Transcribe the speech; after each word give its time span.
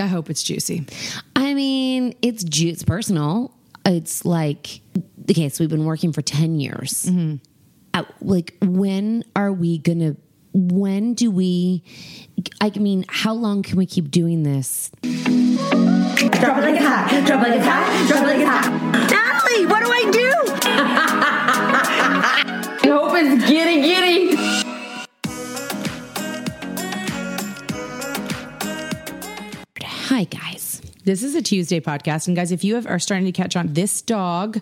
I 0.00 0.06
hope 0.06 0.30
it's 0.30 0.42
juicy. 0.42 0.86
I 1.36 1.54
mean, 1.54 2.14
it's 2.22 2.42
ju- 2.44 2.68
it's 2.68 2.82
personal. 2.82 3.54
It's 3.86 4.24
like 4.24 4.80
okay, 5.30 5.48
so 5.48 5.62
we've 5.62 5.70
been 5.70 5.84
working 5.84 6.12
for 6.12 6.22
ten 6.22 6.58
years. 6.58 7.08
Uh, 7.92 8.02
like, 8.20 8.56
when 8.62 9.24
are 9.36 9.52
we 9.52 9.78
gonna? 9.78 10.16
When 10.52 11.14
do 11.14 11.30
we? 11.30 11.82
I 12.60 12.70
mean, 12.70 13.04
how 13.08 13.34
long 13.34 13.62
can 13.62 13.76
we 13.76 13.86
keep 13.86 14.10
doing 14.10 14.42
this? 14.42 14.90
Drop 15.02 16.58
it 16.58 16.62
like 16.62 16.74
it's 16.76 16.84
hot. 16.84 17.24
Drop 17.26 17.46
it 17.46 17.50
like 17.50 17.58
it's 17.58 17.66
hot. 17.66 18.08
Drop 18.08 18.22
it 18.22 18.26
like 18.26 18.38
it's 18.38 18.48
hot. 18.48 18.70
Natalie, 19.10 19.66
what 19.66 19.84
do 19.84 19.90
I 19.90 20.10
do? 20.10 20.32
I 22.84 22.88
hope 22.88 23.12
it's 23.16 23.48
giddy 23.48 23.73
Hi, 30.14 30.22
guys. 30.22 30.80
This 31.02 31.24
is 31.24 31.34
a 31.34 31.42
Tuesday 31.42 31.80
podcast, 31.80 32.28
and 32.28 32.36
guys, 32.36 32.52
if 32.52 32.62
you 32.62 32.76
have, 32.76 32.86
are 32.86 33.00
starting 33.00 33.26
to 33.26 33.32
catch 33.32 33.56
on, 33.56 33.72
this 33.72 34.00
dog, 34.00 34.60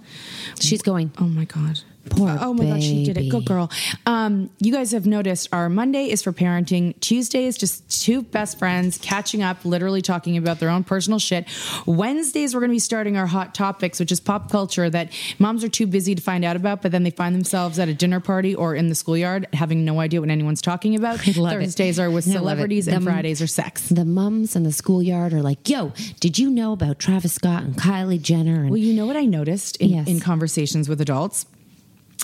She's 0.59 0.81
going. 0.81 1.13
oh 1.19 1.25
my 1.25 1.45
god, 1.45 1.81
Poor 2.11 2.37
Oh 2.41 2.53
my 2.53 2.65
god, 2.67 2.83
she 2.83 3.05
did 3.05 3.17
it. 3.17 3.29
Good 3.29 3.45
girl. 3.45 3.71
Um, 4.07 4.51
you 4.59 4.73
guys 4.73 4.93
have 4.93 5.07
noticed 5.07 5.49
our 5.53 5.69
Monday 5.69 6.11
is 6.11 6.23
for 6.23 6.33
parenting. 6.33 6.99
Tuesday 7.01 7.45
is 7.47 7.57
just 7.57 8.03
two 8.03 8.23
best 8.23 8.59
friends 8.59 8.99
catching 8.99 9.43
up, 9.43 9.65
literally 9.65 10.03
talking 10.03 10.37
about 10.37 10.59
their 10.61 10.69
own 10.69 10.85
personal 10.85 11.19
shit. 11.19 11.47
Wednesdays 11.87 12.55
we're 12.55 12.61
going 12.61 12.71
to 12.71 12.75
be 12.75 12.79
starting 12.79 13.17
our 13.17 13.27
hot 13.27 13.55
topics, 13.55 14.01
which 14.01 14.11
is 14.13 14.21
pop 14.21 14.51
culture 14.51 14.91
that 14.91 15.11
moms 15.39 15.63
are 15.65 15.69
too 15.69 15.87
busy 15.87 16.15
to 16.15 16.23
find 16.23 16.45
out 16.45 16.57
about, 16.57 16.83
but 16.83 16.93
then 16.93 17.03
they 17.03 17.11
find 17.11 17.35
themselves 17.35 17.79
at 17.79 17.89
a 17.89 17.95
dinner 17.95 18.21
party 18.21 18.55
or 18.55 18.75
in 18.75 18.89
the 18.89 18.95
schoolyard 18.95 19.47
having 19.53 19.85
no 19.85 20.01
idea 20.01 20.21
what 20.21 20.31
anyone's 20.31 20.63
talking 20.63 20.95
about. 20.95 21.25
Love 21.37 21.53
it. 21.55 21.65
Thursdays 21.65 21.99
are 21.99 22.11
with 22.11 22.27
I 22.27 22.31
love 22.33 22.37
it. 22.37 22.39
celebrities 22.41 22.89
and 22.89 23.05
Fridays 23.05 23.41
are 23.43 23.47
sex. 23.47 23.89
The 23.89 24.05
mums 24.05 24.57
in 24.57 24.63
the 24.65 24.73
schoolyard 24.73 25.33
are 25.33 25.43
like, 25.43 25.69
"Yo, 25.69 25.93
did 26.21 26.39
you 26.39 26.51
know 26.51 26.73
about 26.73 26.99
Travis 26.99 27.33
Scott 27.35 27.63
and 27.63 27.77
Kylie 27.77 28.21
Jenner?" 28.21 28.63
And 28.63 28.71
Well, 28.71 28.79
you 28.79 28.93
know 28.95 29.07
what 29.07 29.17
I 29.17 29.25
noticed 29.25 29.77
in, 29.77 29.91
Yes. 29.91 30.09
in 30.09 30.21
conversations 30.21 30.89
with 30.89 31.01
adults 31.01 31.47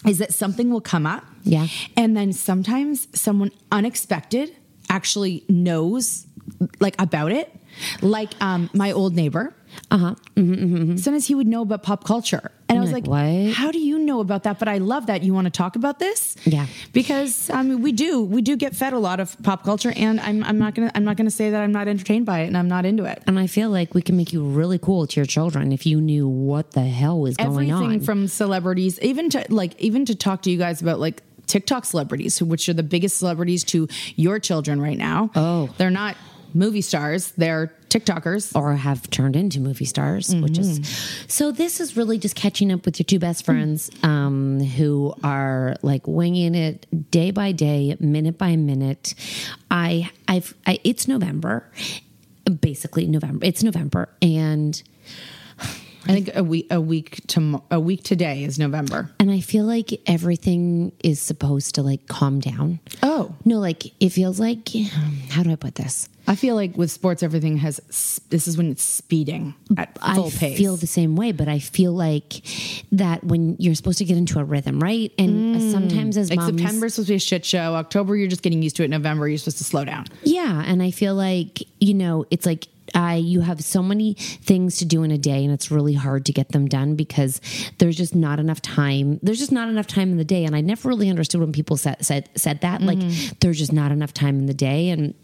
is 0.07 0.19
that 0.19 0.33
something 0.33 0.71
will 0.71 0.81
come 0.81 1.07
up. 1.07 1.25
Yeah. 1.43 1.67
And 1.97 2.17
then 2.17 2.33
sometimes 2.33 3.09
someone 3.19 3.51
unexpected 3.73 4.55
actually 4.89 5.45
knows 5.49 6.27
like 6.81 6.95
about 7.01 7.33
it. 7.33 7.55
Like 8.03 8.31
um, 8.41 8.71
my 8.75 8.93
old 8.93 9.15
neighbor. 9.15 9.55
uh 9.91 9.99
huh. 9.99 10.15
Sometimes 10.37 11.27
he 11.27 11.35
would 11.35 11.47
know 11.47 11.63
about 11.63 11.83
pop 11.83 12.05
culture. 12.05 12.51
And 12.71 12.79
I 12.79 12.81
was 12.83 12.93
Like, 12.93 13.07
like, 13.07 13.47
what? 13.47 13.55
how 13.55 13.71
do 13.71 13.79
you 13.79 13.99
know 13.99 14.21
about 14.21 14.43
that? 14.45 14.59
But 14.59 14.69
I 14.69 14.79
love 14.79 15.07
that 15.07 15.23
you 15.23 15.33
want 15.35 15.47
to 15.47 15.51
talk 15.51 15.77
about 15.77 15.99
this. 15.99 16.37
Yeah. 16.45 16.67
Because 16.93 17.51
I 17.51 17.63
mean 17.63 17.83
we 17.83 17.93
do. 17.93 18.23
We 18.23 18.43
do 18.43 18.57
get 18.57 18.75
fed 18.77 18.93
a 18.93 18.99
lot 18.99 19.21
of 19.21 19.37
pop 19.43 19.65
culture 19.65 19.93
and 19.95 20.21
I'm 20.21 20.43
I'm 20.45 20.59
not 20.59 20.75
gonna 20.75 20.91
I'm 20.95 21.05
not 21.05 21.17
gonna 21.17 21.31
say 21.31 21.51
that 21.51 21.61
I'm 21.63 21.73
not 21.73 21.89
entertained 21.89 22.27
by 22.27 22.41
it 22.41 22.47
and 22.49 22.57
I'm 22.57 22.69
not 22.69 22.85
into 22.85 23.05
it. 23.05 23.23
And 23.27 23.39
I 23.39 23.47
feel 23.47 23.71
like 23.71 23.95
we 23.95 24.03
can 24.03 24.17
make 24.17 24.33
you 24.33 24.43
really 24.45 24.79
cool 24.79 25.07
to 25.07 25.17
your 25.21 25.27
children 25.27 25.73
if 25.73 25.87
you 25.87 26.01
knew 26.01 26.27
what 26.29 26.73
the 26.73 26.83
hell 26.85 27.21
was 27.21 27.37
going 27.37 27.51
everything 27.71 27.93
on. 27.93 28.01
from 28.01 28.27
celebrities, 28.29 28.99
even 29.01 29.31
to 29.31 29.45
like 29.49 29.79
even 29.81 30.05
to 30.07 30.15
talk 30.15 30.43
to 30.43 30.51
you 30.51 30.59
guys 30.59 30.81
about 30.83 30.99
like 31.01 31.23
TikTok 31.47 31.87
celebrities, 31.87 32.43
which 32.43 32.69
are 32.69 32.75
the 32.75 32.83
biggest 32.83 33.17
celebrities 33.17 33.65
to 33.65 33.89
your 34.17 34.39
children 34.39 34.81
right 34.83 34.99
now. 34.99 35.31
Oh. 35.35 35.71
they're 35.79 35.89
not 35.91 36.15
movie 36.55 36.81
stars; 36.81 37.33
they're 37.37 37.73
TikTokers. 37.89 38.55
or 38.55 38.75
have 38.77 39.09
turned 39.11 39.35
into 39.37 39.61
movie 39.61 39.85
stars, 39.85 40.35
which 40.35 40.59
is 40.59 40.81
so. 41.29 41.51
This 41.53 41.81
is 41.81 41.97
really 41.97 42.19
just 42.19 42.35
catching 42.35 42.71
up 42.73 42.85
with 42.85 42.99
your 42.99 43.05
two 43.05 43.19
best 43.19 43.45
friends, 43.45 43.91
um, 44.03 44.61
who 44.61 45.15
are 45.25 45.77
like 45.83 46.07
winging 46.07 46.55
it 46.55 46.87
day 47.11 47.31
by 47.31 47.53
day, 47.53 47.97
minute 48.01 48.39
by 48.39 48.57
minute. 48.57 49.15
I, 49.71 50.11
I've, 50.27 50.55
I, 50.67 50.79
it's 50.85 51.09
November, 51.09 51.71
basically 52.61 53.07
November. 53.07 53.45
It's 53.47 53.63
November, 53.63 54.09
and 54.23 54.83
I 56.07 56.13
think 56.13 56.31
a 56.35 56.43
week 56.45 56.67
a 56.71 56.81
week 56.81 57.27
to 57.29 57.63
a 57.71 57.81
week 57.81 58.03
today 58.03 58.45
is 58.45 58.59
November. 58.59 59.11
and 59.21 59.31
I 59.31 59.41
feel 59.41 59.65
like 59.65 60.01
everything 60.07 60.93
is 61.05 61.21
supposed 61.21 61.75
to 61.75 61.83
like 61.83 62.07
calm 62.09 62.41
down. 62.41 62.81
Oh. 63.03 63.35
no, 63.45 63.59
like 63.59 63.93
it 64.01 64.11
feels 64.11 64.41
like 64.41 64.69
how 65.31 65.43
do 65.43 65.51
I 65.51 65.57
put 65.57 65.75
this? 65.75 66.09
I 66.29 66.35
feel 66.35 66.55
like 66.55 66.77
with 66.77 66.91
sports, 66.91 67.23
everything 67.23 67.57
has. 67.57 68.21
This 68.29 68.47
is 68.47 68.59
when 68.59 68.71
it's 68.71 68.83
speeding 68.83 69.55
at 69.79 69.99
full 69.99 70.27
I 70.27 70.31
pace. 70.31 70.55
I 70.55 70.57
feel 70.57 70.77
the 70.77 70.87
same 70.87 71.17
way, 71.17 71.33
but 71.33 71.49
I 71.49 71.59
feel 71.59 71.93
like 71.93 72.43
that 72.93 73.25
when 73.25 73.57
you're 73.59 73.75
supposed 73.75 73.99
to 73.99 74.05
get 74.05 74.19
into 74.19 74.39
a 74.39 74.45
rhythm, 74.45 74.79
right? 74.79 75.11
And 75.19 75.57
mm. 75.57 75.73
sometimes 75.73 76.19
as 76.19 76.29
like 76.29 76.39
moms, 76.39 76.61
September's 76.61 76.95
supposed 76.95 77.09
to 77.09 77.13
be 77.13 77.17
a 77.17 77.21
shit 77.21 77.47
show. 77.47 77.75
October, 77.75 78.15
you're 78.15 78.29
just 78.29 78.43
getting 78.43 78.63
used 78.63 78.77
to 78.77 78.85
it. 78.85 78.89
November, 78.89 79.27
you're 79.27 79.39
supposed 79.39 79.59
to 79.59 79.65
slow 79.65 79.87
down. 79.87 80.05
yeah, 80.23 80.63
and 80.67 80.83
I 80.83 80.91
feel 80.91 81.15
like 81.15 81.63
you 81.81 81.95
know, 81.95 82.27
it's 82.31 82.45
like 82.45 82.69
I 82.95 83.17
you 83.17 83.41
have 83.41 83.63
so 83.65 83.83
many 83.83 84.15
things 84.15 84.79
to 84.79 84.85
do 84.85 85.05
in 85.05 85.11
a 85.11 85.19
day, 85.19 85.43
and 85.45 85.53
it's 85.53 85.71
really 85.71 85.95
hard 85.95 86.27
to 86.27 86.33
get 86.33 86.51
them 86.51 86.69
done 86.69 86.95
because 86.95 87.41
there's 87.79 87.97
just 87.97 88.15
not 88.15 88.39
enough 88.39 88.61
time. 88.61 89.19
There's 89.23 89.39
just 89.39 89.53
not 89.53 89.71
enough 89.71 89.87
time 89.87 90.11
in 90.11 90.19
the 90.19 90.25
day, 90.25 90.45
and 90.45 90.55
I 90.55 90.61
never 90.61 90.91
really 90.91 91.09
understood 91.09 91.41
when 91.41 91.53
people 91.53 91.79
said 91.79 92.05
said 92.05 92.29
said 92.37 92.61
that. 92.61 92.83
Like, 92.83 92.99
mm. 92.99 93.39
there's 93.41 93.59
just 93.59 93.73
not 93.73 93.93
enough 93.93 94.13
time 94.13 94.39
in 94.39 94.45
the 94.45 94.55
day, 94.55 94.91
and 94.91 95.15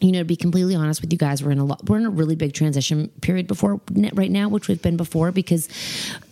you 0.00 0.12
know, 0.12 0.18
to 0.18 0.24
be 0.24 0.36
completely 0.36 0.74
honest 0.74 1.00
with 1.00 1.12
you 1.12 1.18
guys, 1.18 1.42
we're 1.42 1.52
in 1.52 1.58
a 1.58 1.64
lot, 1.64 1.88
we're 1.88 1.98
in 1.98 2.06
a 2.06 2.10
really 2.10 2.36
big 2.36 2.52
transition 2.52 3.08
period 3.20 3.46
before 3.46 3.80
right 4.12 4.30
now, 4.30 4.48
which 4.48 4.68
we've 4.68 4.82
been 4.82 4.96
before 4.96 5.32
because, 5.32 5.68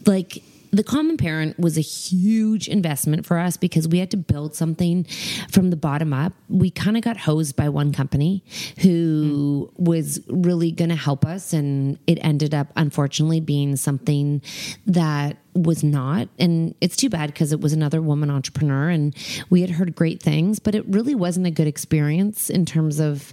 like, 0.06 0.42
the 0.74 0.82
common 0.82 1.16
parent 1.16 1.58
was 1.58 1.78
a 1.78 1.82
huge 1.82 2.68
investment 2.68 3.24
for 3.24 3.38
us 3.38 3.56
because 3.56 3.86
we 3.86 3.98
had 3.98 4.10
to 4.10 4.16
build 4.16 4.54
something 4.54 5.04
from 5.50 5.70
the 5.70 5.76
bottom 5.76 6.12
up. 6.12 6.32
We 6.48 6.70
kind 6.70 6.96
of 6.96 7.02
got 7.02 7.16
hosed 7.16 7.54
by 7.54 7.68
one 7.68 7.92
company 7.92 8.42
who 8.80 9.70
was 9.76 10.20
really 10.28 10.72
going 10.72 10.88
to 10.88 10.96
help 10.96 11.24
us, 11.24 11.52
and 11.52 11.98
it 12.06 12.18
ended 12.22 12.54
up, 12.54 12.72
unfortunately, 12.76 13.40
being 13.40 13.76
something 13.76 14.42
that 14.86 15.36
was 15.54 15.84
not. 15.84 16.28
And 16.38 16.74
it's 16.80 16.96
too 16.96 17.08
bad 17.08 17.28
because 17.28 17.52
it 17.52 17.60
was 17.60 17.72
another 17.72 18.02
woman 18.02 18.30
entrepreneur, 18.30 18.88
and 18.88 19.14
we 19.50 19.60
had 19.60 19.70
heard 19.70 19.94
great 19.94 20.20
things, 20.20 20.58
but 20.58 20.74
it 20.74 20.84
really 20.88 21.14
wasn't 21.14 21.46
a 21.46 21.52
good 21.52 21.68
experience 21.68 22.50
in 22.50 22.66
terms 22.66 22.98
of 22.98 23.32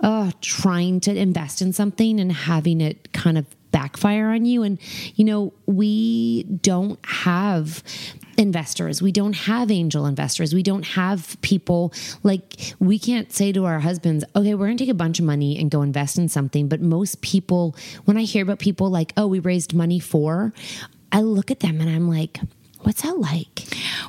uh, 0.00 0.32
trying 0.40 0.98
to 1.00 1.14
invest 1.14 1.62
in 1.62 1.72
something 1.72 2.18
and 2.18 2.32
having 2.32 2.80
it 2.80 3.12
kind 3.12 3.38
of 3.38 3.46
backfire 3.72 4.28
on 4.30 4.44
you. 4.44 4.62
And, 4.62 4.78
you 5.16 5.24
know, 5.24 5.52
we 5.66 6.44
don't 6.44 7.04
have 7.04 7.82
investors. 8.38 9.02
We 9.02 9.12
don't 9.12 9.34
have 9.34 9.70
angel 9.70 10.06
investors. 10.06 10.54
We 10.54 10.62
don't 10.62 10.84
have 10.84 11.36
people 11.42 11.92
like 12.22 12.74
we 12.78 12.98
can't 12.98 13.32
say 13.32 13.52
to 13.52 13.64
our 13.64 13.80
husbands, 13.80 14.24
okay, 14.34 14.54
we're 14.54 14.66
going 14.66 14.76
to 14.76 14.84
take 14.84 14.90
a 14.90 14.94
bunch 14.94 15.18
of 15.18 15.24
money 15.24 15.58
and 15.58 15.70
go 15.70 15.82
invest 15.82 16.18
in 16.18 16.28
something. 16.28 16.68
But 16.68 16.80
most 16.80 17.20
people, 17.20 17.76
when 18.04 18.16
I 18.16 18.22
hear 18.22 18.42
about 18.42 18.58
people 18.58 18.90
like, 18.90 19.12
oh, 19.16 19.26
we 19.26 19.38
raised 19.38 19.74
money 19.74 19.98
for, 19.98 20.52
I 21.10 21.20
look 21.20 21.50
at 21.50 21.60
them 21.60 21.80
and 21.80 21.90
I'm 21.90 22.08
like, 22.08 22.38
what's 22.82 23.02
that 23.02 23.18
like? 23.18 23.64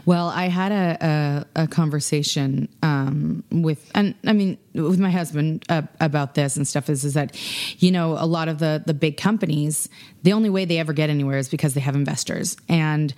Well, 0.05 0.27
I 0.27 0.47
had 0.47 0.71
a 0.71 1.45
a, 1.55 1.63
a 1.63 1.67
conversation 1.67 2.67
um, 2.81 3.43
with, 3.51 3.89
and 3.95 4.15
I 4.25 4.33
mean, 4.33 4.57
with 4.73 4.99
my 4.99 5.11
husband 5.11 5.63
uh, 5.69 5.83
about 5.99 6.35
this 6.35 6.57
and 6.57 6.67
stuff. 6.67 6.89
Is 6.89 7.05
is 7.05 7.13
that, 7.13 7.37
you 7.81 7.91
know, 7.91 8.13
a 8.17 8.25
lot 8.25 8.47
of 8.47 8.59
the 8.59 8.83
the 8.85 8.93
big 8.93 9.17
companies, 9.17 9.89
the 10.23 10.33
only 10.33 10.49
way 10.49 10.65
they 10.65 10.79
ever 10.79 10.93
get 10.93 11.09
anywhere 11.09 11.37
is 11.37 11.49
because 11.49 11.73
they 11.73 11.81
have 11.81 11.95
investors. 11.95 12.57
And 12.67 13.13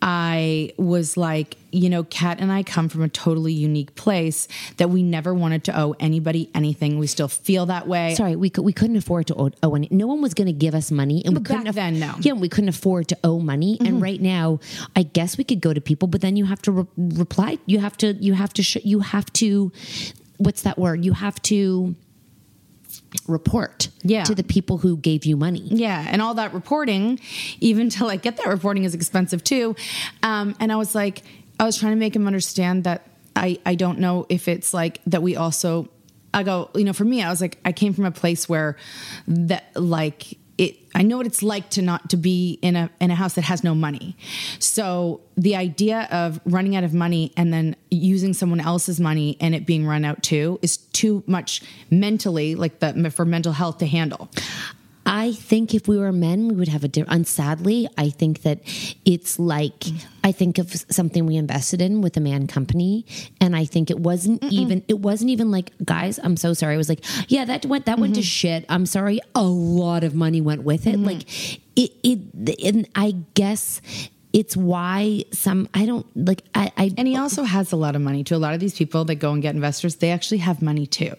I 0.00 0.72
was 0.76 1.16
like, 1.16 1.56
you 1.72 1.88
know, 1.88 2.04
Kat 2.04 2.38
and 2.38 2.52
I 2.52 2.62
come 2.62 2.88
from 2.88 3.02
a 3.02 3.08
totally 3.08 3.52
unique 3.52 3.94
place 3.94 4.48
that 4.76 4.90
we 4.90 5.02
never 5.02 5.32
wanted 5.32 5.64
to 5.64 5.78
owe 5.78 5.94
anybody 5.98 6.50
anything. 6.54 6.98
We 6.98 7.06
still 7.06 7.26
feel 7.26 7.66
that 7.66 7.88
way. 7.88 8.14
Sorry, 8.14 8.36
we 8.36 8.52
we 8.58 8.72
couldn't 8.72 8.96
afford 8.96 9.26
to 9.28 9.34
owe, 9.34 9.50
owe 9.62 9.74
any. 9.74 9.88
No 9.90 10.06
one 10.06 10.20
was 10.20 10.34
going 10.34 10.46
to 10.46 10.52
give 10.52 10.74
us 10.74 10.90
money, 10.90 11.22
and 11.24 11.34
we 11.34 11.40
But 11.40 11.48
couldn't 11.48 11.64
back 11.64 11.74
then, 11.74 11.98
no. 11.98 12.14
Yeah, 12.20 12.34
we 12.34 12.48
couldn't 12.48 12.68
afford 12.68 13.08
to 13.08 13.18
owe 13.24 13.40
money. 13.40 13.78
And 13.80 13.94
mm-hmm. 13.94 14.00
right 14.00 14.20
now, 14.20 14.60
I 14.94 15.04
guess 15.04 15.38
we 15.38 15.44
could 15.44 15.60
go 15.60 15.72
to 15.72 15.80
people, 15.80 16.06
but 16.06 16.20
then 16.20 16.36
you 16.36 16.44
have 16.44 16.60
to 16.62 16.72
re- 16.72 16.86
reply. 16.96 17.58
You 17.66 17.78
have 17.80 17.96
to. 17.98 18.12
You 18.12 18.34
have 18.34 18.52
to. 18.54 18.62
Sh- 18.62 18.84
you 18.84 19.00
have 19.00 19.32
to. 19.34 19.72
What's 20.36 20.62
that 20.62 20.78
word? 20.78 21.04
You 21.04 21.14
have 21.14 21.40
to 21.42 21.94
report. 23.26 23.88
Yeah. 24.02 24.24
to 24.24 24.34
the 24.34 24.44
people 24.44 24.78
who 24.78 24.96
gave 24.96 25.24
you 25.24 25.36
money. 25.36 25.62
Yeah, 25.64 26.04
and 26.08 26.20
all 26.20 26.34
that 26.34 26.52
reporting, 26.52 27.20
even 27.60 27.88
to 27.90 28.04
like 28.04 28.22
get 28.22 28.36
that 28.36 28.46
reporting 28.46 28.84
is 28.84 28.94
expensive 28.94 29.42
too. 29.42 29.76
Um, 30.22 30.54
and 30.60 30.70
I 30.70 30.76
was 30.76 30.94
like, 30.94 31.22
I 31.58 31.64
was 31.64 31.78
trying 31.78 31.92
to 31.92 31.96
make 31.96 32.14
him 32.14 32.26
understand 32.26 32.84
that 32.84 33.06
I 33.34 33.58
I 33.64 33.74
don't 33.74 33.98
know 33.98 34.26
if 34.28 34.48
it's 34.48 34.74
like 34.74 35.00
that 35.06 35.22
we 35.22 35.36
also. 35.36 35.88
I 36.32 36.42
go, 36.42 36.68
you 36.74 36.82
know, 36.82 36.92
for 36.92 37.04
me, 37.04 37.22
I 37.22 37.30
was 37.30 37.40
like, 37.40 37.58
I 37.64 37.70
came 37.70 37.94
from 37.94 38.06
a 38.06 38.10
place 38.10 38.48
where 38.48 38.76
that 39.28 39.70
like 39.76 40.36
it. 40.58 40.76
I 40.94 41.02
know 41.02 41.16
what 41.16 41.26
it's 41.26 41.42
like 41.42 41.70
to 41.70 41.82
not 41.82 42.10
to 42.10 42.16
be 42.16 42.58
in 42.62 42.76
a 42.76 42.90
in 43.00 43.10
a 43.10 43.14
house 43.14 43.34
that 43.34 43.44
has 43.44 43.64
no 43.64 43.74
money. 43.74 44.16
So 44.58 45.20
the 45.36 45.56
idea 45.56 46.08
of 46.10 46.40
running 46.44 46.76
out 46.76 46.84
of 46.84 46.94
money 46.94 47.32
and 47.36 47.52
then 47.52 47.76
using 47.90 48.34
someone 48.34 48.60
else's 48.60 49.00
money 49.00 49.36
and 49.40 49.54
it 49.54 49.66
being 49.66 49.86
run 49.86 50.04
out 50.04 50.22
too 50.22 50.58
is 50.62 50.76
too 50.76 51.22
much 51.26 51.62
mentally, 51.90 52.54
like 52.54 52.78
the 52.78 53.10
for 53.10 53.24
mental 53.24 53.52
health 53.52 53.78
to 53.78 53.86
handle. 53.86 54.30
I 55.06 55.32
think 55.32 55.74
if 55.74 55.86
we 55.86 55.98
were 55.98 56.12
men, 56.12 56.48
we 56.48 56.54
would 56.54 56.68
have 56.68 56.84
a 56.84 56.88
different. 56.88 57.14
And 57.14 57.26
sadly, 57.26 57.88
I 57.98 58.10
think 58.10 58.42
that 58.42 58.60
it's 59.04 59.38
like 59.38 59.84
I 60.22 60.32
think 60.32 60.58
of 60.58 60.72
something 60.72 61.26
we 61.26 61.36
invested 61.36 61.82
in 61.82 62.00
with 62.00 62.16
a 62.16 62.20
man 62.20 62.46
company, 62.46 63.04
and 63.40 63.54
I 63.54 63.64
think 63.64 63.90
it 63.90 63.98
wasn't 63.98 64.42
even. 64.44 64.82
It 64.88 65.00
wasn't 65.00 65.30
even 65.30 65.50
like, 65.50 65.72
guys, 65.84 66.18
I'm 66.22 66.36
so 66.36 66.54
sorry. 66.54 66.74
It 66.74 66.78
was 66.78 66.88
like, 66.88 67.04
yeah, 67.28 67.44
that 67.44 67.66
went 67.66 67.86
that 67.86 67.98
went 67.98 68.14
to 68.14 68.20
mm-hmm. 68.20 68.24
shit. 68.24 68.64
I'm 68.68 68.86
sorry. 68.86 69.20
A 69.34 69.44
lot 69.44 70.04
of 70.04 70.14
money 70.14 70.40
went 70.40 70.62
with 70.62 70.86
it. 70.86 70.94
Mm-hmm. 70.96 71.04
Like 71.04 71.76
it. 71.76 71.92
It. 72.02 72.64
And 72.64 72.88
I 72.94 73.12
guess 73.34 73.80
it's 74.34 74.56
why 74.56 75.24
some. 75.30 75.68
I 75.72 75.86
don't 75.86 76.04
like. 76.16 76.42
I. 76.54 76.72
I 76.76 76.90
And 76.98 77.06
he 77.06 77.16
also 77.16 77.44
has 77.44 77.70
a 77.70 77.76
lot 77.76 77.94
of 77.94 78.02
money 78.02 78.24
to 78.24 78.34
A 78.34 78.36
lot 78.36 78.52
of 78.52 78.58
these 78.58 78.76
people 78.76 79.04
that 79.04 79.14
go 79.14 79.32
and 79.32 79.40
get 79.40 79.54
investors, 79.54 79.94
they 79.96 80.10
actually 80.10 80.38
have 80.38 80.60
money 80.60 80.86
too. 80.86 81.14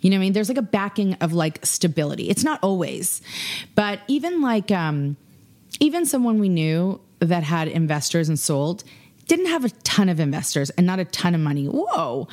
You 0.00 0.10
know 0.10 0.16
what 0.16 0.18
I 0.18 0.24
mean? 0.24 0.32
There's 0.32 0.48
like 0.48 0.58
a 0.58 0.62
backing 0.62 1.14
of 1.14 1.32
like 1.32 1.64
stability. 1.64 2.28
It's 2.28 2.42
not 2.42 2.58
always, 2.62 3.22
but 3.76 4.00
even 4.08 4.42
like 4.42 4.72
um 4.72 5.16
even 5.78 6.04
someone 6.06 6.40
we 6.40 6.48
knew 6.48 7.00
that 7.20 7.44
had 7.44 7.68
investors 7.68 8.28
and 8.28 8.38
sold 8.38 8.82
didn't 9.26 9.46
have 9.46 9.64
a 9.64 9.70
ton 9.82 10.08
of 10.08 10.20
investors 10.20 10.70
and 10.70 10.86
not 10.86 10.98
a 10.98 11.04
ton 11.04 11.34
of 11.34 11.40
money. 11.40 11.66
Whoa. 11.66 12.28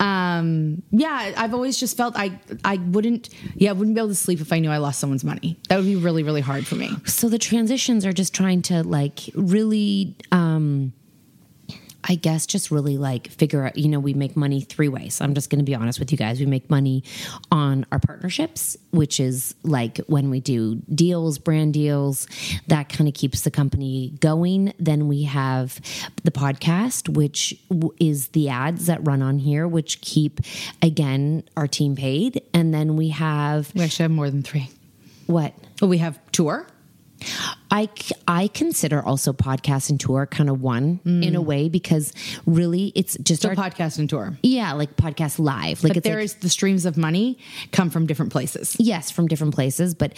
Um, 0.00 0.82
yeah, 0.90 1.32
I've 1.36 1.54
always 1.54 1.78
just 1.78 1.96
felt 1.96 2.14
I 2.16 2.38
I 2.64 2.76
wouldn't 2.76 3.28
yeah, 3.54 3.70
I 3.70 3.72
wouldn't 3.72 3.94
be 3.94 4.00
able 4.00 4.08
to 4.08 4.14
sleep 4.14 4.40
if 4.40 4.52
I 4.52 4.58
knew 4.58 4.70
I 4.70 4.78
lost 4.78 5.00
someone's 5.00 5.24
money. 5.24 5.58
That 5.68 5.76
would 5.76 5.86
be 5.86 5.96
really, 5.96 6.22
really 6.22 6.40
hard 6.40 6.66
for 6.66 6.76
me. 6.76 6.90
so 7.04 7.28
the 7.28 7.38
transitions 7.38 8.04
are 8.06 8.12
just 8.12 8.34
trying 8.34 8.62
to 8.62 8.82
like 8.82 9.20
really 9.34 10.14
um 10.32 10.92
I 12.08 12.14
guess 12.14 12.46
just 12.46 12.70
really 12.70 12.98
like 12.98 13.28
figure 13.28 13.66
out, 13.66 13.76
you 13.76 13.88
know, 13.88 13.98
we 13.98 14.14
make 14.14 14.36
money 14.36 14.60
three 14.60 14.88
ways. 14.88 15.20
I'm 15.20 15.34
just 15.34 15.50
going 15.50 15.58
to 15.58 15.64
be 15.64 15.74
honest 15.74 15.98
with 15.98 16.12
you 16.12 16.18
guys. 16.18 16.38
We 16.38 16.46
make 16.46 16.70
money 16.70 17.02
on 17.50 17.84
our 17.90 17.98
partnerships, 17.98 18.76
which 18.92 19.18
is 19.18 19.54
like 19.64 19.98
when 20.06 20.30
we 20.30 20.40
do 20.40 20.76
deals, 20.94 21.38
brand 21.38 21.74
deals, 21.74 22.28
that 22.68 22.88
kind 22.88 23.08
of 23.08 23.14
keeps 23.14 23.42
the 23.42 23.50
company 23.50 24.14
going. 24.20 24.72
Then 24.78 25.08
we 25.08 25.24
have 25.24 25.80
the 26.22 26.30
podcast, 26.30 27.08
which 27.08 27.58
is 27.98 28.28
the 28.28 28.48
ads 28.50 28.86
that 28.86 29.04
run 29.06 29.20
on 29.20 29.38
here, 29.38 29.66
which 29.66 30.00
keep, 30.00 30.40
again, 30.82 31.42
our 31.56 31.66
team 31.66 31.96
paid. 31.96 32.40
And 32.54 32.72
then 32.72 32.96
we 32.96 33.08
have 33.08 33.72
We 33.74 33.82
actually 33.82 34.04
have 34.04 34.12
more 34.12 34.30
than 34.30 34.42
three. 34.42 34.70
what? 35.26 35.54
Well, 35.80 35.90
we 35.90 35.98
have 35.98 36.20
tour. 36.30 36.66
I, 37.70 37.88
I 38.28 38.48
consider 38.48 39.02
also 39.02 39.32
podcast 39.32 39.90
and 39.90 39.98
tour 39.98 40.26
kind 40.26 40.48
of 40.48 40.62
one 40.62 41.00
in 41.04 41.34
a 41.34 41.40
mm. 41.40 41.44
way 41.44 41.68
because 41.68 42.12
really 42.46 42.92
it's 42.94 43.16
just 43.18 43.42
So 43.42 43.48
our 43.48 43.54
podcast 43.54 43.98
and 43.98 44.08
tour. 44.08 44.38
yeah 44.42 44.72
like 44.72 44.96
podcast 44.96 45.38
live. 45.38 45.82
Like 45.82 45.90
But 45.90 45.96
it's 45.98 46.04
there 46.04 46.16
like, 46.16 46.24
is 46.24 46.34
the 46.34 46.48
streams 46.48 46.86
of 46.86 46.96
money 46.96 47.38
come 47.72 47.90
from 47.90 48.06
different 48.06 48.32
places. 48.32 48.76
yes 48.78 49.10
from 49.10 49.26
different 49.26 49.54
places 49.54 49.94
but 49.94 50.12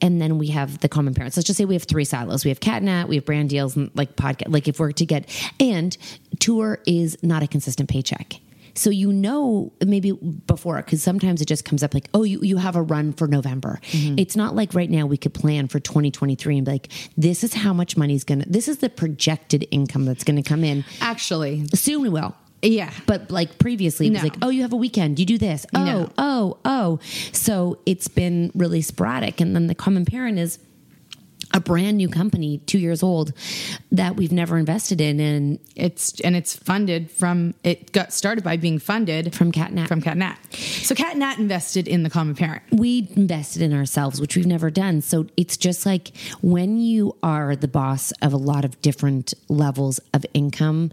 and 0.00 0.20
then 0.20 0.38
we 0.38 0.48
have 0.48 0.78
the 0.80 0.88
common 0.88 1.14
parents. 1.14 1.36
Let's 1.36 1.46
just 1.46 1.58
say 1.58 1.64
we 1.64 1.74
have 1.74 1.84
three 1.84 2.04
silos. 2.04 2.44
We 2.44 2.48
have 2.50 2.60
catnat 2.60 3.08
we 3.08 3.16
have 3.16 3.24
brand 3.24 3.50
deals 3.50 3.76
and 3.76 3.90
like 3.94 4.16
podcast 4.16 4.48
like 4.48 4.66
if 4.68 4.80
we're 4.80 4.92
to 4.92 5.06
get 5.06 5.28
and 5.60 5.96
tour 6.38 6.80
is 6.86 7.16
not 7.22 7.42
a 7.42 7.46
consistent 7.46 7.88
paycheck 7.88 8.40
so 8.74 8.90
you 8.90 9.12
know 9.12 9.72
maybe 9.84 10.12
before 10.12 10.76
because 10.76 11.02
sometimes 11.02 11.40
it 11.40 11.46
just 11.46 11.64
comes 11.64 11.82
up 11.82 11.94
like 11.94 12.08
oh 12.14 12.22
you, 12.22 12.40
you 12.42 12.56
have 12.56 12.76
a 12.76 12.82
run 12.82 13.12
for 13.12 13.26
november 13.26 13.80
mm-hmm. 13.90 14.18
it's 14.18 14.36
not 14.36 14.54
like 14.54 14.74
right 14.74 14.90
now 14.90 15.06
we 15.06 15.16
could 15.16 15.34
plan 15.34 15.68
for 15.68 15.80
2023 15.80 16.56
and 16.58 16.64
be 16.66 16.72
like 16.72 16.92
this 17.16 17.42
is 17.44 17.54
how 17.54 17.72
much 17.72 17.96
money's 17.96 18.24
gonna 18.24 18.44
this 18.46 18.68
is 18.68 18.78
the 18.78 18.88
projected 18.90 19.66
income 19.70 20.04
that's 20.04 20.24
gonna 20.24 20.42
come 20.42 20.64
in 20.64 20.84
Actually, 21.00 21.66
soon 21.74 22.02
we 22.02 22.08
will 22.08 22.34
yeah. 22.62 22.92
but 23.06 23.30
like 23.30 23.58
previously, 23.58 24.06
it 24.06 24.10
was 24.12 24.22
No. 24.22 24.28
like, 24.28 24.36
oh, 24.42 24.48
you 24.50 24.62
have 24.62 24.72
a 24.72 24.76
weekend, 24.76 25.18
you 25.18 25.26
do 25.26 25.38
this. 25.38 25.64
Oh, 25.74 25.84
No. 25.84 26.10
oh, 26.18 26.58
oh. 26.64 26.98
So 27.32 27.78
it's 27.86 28.08
been 28.08 28.50
really 28.54 28.82
sporadic. 28.82 29.40
And 29.40 29.54
then 29.54 29.66
the 29.66 29.74
common 29.74 30.04
parent 30.04 30.38
is 30.38 30.58
a 31.52 31.60
brand 31.60 31.96
new 31.96 32.08
company, 32.08 32.58
two 32.58 32.78
years 32.78 33.02
old, 33.02 33.32
that 33.90 34.16
we've 34.16 34.32
never 34.32 34.58
invested 34.58 35.00
in. 35.00 35.20
And 35.20 35.58
It's 35.76 36.20
and 36.20 36.36
it's 36.36 36.54
funded 36.54 37.10
from 37.10 37.54
it 37.64 37.92
got 37.92 38.12
started 38.12 38.44
by 38.44 38.56
being 38.56 38.78
funded 38.78 39.34
From 39.34 39.52
CatNat. 39.52 39.88
From 39.88 40.02
CatNat. 40.02 40.36
So 40.84 40.94
CatNat 40.94 41.38
invested 41.38 41.88
in 41.88 42.02
the 42.02 42.10
common 42.10 42.34
parent. 42.34 42.62
we 42.70 43.08
invested 43.16 43.62
in 43.62 43.72
ourselves, 43.72 44.20
which 44.20 44.36
we've 44.36 44.46
never 44.46 44.70
done. 44.70 45.00
So 45.00 45.26
it's 45.36 45.56
just 45.56 45.86
like 45.86 46.12
when 46.40 46.78
you 46.78 47.16
are 47.22 47.56
the 47.56 47.68
boss 47.68 48.12
of 48.22 48.32
a 48.32 48.36
lot 48.36 48.64
of 48.64 48.80
different 48.82 49.34
levels 49.48 50.00
of 50.14 50.24
income, 50.34 50.90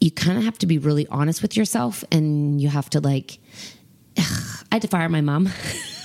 you 0.00 0.10
kind 0.10 0.38
of 0.38 0.44
have 0.44 0.58
to 0.58 0.66
be 0.66 0.78
really 0.78 1.06
honest 1.08 1.42
with 1.42 1.56
yourself 1.56 2.04
and 2.12 2.60
you 2.60 2.68
have 2.68 2.90
to 2.90 3.00
like, 3.00 3.38
I 4.18 4.22
had 4.72 4.82
to 4.82 4.88
fire 4.88 5.08
my 5.08 5.20
mom. 5.20 5.48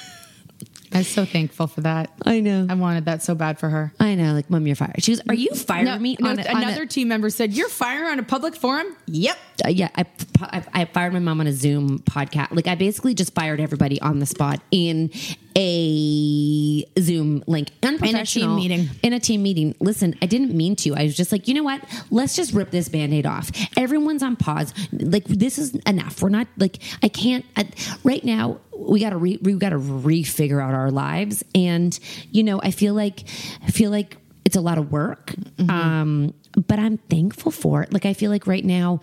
I 0.94 1.00
was 1.00 1.08
so 1.08 1.26
thankful 1.26 1.68
for 1.68 1.82
that. 1.82 2.12
I 2.26 2.40
know. 2.42 2.68
I 2.70 2.74
wanted 2.74 3.06
that 3.06 3.24
so 3.24 3.34
bad 3.36 3.60
for 3.60 3.70
her. 3.70 3.94
I 4.00 4.16
know, 4.16 4.34
like, 4.34 4.50
mom, 4.50 4.68
you're 4.68 4.76
fired. 4.76 5.02
She 5.04 5.14
goes, 5.14 5.22
Are 5.30 5.34
you 5.36 5.50
firing 5.56 5.86
No, 5.86 5.98
me 6.00 6.18
no, 6.20 6.30
on, 6.30 6.40
a, 6.40 6.48
on 6.48 6.56
a- 6.64 6.66
another 6.68 6.86
team 6.86 7.08
member 7.08 7.30
said, 7.30 7.54
"You're 7.54 7.70
firing 7.70 8.10
on 8.12 8.20
a 8.20 8.24
public 8.24 8.56
forum." 8.56 8.88
Yep. 9.08 9.38
Uh, 9.64 9.70
yeah, 9.70 9.90
I, 9.96 10.06
I, 10.42 10.64
I 10.74 10.86
fired 10.86 11.14
my 11.14 11.20
mom 11.20 11.40
on 11.40 11.48
a 11.48 11.54
Zoom 11.54 12.00
podcast. 12.00 12.56
Like, 12.56 12.68
I 12.68 12.76
basically 12.76 13.14
just 13.14 13.34
fired 13.34 13.60
everybody 13.60 14.00
on 14.02 14.20
the 14.20 14.26
spot 14.26 14.62
in 14.72 15.12
a 15.56 16.86
Zoom 17.00 17.44
link, 17.48 17.70
unprofessional 17.84 18.14
in 18.14 18.22
a 18.22 18.26
team 18.26 18.56
meeting. 18.56 18.90
In 19.04 19.14
a 19.14 19.20
team 19.20 19.44
meeting. 19.44 19.76
Listen, 19.80 20.16
I 20.22 20.26
didn't 20.26 20.54
mean 20.56 20.76
to. 20.78 20.96
I 20.96 21.04
was 21.04 21.16
just 21.16 21.32
like, 21.32 21.48
you 21.48 21.54
know 21.54 21.64
what? 21.64 21.84
Let's 22.10 22.36
just 22.36 22.54
rip 22.54 22.72
this 22.72 22.90
band-aid 22.90 23.26
off. 23.26 23.52
Everyone's 23.78 24.24
on 24.24 24.36
pause. 24.36 24.74
Like, 24.92 25.26
this 25.26 25.58
is 25.58 25.76
enough. 25.88 26.22
We're 26.22 26.30
not 26.30 26.48
like 26.58 26.78
I 27.04 27.08
can't. 27.10 27.46
I, 27.56 27.68
right 28.04 28.24
now, 28.24 28.60
we 28.76 29.00
got 29.00 29.12
to 29.12 29.18
re, 29.18 29.38
we 29.42 29.54
got 29.54 29.70
to 29.70 29.80
refigure 29.80 30.64
out 30.64 30.74
our 30.74 30.90
lives, 30.90 31.44
and 31.54 31.98
you 32.32 32.44
know, 32.44 32.60
I 32.62 32.72
feel 32.72 32.94
like 32.94 33.26
I 33.64 33.72
feel 33.72 33.92
like 33.92 34.18
it's 34.46 34.56
a 34.56 34.62
lot 34.62 34.78
of 34.78 34.92
work. 34.92 35.34
Um, 35.70 36.34
but 36.68 36.80
I'm 36.80 36.98
thankful 36.98 37.52
for 37.52 37.84
it. 37.84 37.94
Like 37.94 38.06
I 38.06 38.14
feel 38.14 38.32
like 38.32 38.48
right 38.48 38.66
now 38.66 39.02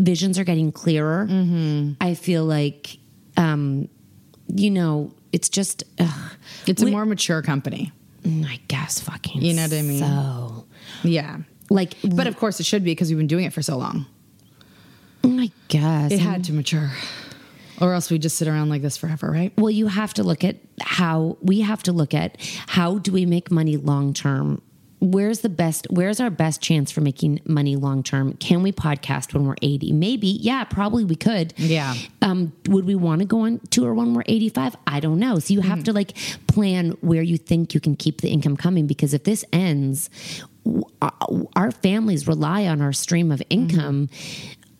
visions 0.00 0.38
are 0.38 0.44
getting 0.44 0.72
clearer. 0.72 1.26
Mm-hmm. 1.30 1.92
I 2.00 2.14
feel 2.14 2.44
like 2.44 2.98
um, 3.36 3.88
you 4.48 4.70
know, 4.70 5.12
it's 5.32 5.48
just 5.48 5.84
ugh, 5.98 6.32
It's 6.66 6.82
a 6.82 6.86
more 6.86 7.06
mature 7.06 7.42
company. 7.42 7.92
Mm, 8.22 8.44
I 8.46 8.58
guess 8.68 9.00
fucking 9.00 9.40
You 9.40 9.54
know 9.54 9.62
what 9.62 9.72
I 9.72 9.82
mean? 9.82 10.00
So 10.00 10.66
Yeah. 11.04 11.38
like 11.70 11.94
But 12.02 12.26
of 12.26 12.36
course 12.36 12.60
it 12.60 12.66
should 12.66 12.84
be 12.84 12.90
because 12.90 13.08
we've 13.08 13.16
been 13.18 13.26
doing 13.26 13.44
it 13.44 13.52
for 13.52 13.62
so 13.62 13.78
long. 13.78 14.06
Mm, 15.22 15.40
I 15.44 15.50
guess 15.68 16.12
It 16.12 16.18
had 16.20 16.44
to 16.44 16.52
mature. 16.52 16.90
Or 17.80 17.94
else 17.94 18.10
we 18.10 18.18
just 18.18 18.36
sit 18.36 18.46
around 18.46 18.68
like 18.68 18.82
this 18.82 18.98
forever, 18.98 19.30
right? 19.30 19.52
Well, 19.56 19.70
you 19.70 19.86
have 19.86 20.12
to 20.14 20.22
look 20.22 20.44
at 20.44 20.56
how 20.82 21.38
we 21.40 21.60
have 21.60 21.82
to 21.84 21.92
look 21.92 22.12
at 22.12 22.36
how 22.66 22.98
do 22.98 23.10
we 23.12 23.24
make 23.24 23.50
money 23.50 23.78
long 23.78 24.12
term? 24.12 24.60
Where's 25.00 25.40
the 25.40 25.48
best 25.48 25.86
where's 25.90 26.20
our 26.20 26.30
best 26.30 26.60
chance 26.60 26.90
for 26.90 27.00
making 27.00 27.40
money 27.44 27.74
long 27.76 28.02
term? 28.02 28.34
Can 28.34 28.62
we 28.62 28.70
podcast 28.70 29.32
when 29.32 29.46
we're 29.46 29.56
80? 29.62 29.92
Maybe. 29.92 30.28
Yeah, 30.28 30.64
probably 30.64 31.04
we 31.04 31.16
could. 31.16 31.54
Yeah. 31.56 31.94
Um 32.20 32.52
would 32.68 32.84
we 32.84 32.94
want 32.94 33.20
to 33.20 33.24
go 33.24 33.40
on 33.40 33.60
tour 33.70 33.94
when 33.94 34.14
we're 34.14 34.24
85? 34.26 34.76
I 34.86 35.00
don't 35.00 35.18
know. 35.18 35.38
So 35.38 35.54
you 35.54 35.62
have 35.62 35.84
to 35.84 35.92
like 35.92 36.12
plan 36.46 36.90
where 37.00 37.22
you 37.22 37.38
think 37.38 37.74
you 37.74 37.80
can 37.80 37.96
keep 37.96 38.20
the 38.20 38.28
income 38.28 38.56
coming 38.56 38.86
because 38.86 39.14
if 39.14 39.24
this 39.24 39.44
ends 39.52 40.10
uh, 41.00 41.10
our 41.56 41.70
families 41.70 42.28
rely 42.28 42.66
on 42.66 42.80
our 42.82 42.92
stream 42.92 43.32
of 43.32 43.42
income. 43.50 44.08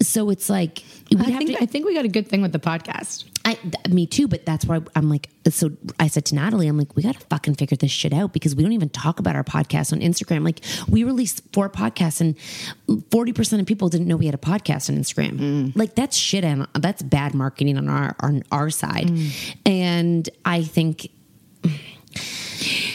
So 0.02 0.30
it's 0.30 0.48
like 0.48 0.82
we 1.10 1.20
I 1.20 1.30
have 1.30 1.38
think 1.38 1.50
to 1.50 1.62
I 1.62 1.66
think 1.66 1.86
we 1.86 1.94
got 1.94 2.04
a 2.04 2.08
good 2.08 2.28
thing 2.28 2.42
with 2.42 2.52
the 2.52 2.58
podcast. 2.58 3.24
I, 3.44 3.54
th- 3.54 3.88
me 3.88 4.06
too, 4.06 4.28
but 4.28 4.44
that's 4.44 4.66
why 4.66 4.80
I'm 4.94 5.09
like, 5.09 5.30
so 5.49 5.70
I 5.99 6.09
said 6.09 6.26
to 6.26 6.35
Natalie, 6.35 6.68
I'm 6.68 6.76
like, 6.76 6.94
we 6.94 7.02
got 7.02 7.18
to 7.18 7.26
fucking 7.28 7.54
figure 7.54 7.76
this 7.76 7.90
shit 7.90 8.12
out 8.12 8.32
because 8.32 8.54
we 8.54 8.62
don't 8.62 8.73
even 8.73 8.90
talk 8.90 9.18
about 9.18 9.35
our 9.35 9.44
podcast 9.44 9.92
on 9.92 10.00
Instagram. 10.00 10.44
Like, 10.44 10.61
we 10.88 11.04
released 11.04 11.42
four 11.52 11.70
podcasts 11.70 12.20
and 12.20 12.37
40% 13.11 13.61
of 13.61 13.66
people 13.66 13.88
didn't 13.88 14.06
know 14.09 14.16
we 14.16 14.26
had 14.26 14.35
a 14.35 14.38
podcast 14.38 14.90
on 14.90 14.97
Instagram. 14.97 15.75
Like, 15.75 15.94
that's 15.94 16.16
shit 16.16 16.44
and 16.44 16.66
that's 16.75 17.02
bad 17.02 17.35
marketing 17.35 17.78
on 17.78 17.88
our, 17.88 18.14
on 18.20 18.42
our 18.52 18.68
side. 18.68 19.11
And 19.64 20.28
I 20.44 20.62
think, 20.62 21.09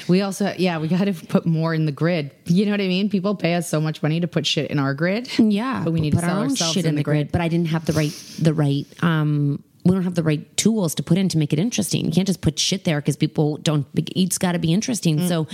We 0.07 0.21
also, 0.21 0.53
yeah, 0.57 0.77
we 0.77 0.87
got 0.87 1.05
to 1.05 1.13
put 1.13 1.47
more 1.47 1.73
in 1.73 1.87
the 1.87 1.91
grid. 1.91 2.31
You 2.45 2.65
know 2.65 2.71
what 2.71 2.81
I 2.81 2.87
mean? 2.87 3.09
People 3.09 3.33
pay 3.35 3.55
us 3.55 3.67
so 3.67 3.81
much 3.81 4.03
money 4.03 4.19
to 4.19 4.27
put 4.27 4.45
shit 4.45 4.69
in 4.69 4.77
our 4.77 4.93
grid. 4.93 5.27
yeah, 5.39 5.81
but 5.83 5.91
we 5.91 5.99
need 6.01 6.11
to 6.13 6.19
sell 6.19 6.29
our 6.29 6.43
own 6.43 6.49
ourselves 6.51 6.73
shit 6.73 6.85
in, 6.85 6.89
in 6.89 6.95
the 6.95 7.03
grid. 7.03 7.31
but 7.31 7.41
I 7.41 7.47
didn't 7.47 7.69
have 7.69 7.85
the 7.85 7.93
right, 7.93 8.11
the 8.39 8.53
right, 8.53 8.85
um, 9.01 9.63
we 9.85 9.91
don't 9.91 10.03
have 10.03 10.15
the 10.15 10.23
right 10.23 10.55
tools 10.57 10.95
to 10.95 11.03
put 11.03 11.17
in 11.17 11.29
to 11.29 11.37
make 11.37 11.53
it 11.53 11.59
interesting. 11.59 12.05
You 12.05 12.11
can't 12.11 12.25
just 12.27 12.41
put 12.41 12.57
shit 12.57 12.83
there 12.83 12.99
because 12.99 13.15
people 13.15 13.57
don't. 13.57 13.85
It's 13.95 14.39
got 14.39 14.53
to 14.53 14.59
be 14.59 14.73
interesting. 14.73 15.19
Mm. 15.19 15.27
So, 15.27 15.47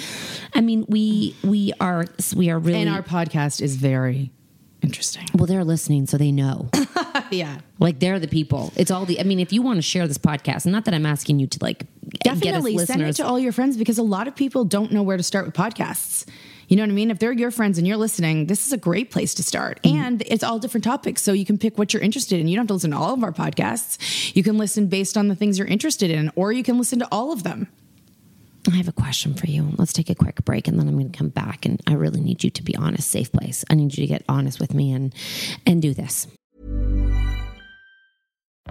I 0.53 0.61
mean, 0.61 0.85
we 0.87 1.35
we 1.43 1.73
are 1.81 2.05
we 2.35 2.49
are 2.49 2.57
really 2.57 2.79
And 2.81 2.89
our 2.89 3.03
podcast 3.03 3.61
is 3.61 3.75
very 3.75 4.31
interesting. 4.81 5.27
well. 5.35 5.47
They're 5.47 5.65
listening, 5.65 6.07
so 6.07 6.17
they 6.17 6.31
know. 6.31 6.69
Yeah. 7.29 7.59
like 7.79 8.01
they're 8.01 8.19
the 8.19 8.27
people. 8.27 8.73
It's 8.75 8.91
all 8.91 9.05
the. 9.05 9.17
I 9.17 9.23
mean, 9.23 9.39
if 9.39 9.53
you 9.53 9.61
want 9.61 9.77
to 9.77 9.81
share 9.81 10.05
this 10.05 10.17
podcast, 10.17 10.65
and 10.65 10.73
not 10.73 10.83
that 10.83 10.93
I'm 10.93 11.05
asking 11.05 11.39
you 11.39 11.47
to 11.47 11.59
like 11.61 11.85
Definitely 12.23 12.77
send 12.79 13.01
it 13.01 13.13
to 13.13 13.25
all 13.25 13.39
your 13.39 13.53
friends 13.53 13.77
because 13.77 13.97
a 13.97 14.03
lot 14.03 14.27
of 14.27 14.35
people 14.35 14.65
don't 14.65 14.91
know 14.91 15.01
where 15.01 15.15
to 15.15 15.23
start 15.23 15.45
with 15.45 15.55
podcasts. 15.55 16.25
You 16.71 16.77
know 16.77 16.83
what 16.83 16.91
I 16.91 16.93
mean? 16.93 17.11
If 17.11 17.19
they're 17.19 17.33
your 17.33 17.51
friends 17.51 17.77
and 17.77 17.85
you're 17.85 17.97
listening, 17.97 18.45
this 18.45 18.65
is 18.65 18.71
a 18.71 18.77
great 18.77 19.11
place 19.11 19.33
to 19.33 19.43
start. 19.43 19.83
Mm-hmm. 19.83 19.97
And 19.97 20.23
it's 20.25 20.41
all 20.41 20.57
different 20.57 20.85
topics. 20.85 21.21
So 21.21 21.33
you 21.33 21.43
can 21.43 21.57
pick 21.57 21.77
what 21.77 21.93
you're 21.93 22.01
interested 22.01 22.39
in. 22.39 22.47
You 22.47 22.55
don't 22.55 22.63
have 22.63 22.67
to 22.69 22.75
listen 22.75 22.91
to 22.91 22.97
all 22.97 23.13
of 23.13 23.25
our 23.25 23.33
podcasts. 23.33 24.33
You 24.33 24.41
can 24.41 24.57
listen 24.57 24.87
based 24.87 25.17
on 25.17 25.27
the 25.27 25.35
things 25.35 25.59
you're 25.59 25.67
interested 25.67 26.09
in, 26.09 26.31
or 26.37 26.53
you 26.53 26.63
can 26.63 26.77
listen 26.77 26.99
to 26.99 27.07
all 27.11 27.33
of 27.33 27.43
them. 27.43 27.67
I 28.71 28.77
have 28.77 28.87
a 28.87 28.93
question 28.93 29.33
for 29.33 29.47
you. 29.47 29.73
Let's 29.77 29.91
take 29.91 30.09
a 30.09 30.15
quick 30.15 30.45
break, 30.45 30.69
and 30.69 30.79
then 30.79 30.87
I'm 30.87 30.93
going 30.93 31.11
to 31.11 31.17
come 31.17 31.27
back. 31.27 31.65
And 31.65 31.81
I 31.87 31.93
really 31.95 32.21
need 32.21 32.41
you 32.41 32.49
to 32.51 32.63
be 32.63 32.73
honest, 32.77 33.09
safe 33.09 33.33
place. 33.33 33.65
I 33.69 33.73
need 33.73 33.97
you 33.97 34.03
to 34.03 34.07
get 34.07 34.23
honest 34.29 34.61
with 34.61 34.73
me 34.73 34.93
and 34.93 35.13
and 35.65 35.81
do 35.81 35.93
this. 35.93 36.25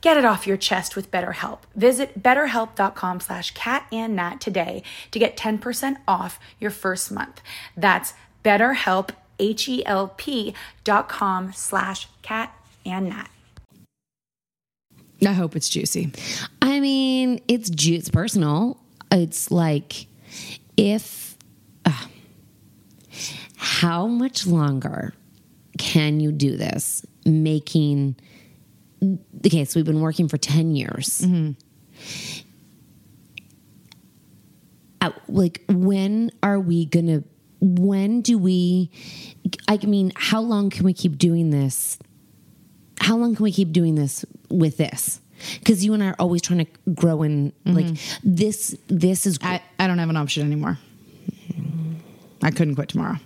Get 0.00 0.18
it 0.18 0.24
off 0.24 0.46
your 0.46 0.58
chest 0.58 0.96
with 0.96 1.10
BetterHelp. 1.10 1.60
Visit 1.74 2.22
betterhelp.com 2.22 3.20
slash 3.20 3.52
cat 3.52 3.86
and 3.90 4.38
today 4.38 4.82
to 5.10 5.18
get 5.18 5.36
10% 5.36 5.96
off 6.06 6.38
your 6.60 6.70
first 6.70 7.10
month. 7.10 7.40
That's 7.74 8.12
betterhelp, 8.44 9.10
H-E-L-P 9.38 10.54
dot 10.84 11.08
com 11.08 11.52
slash 11.54 12.06
cat 12.20 12.54
and. 12.84 13.14
I 15.26 15.32
hope 15.32 15.56
it's 15.56 15.70
juicy. 15.70 16.12
I 16.60 16.80
mean, 16.80 17.40
it's 17.48 17.70
ju- 17.70 17.94
it's 17.94 18.10
personal. 18.10 18.78
It's 19.10 19.50
like 19.50 20.06
if 20.76 21.36
uh, 21.86 22.06
how 23.56 24.06
much 24.06 24.46
longer 24.46 25.14
can 25.78 26.20
you 26.20 26.30
do 26.30 26.56
this 26.56 27.06
making 27.24 28.16
okay, 29.46 29.64
so 29.64 29.78
we've 29.78 29.86
been 29.86 30.00
working 30.00 30.28
for 30.28 30.38
10 30.38 30.74
years. 30.76 31.24
Uh, 35.00 35.10
like 35.28 35.62
when 35.68 36.30
are 36.42 36.58
we 36.58 36.86
going 36.86 37.06
to 37.06 37.22
when 37.60 38.20
do 38.20 38.38
we 38.38 38.90
I 39.68 39.76
mean, 39.78 40.12
how 40.16 40.40
long 40.40 40.70
can 40.70 40.84
we 40.84 40.92
keep 40.92 41.18
doing 41.18 41.50
this? 41.50 41.98
How 43.00 43.16
long 43.16 43.34
can 43.34 43.42
we 43.42 43.52
keep 43.52 43.72
doing 43.72 43.94
this 43.94 44.24
with 44.48 44.76
this? 44.76 45.20
Because 45.58 45.84
you 45.84 45.92
and 45.94 46.02
I 46.02 46.08
are 46.08 46.16
always 46.18 46.42
trying 46.42 46.64
to 46.64 46.90
grow 46.92 47.22
and 47.22 47.52
like 47.64 47.86
this. 48.22 48.76
This 48.88 49.26
is 49.26 49.38
I, 49.42 49.60
I 49.78 49.86
don't 49.86 49.98
have 49.98 50.08
an 50.08 50.16
option 50.16 50.46
anymore. 50.46 50.78
I 52.42 52.50
couldn't 52.50 52.76
quit 52.76 52.90
tomorrow. 52.90 53.16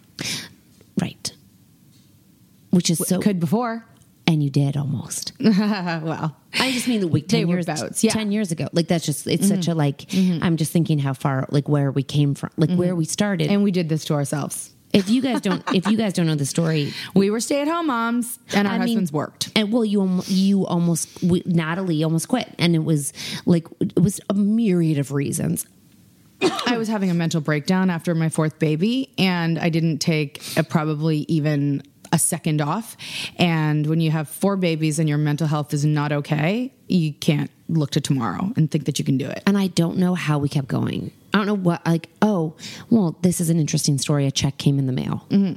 right, 1.00 1.32
which 2.70 2.90
is 2.90 2.98
so 2.98 3.20
Could 3.20 3.38
before. 3.40 3.84
And 4.28 4.42
you 4.42 4.50
did 4.50 4.76
almost. 4.76 5.32
well, 5.40 6.36
I 6.60 6.70
just 6.70 6.86
mean 6.86 7.00
the 7.00 7.08
week 7.08 7.28
ten 7.28 7.48
years 7.48 7.64
bouts, 7.64 8.04
yeah. 8.04 8.12
ten 8.12 8.30
years 8.30 8.52
ago. 8.52 8.68
Like 8.72 8.86
that's 8.86 9.06
just 9.06 9.26
it's 9.26 9.48
such 9.48 9.66
a 9.66 9.70
mm-hmm. 9.70 9.78
like. 9.78 9.98
Mm-hmm. 10.00 10.44
I'm 10.44 10.58
just 10.58 10.70
thinking 10.70 10.98
how 10.98 11.14
far 11.14 11.46
like 11.50 11.68
where 11.68 11.90
we 11.90 12.02
came 12.02 12.34
from, 12.34 12.50
like 12.58 12.70
where 12.70 12.90
mm-hmm. 12.90 12.98
we 12.98 13.04
started. 13.06 13.50
and 13.50 13.64
we 13.64 13.72
did 13.72 13.88
this 13.88 14.04
to 14.04 14.14
ourselves. 14.14 14.74
if 14.92 15.08
you 15.08 15.22
guys 15.22 15.40
don't, 15.40 15.62
if 15.74 15.86
you 15.86 15.96
guys 15.96 16.12
don't 16.12 16.26
know 16.26 16.34
the 16.34 16.46
story, 16.46 16.92
We 17.14 17.30
were 17.30 17.40
stay 17.40 17.62
at 17.62 17.68
home 17.68 17.86
moms, 17.86 18.38
and 18.52 18.68
our 18.68 18.74
I 18.74 18.78
mean- 18.78 18.88
husbands 18.88 19.12
worked. 19.12 19.50
and 19.56 19.72
well, 19.72 19.84
you 19.84 20.22
you 20.26 20.66
almost 20.66 21.22
we, 21.22 21.42
Natalie 21.46 22.04
almost 22.04 22.28
quit, 22.28 22.54
and 22.58 22.74
it 22.74 22.84
was 22.84 23.14
like 23.46 23.66
it 23.80 23.98
was 23.98 24.20
a 24.28 24.34
myriad 24.34 24.98
of 24.98 25.10
reasons. 25.10 25.66
I 26.66 26.76
was 26.76 26.86
having 26.86 27.10
a 27.10 27.14
mental 27.14 27.40
breakdown 27.40 27.90
after 27.90 28.14
my 28.14 28.28
fourth 28.28 28.58
baby, 28.58 29.12
and 29.18 29.58
I 29.58 29.70
didn't 29.70 29.98
take 29.98 30.40
a, 30.56 30.62
probably 30.62 31.24
even 31.28 31.82
a 32.12 32.18
second 32.18 32.60
off. 32.60 32.96
And 33.36 33.86
when 33.86 34.00
you 34.00 34.10
have 34.10 34.28
four 34.28 34.56
babies 34.56 34.98
and 34.98 35.08
your 35.08 35.18
mental 35.18 35.46
health 35.46 35.74
is 35.74 35.84
not 35.84 36.12
okay, 36.12 36.72
you 36.88 37.12
can't 37.12 37.50
look 37.68 37.90
to 37.92 38.00
tomorrow 38.00 38.52
and 38.56 38.70
think 38.70 38.86
that 38.86 38.98
you 38.98 39.04
can 39.04 39.18
do 39.18 39.26
it. 39.28 39.42
And 39.46 39.58
I 39.58 39.68
don't 39.68 39.98
know 39.98 40.14
how 40.14 40.38
we 40.38 40.48
kept 40.48 40.68
going. 40.68 41.10
I 41.34 41.38
don't 41.38 41.46
know 41.46 41.54
what, 41.54 41.84
like, 41.86 42.08
oh, 42.22 42.54
well, 42.90 43.16
this 43.22 43.40
is 43.40 43.50
an 43.50 43.58
interesting 43.58 43.98
story. 43.98 44.26
A 44.26 44.30
check 44.30 44.56
came 44.56 44.78
in 44.78 44.86
the 44.86 44.92
mail. 44.92 45.26
Mm-hmm. 45.28 45.54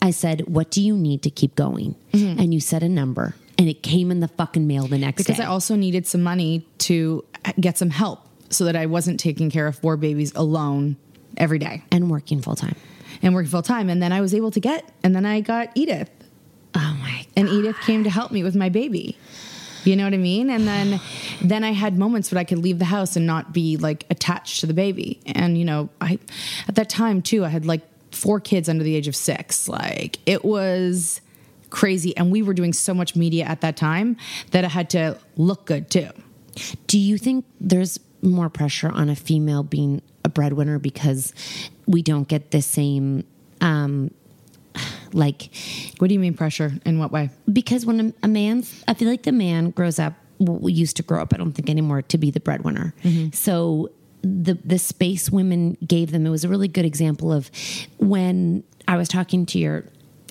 I 0.00 0.10
said, 0.12 0.46
What 0.46 0.70
do 0.70 0.80
you 0.80 0.96
need 0.96 1.22
to 1.24 1.30
keep 1.30 1.54
going? 1.56 1.94
And 2.12 2.54
you 2.54 2.60
said 2.60 2.82
a 2.82 2.88
number, 2.88 3.34
and 3.58 3.68
it 3.68 3.82
came 3.82 4.10
in 4.10 4.20
the 4.20 4.28
fucking 4.28 4.66
mail 4.66 4.86
the 4.86 4.98
next 4.98 5.16
Because 5.18 5.26
day. 5.26 5.32
Because 5.34 5.46
I 5.46 5.48
also 5.48 5.76
needed 5.76 6.06
some 6.06 6.22
money 6.22 6.66
to 6.78 7.24
get 7.60 7.78
some 7.78 7.90
help 7.90 8.20
so 8.50 8.64
that 8.64 8.76
I 8.76 8.86
wasn't 8.86 9.20
taking 9.20 9.50
care 9.50 9.66
of 9.66 9.76
four 9.76 9.96
babies 9.96 10.32
alone 10.34 10.96
every 11.36 11.58
day. 11.58 11.82
and 11.90 12.10
working 12.10 12.40
full 12.40 12.56
time. 12.56 12.76
And 13.22 13.34
working 13.34 13.50
full 13.50 13.62
time. 13.62 13.88
And 13.88 14.02
then 14.02 14.12
I 14.12 14.20
was 14.20 14.34
able 14.34 14.50
to 14.50 14.60
get, 14.60 14.90
and 15.02 15.14
then 15.14 15.26
I 15.26 15.40
got 15.40 15.70
Edith. 15.74 16.10
Oh 16.74 16.96
my 17.00 17.26
And 17.36 17.48
Edith 17.48 17.76
came 17.80 18.04
to 18.04 18.10
help 18.10 18.30
me 18.30 18.42
with 18.42 18.54
my 18.54 18.68
baby. 18.68 19.16
You 19.84 19.96
know 19.96 20.04
what 20.04 20.14
I 20.14 20.18
mean? 20.18 20.50
And 20.50 20.66
then 20.66 21.00
then 21.40 21.64
I 21.64 21.72
had 21.72 21.98
moments 21.98 22.30
where 22.30 22.38
I 22.38 22.44
could 22.44 22.58
leave 22.58 22.78
the 22.78 22.84
house 22.84 23.16
and 23.16 23.26
not 23.26 23.52
be 23.52 23.76
like 23.76 24.04
attached 24.10 24.60
to 24.60 24.66
the 24.66 24.74
baby. 24.74 25.20
And 25.26 25.56
you 25.56 25.64
know, 25.64 25.88
I 26.00 26.18
at 26.66 26.74
that 26.74 26.88
time 26.88 27.22
too, 27.22 27.44
I 27.44 27.48
had 27.48 27.64
like 27.64 27.82
four 28.12 28.40
kids 28.40 28.68
under 28.68 28.84
the 28.84 28.94
age 28.94 29.08
of 29.08 29.16
6. 29.16 29.68
Like 29.68 30.18
it 30.26 30.44
was 30.44 31.20
crazy 31.70 32.16
and 32.16 32.32
we 32.32 32.42
were 32.42 32.54
doing 32.54 32.72
so 32.72 32.94
much 32.94 33.14
media 33.14 33.44
at 33.44 33.60
that 33.60 33.76
time 33.76 34.16
that 34.50 34.64
I 34.64 34.68
had 34.68 34.90
to 34.90 35.18
look 35.36 35.66
good 35.66 35.90
too. 35.90 36.08
Do 36.86 36.98
you 36.98 37.18
think 37.18 37.44
there's 37.60 37.98
more 38.22 38.48
pressure 38.48 38.88
on 38.90 39.08
a 39.08 39.16
female 39.16 39.62
being 39.62 40.02
a 40.24 40.28
breadwinner 40.28 40.78
because 40.78 41.32
we 41.86 42.02
don't 42.02 42.28
get 42.28 42.50
the 42.50 42.60
same 42.62 43.24
um 43.60 44.10
like 45.12 45.50
What 45.98 46.08
do 46.08 46.14
you 46.14 46.20
mean 46.20 46.34
pressure? 46.34 46.72
In 46.84 46.98
what 46.98 47.10
way? 47.12 47.30
because 47.52 47.86
when 47.86 48.00
a, 48.00 48.12
a 48.24 48.28
man 48.28 48.64
i 48.86 48.94
feel 48.94 49.08
like 49.08 49.22
the 49.22 49.32
man 49.32 49.70
grows 49.70 49.98
up 49.98 50.14
well, 50.38 50.58
we 50.58 50.72
used 50.72 50.96
to 50.98 51.02
grow 51.02 51.20
up 51.20 51.32
i 51.34 51.36
don't 51.36 51.52
think 51.52 51.68
anymore 51.70 52.02
to 52.02 52.18
be 52.18 52.30
the 52.30 52.40
breadwinner 52.40 52.94
so 53.32 53.90
the 54.22 54.54
the 54.64 54.78
space 54.78 55.30
women 55.30 55.76
gave 55.86 56.10
them 56.12 56.26
it 56.26 56.30
was 56.30 56.44
a 56.44 56.48
really 56.48 56.68
good 56.68 56.84
example 56.84 57.32
of 57.32 57.50
when 57.98 58.62
i 58.86 58.96
was 58.96 59.08
talking 59.08 59.46
to 59.46 59.58
your 59.58 59.84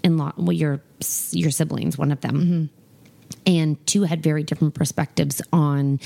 in-law 0.04 0.32
well 0.38 0.54
your 0.54 0.80
your 1.32 1.52
siblings 1.52 1.98
one 1.98 2.12
of 2.12 2.22
them 2.22 2.70
and 3.46 3.86
two 3.88 4.04
had 4.04 4.22
very 4.22 4.44
different 4.44 4.74
perspectives 4.74 5.42
on 5.52 6.00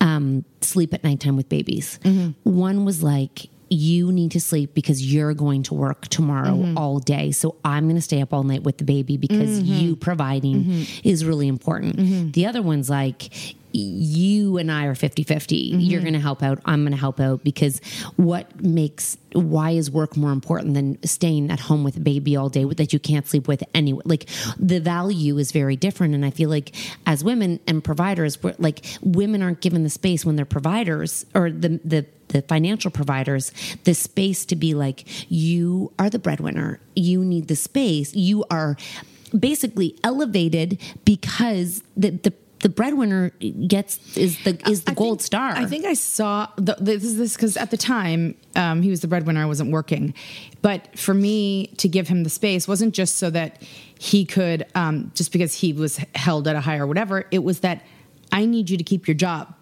um, 0.00 0.44
sleep 0.60 0.94
at 0.94 1.04
nighttime 1.04 1.36
with 1.36 1.48
babies. 1.48 1.98
Mm-hmm. 2.04 2.50
One 2.50 2.84
was 2.84 3.02
like, 3.02 3.48
you 3.72 4.10
need 4.10 4.32
to 4.32 4.40
sleep 4.40 4.74
because 4.74 5.12
you're 5.12 5.32
going 5.32 5.62
to 5.62 5.74
work 5.74 6.08
tomorrow 6.08 6.56
mm-hmm. 6.56 6.76
all 6.76 6.98
day. 6.98 7.30
So 7.30 7.54
I'm 7.64 7.84
going 7.84 7.94
to 7.94 8.02
stay 8.02 8.20
up 8.20 8.34
all 8.34 8.42
night 8.42 8.64
with 8.64 8.78
the 8.78 8.84
baby 8.84 9.16
because 9.16 9.60
mm-hmm. 9.60 9.72
you 9.72 9.96
providing 9.96 10.86
is 11.04 11.24
really 11.24 11.46
important. 11.46 12.32
The 12.32 12.46
other 12.46 12.62
one's 12.62 12.90
like, 12.90 13.54
you 13.72 14.58
and 14.58 14.70
I 14.70 14.86
are 14.86 14.94
50 14.94 15.22
50. 15.22 15.56
You're 15.56 15.98
mm-hmm. 15.98 16.04
going 16.04 16.14
to 16.14 16.20
help 16.20 16.42
out. 16.42 16.60
I'm 16.64 16.82
going 16.82 16.92
to 16.92 16.98
help 16.98 17.20
out 17.20 17.44
because 17.44 17.80
what 18.16 18.60
makes, 18.62 19.16
why 19.32 19.70
is 19.70 19.90
work 19.90 20.16
more 20.16 20.32
important 20.32 20.74
than 20.74 21.02
staying 21.04 21.50
at 21.50 21.60
home 21.60 21.84
with 21.84 21.96
a 21.96 22.00
baby 22.00 22.36
all 22.36 22.48
day 22.48 22.64
that 22.64 22.92
you 22.92 22.98
can't 22.98 23.26
sleep 23.26 23.48
with 23.48 23.62
anyway? 23.74 24.02
Like 24.04 24.28
the 24.58 24.80
value 24.80 25.38
is 25.38 25.52
very 25.52 25.76
different. 25.76 26.14
And 26.14 26.24
I 26.24 26.30
feel 26.30 26.50
like 26.50 26.74
as 27.06 27.22
women 27.22 27.60
and 27.66 27.82
providers, 27.82 28.42
we're 28.42 28.54
like 28.58 28.84
women 29.02 29.42
aren't 29.42 29.60
given 29.60 29.84
the 29.84 29.90
space 29.90 30.24
when 30.24 30.36
they're 30.36 30.44
providers 30.44 31.26
or 31.34 31.50
the, 31.50 31.80
the, 31.84 32.06
the 32.28 32.42
financial 32.42 32.90
providers 32.90 33.52
the 33.84 33.94
space 33.94 34.44
to 34.44 34.56
be 34.56 34.72
like 34.74 35.04
you 35.30 35.92
are 35.98 36.08
the 36.08 36.18
breadwinner 36.18 36.78
you 36.94 37.24
need 37.24 37.48
the 37.48 37.56
space 37.56 38.14
you 38.14 38.44
are 38.50 38.76
basically 39.36 39.96
elevated 40.04 40.80
because 41.04 41.82
the 41.96 42.10
the 42.10 42.32
the 42.60 42.68
breadwinner 42.68 43.30
gets 43.66 43.98
is 44.16 44.42
the 44.44 44.58
is 44.68 44.84
the 44.84 44.92
I 44.92 44.94
gold 44.94 45.18
think- 45.18 45.26
star. 45.26 45.52
I 45.52 45.64
think 45.66 45.84
I 45.86 45.94
saw 45.94 46.48
the, 46.56 46.76
this 46.78 47.02
is 47.04 47.16
this 47.16 47.34
because 47.34 47.56
at 47.56 47.70
the 47.70 47.76
time 47.76 48.34
um, 48.56 48.82
he 48.82 48.90
was 48.90 49.00
the 49.00 49.08
breadwinner. 49.08 49.40
I 49.42 49.46
wasn't 49.46 49.70
working, 49.72 50.14
but 50.62 50.98
for 50.98 51.14
me 51.14 51.68
to 51.78 51.88
give 51.88 52.08
him 52.08 52.22
the 52.22 52.30
space 52.30 52.68
wasn't 52.68 52.94
just 52.94 53.16
so 53.16 53.30
that 53.30 53.62
he 53.98 54.24
could, 54.24 54.66
um, 54.74 55.10
just 55.14 55.32
because 55.32 55.54
he 55.54 55.72
was 55.72 55.98
held 56.14 56.46
at 56.48 56.56
a 56.56 56.60
higher 56.60 56.86
whatever. 56.86 57.26
It 57.30 57.40
was 57.44 57.60
that 57.60 57.82
I 58.32 58.44
need 58.44 58.70
you 58.70 58.76
to 58.76 58.84
keep 58.84 59.08
your 59.08 59.14
job, 59.14 59.54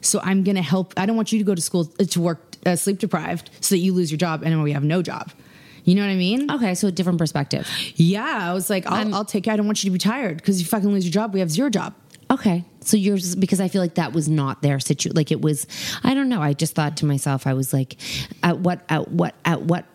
so 0.00 0.20
I'm 0.22 0.44
going 0.44 0.56
to 0.56 0.62
help. 0.62 0.94
I 0.96 1.06
don't 1.06 1.16
want 1.16 1.32
you 1.32 1.38
to 1.38 1.44
go 1.44 1.54
to 1.54 1.62
school 1.62 1.90
uh, 2.00 2.04
to 2.04 2.20
work 2.20 2.40
uh, 2.64 2.76
sleep 2.76 2.98
deprived 2.98 3.50
so 3.60 3.74
that 3.74 3.78
you 3.80 3.92
lose 3.92 4.10
your 4.10 4.18
job 4.18 4.42
and 4.42 4.52
then 4.52 4.62
we 4.62 4.72
have 4.72 4.84
no 4.84 5.02
job. 5.02 5.30
You 5.84 5.94
know 5.94 6.02
what 6.02 6.10
I 6.10 6.16
mean? 6.16 6.50
okay, 6.50 6.74
so 6.74 6.88
a 6.88 6.90
different 6.92 7.18
perspective. 7.20 7.68
Yeah, 7.94 8.50
I 8.50 8.52
was 8.54 8.68
like, 8.68 8.86
I'll, 8.86 9.14
I'll 9.14 9.24
take 9.24 9.46
you. 9.46 9.52
I 9.52 9.56
don't 9.56 9.66
want 9.66 9.84
you 9.84 9.88
to 9.90 9.92
be 9.92 10.00
tired 10.00 10.36
because 10.38 10.60
you 10.60 10.66
fucking 10.66 10.90
lose 10.90 11.04
your 11.04 11.12
job. 11.12 11.32
We 11.32 11.38
have 11.38 11.48
zero 11.48 11.70
job. 11.70 11.94
Okay. 12.30 12.64
So 12.80 12.96
yours 12.96 13.36
because 13.36 13.60
I 13.60 13.68
feel 13.68 13.82
like 13.82 13.94
that 13.94 14.12
was 14.12 14.28
not 14.28 14.62
their 14.62 14.80
situation. 14.80 15.16
Like 15.16 15.30
it 15.30 15.40
was 15.40 15.66
I 16.02 16.14
don't 16.14 16.28
know. 16.28 16.42
I 16.42 16.52
just 16.52 16.74
thought 16.74 16.96
to 16.98 17.06
myself 17.06 17.46
I 17.46 17.54
was 17.54 17.72
like 17.72 17.96
at 18.42 18.58
what 18.58 18.84
at 18.88 19.08
what 19.08 19.34
at 19.44 19.62
what 19.62 19.86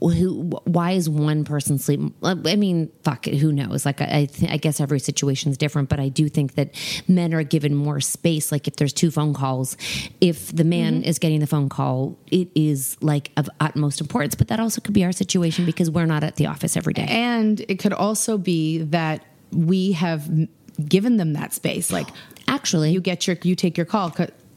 who 0.00 0.50
why 0.64 0.92
is 0.92 1.08
one 1.08 1.44
person 1.44 1.78
sleep 1.78 2.00
I 2.22 2.34
mean 2.56 2.90
fuck 3.02 3.26
it 3.28 3.36
who 3.36 3.52
knows 3.52 3.84
like 3.84 4.00
I 4.00 4.06
I, 4.06 4.24
th- 4.24 4.50
I 4.50 4.56
guess 4.56 4.80
every 4.80 4.98
situation 4.98 5.50
is 5.50 5.58
different 5.58 5.88
but 5.88 6.00
I 6.00 6.08
do 6.08 6.28
think 6.28 6.54
that 6.54 6.74
men 7.06 7.34
are 7.34 7.42
given 7.42 7.74
more 7.74 8.00
space 8.00 8.50
like 8.50 8.66
if 8.66 8.76
there's 8.76 8.92
two 8.92 9.10
phone 9.10 9.34
calls 9.34 9.76
if 10.20 10.54
the 10.54 10.64
man 10.64 10.94
mm-hmm. 10.94 11.04
is 11.04 11.18
getting 11.18 11.40
the 11.40 11.46
phone 11.46 11.68
call 11.68 12.18
it 12.30 12.48
is 12.54 12.96
like 13.00 13.30
of 13.36 13.48
utmost 13.60 14.00
importance 14.00 14.34
but 14.34 14.48
that 14.48 14.60
also 14.60 14.80
could 14.80 14.94
be 14.94 15.04
our 15.04 15.12
situation 15.12 15.66
because 15.66 15.90
we're 15.90 16.06
not 16.06 16.24
at 16.24 16.36
the 16.36 16.46
office 16.46 16.76
every 16.76 16.94
day 16.94 17.06
And 17.08 17.60
it 17.68 17.78
could 17.78 17.92
also 17.92 18.38
be 18.38 18.78
that 18.78 19.24
we 19.52 19.92
have 19.92 20.28
given 20.76 21.16
them 21.16 21.32
that 21.34 21.52
space. 21.52 21.90
Like 21.90 22.08
actually 22.48 22.92
you 22.92 23.00
get 23.00 23.26
your, 23.26 23.36
you 23.42 23.54
take 23.54 23.76
your 23.76 23.86
call. 23.86 24.14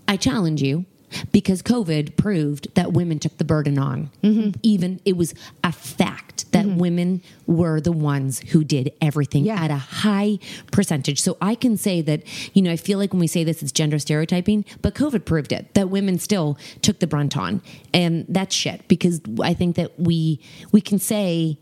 I 0.07 0.17
challenge 0.17 0.61
you 0.61 0.85
because 1.31 1.61
COVID 1.61 2.15
proved 2.17 2.73
that 2.75 2.93
women 2.93 3.19
took 3.19 3.37
the 3.37 3.43
burden 3.43 3.77
on. 3.77 4.11
Mm-hmm. 4.23 4.51
Even 4.63 4.99
it 5.05 5.17
was 5.17 5.33
a 5.63 5.71
fact 5.71 6.51
that 6.51 6.65
mm-hmm. 6.65 6.79
women 6.79 7.21
were 7.45 7.81
the 7.81 7.91
ones 7.91 8.39
who 8.39 8.63
did 8.63 8.91
everything 9.01 9.45
Yeah. 9.45 9.61
at 9.63 9.71
a 9.71 9.75
high 9.75 10.39
percentage. 10.71 11.21
So 11.21 11.37
I 11.41 11.55
can 11.55 11.77
say 11.77 12.01
that, 12.01 12.23
you 12.55 12.61
know, 12.61 12.71
I 12.71 12.77
feel 12.77 12.97
like 12.97 13.13
when 13.13 13.19
we 13.19 13.27
say 13.27 13.43
this, 13.43 13.61
it's 13.61 13.71
gender 13.71 13.99
stereotyping, 13.99 14.65
but 14.81 14.95
COVID 14.95 15.25
proved 15.25 15.51
it 15.51 15.73
that 15.73 15.89
women 15.89 16.19
still 16.19 16.57
took 16.81 16.99
the 16.99 17.07
brunt 17.07 17.37
on. 17.37 17.61
And 17.93 18.25
that's 18.29 18.55
shit 18.55 18.87
because 18.87 19.21
I 19.41 19.53
think 19.53 19.75
that 19.75 19.99
we, 19.99 20.39
we 20.71 20.81
can 20.81 20.99
say, 20.99 21.57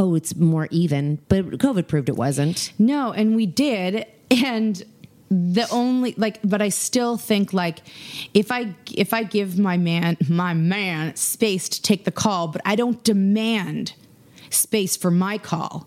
oh, 0.00 0.14
it's 0.14 0.34
more 0.34 0.66
even, 0.70 1.18
but 1.28 1.44
COVID 1.44 1.86
proved 1.86 2.08
it 2.08 2.16
wasn't. 2.16 2.72
No, 2.78 3.12
and 3.12 3.36
we 3.36 3.44
did. 3.44 4.06
And 4.30 4.82
the 5.28 5.68
only 5.70 6.14
like 6.16 6.40
but 6.42 6.62
I 6.62 6.70
still 6.70 7.16
think 7.16 7.52
like 7.52 7.80
if 8.32 8.50
I 8.50 8.74
if 8.92 9.12
I 9.12 9.22
give 9.24 9.58
my 9.58 9.76
man 9.76 10.16
my 10.28 10.54
man 10.54 11.14
space 11.16 11.68
to 11.68 11.82
take 11.82 12.04
the 12.04 12.10
call, 12.10 12.48
but 12.48 12.62
I 12.64 12.76
don't 12.76 13.02
demand 13.04 13.92
space 14.48 14.96
for 14.96 15.10
my 15.10 15.36
call, 15.36 15.86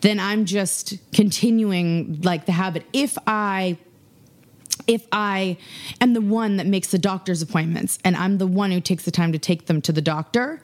then 0.00 0.18
I'm 0.18 0.44
just 0.44 0.98
continuing 1.12 2.20
like 2.22 2.46
the 2.46 2.52
habit. 2.52 2.84
If 2.92 3.16
I 3.26 3.78
if 4.86 5.06
I 5.12 5.56
am 6.00 6.14
the 6.14 6.20
one 6.20 6.56
that 6.56 6.66
makes 6.66 6.88
the 6.88 6.98
doctor's 6.98 7.42
appointments 7.42 7.98
and 8.04 8.16
I'm 8.16 8.38
the 8.38 8.46
one 8.46 8.70
who 8.70 8.80
takes 8.80 9.04
the 9.04 9.10
time 9.10 9.32
to 9.32 9.38
take 9.38 9.66
them 9.66 9.80
to 9.82 9.92
the 9.92 10.02
doctor, 10.02 10.60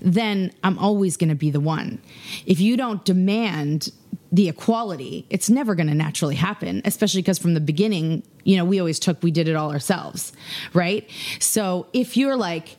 then 0.00 0.52
I'm 0.62 0.78
always 0.78 1.16
going 1.16 1.30
to 1.30 1.34
be 1.34 1.50
the 1.50 1.60
one. 1.60 2.00
If 2.46 2.60
you 2.60 2.76
don't 2.76 3.04
demand 3.04 3.90
the 4.32 4.48
equality, 4.48 5.26
it's 5.30 5.48
never 5.48 5.74
going 5.74 5.86
to 5.88 5.94
naturally 5.94 6.34
happen, 6.34 6.82
especially 6.84 7.22
because 7.22 7.38
from 7.38 7.54
the 7.54 7.60
beginning, 7.60 8.22
you 8.44 8.56
know, 8.56 8.64
we 8.64 8.78
always 8.78 8.98
took, 8.98 9.22
we 9.22 9.30
did 9.30 9.48
it 9.48 9.56
all 9.56 9.72
ourselves, 9.72 10.32
right? 10.72 11.08
So 11.40 11.86
if 11.92 12.16
you're 12.16 12.36
like, 12.36 12.76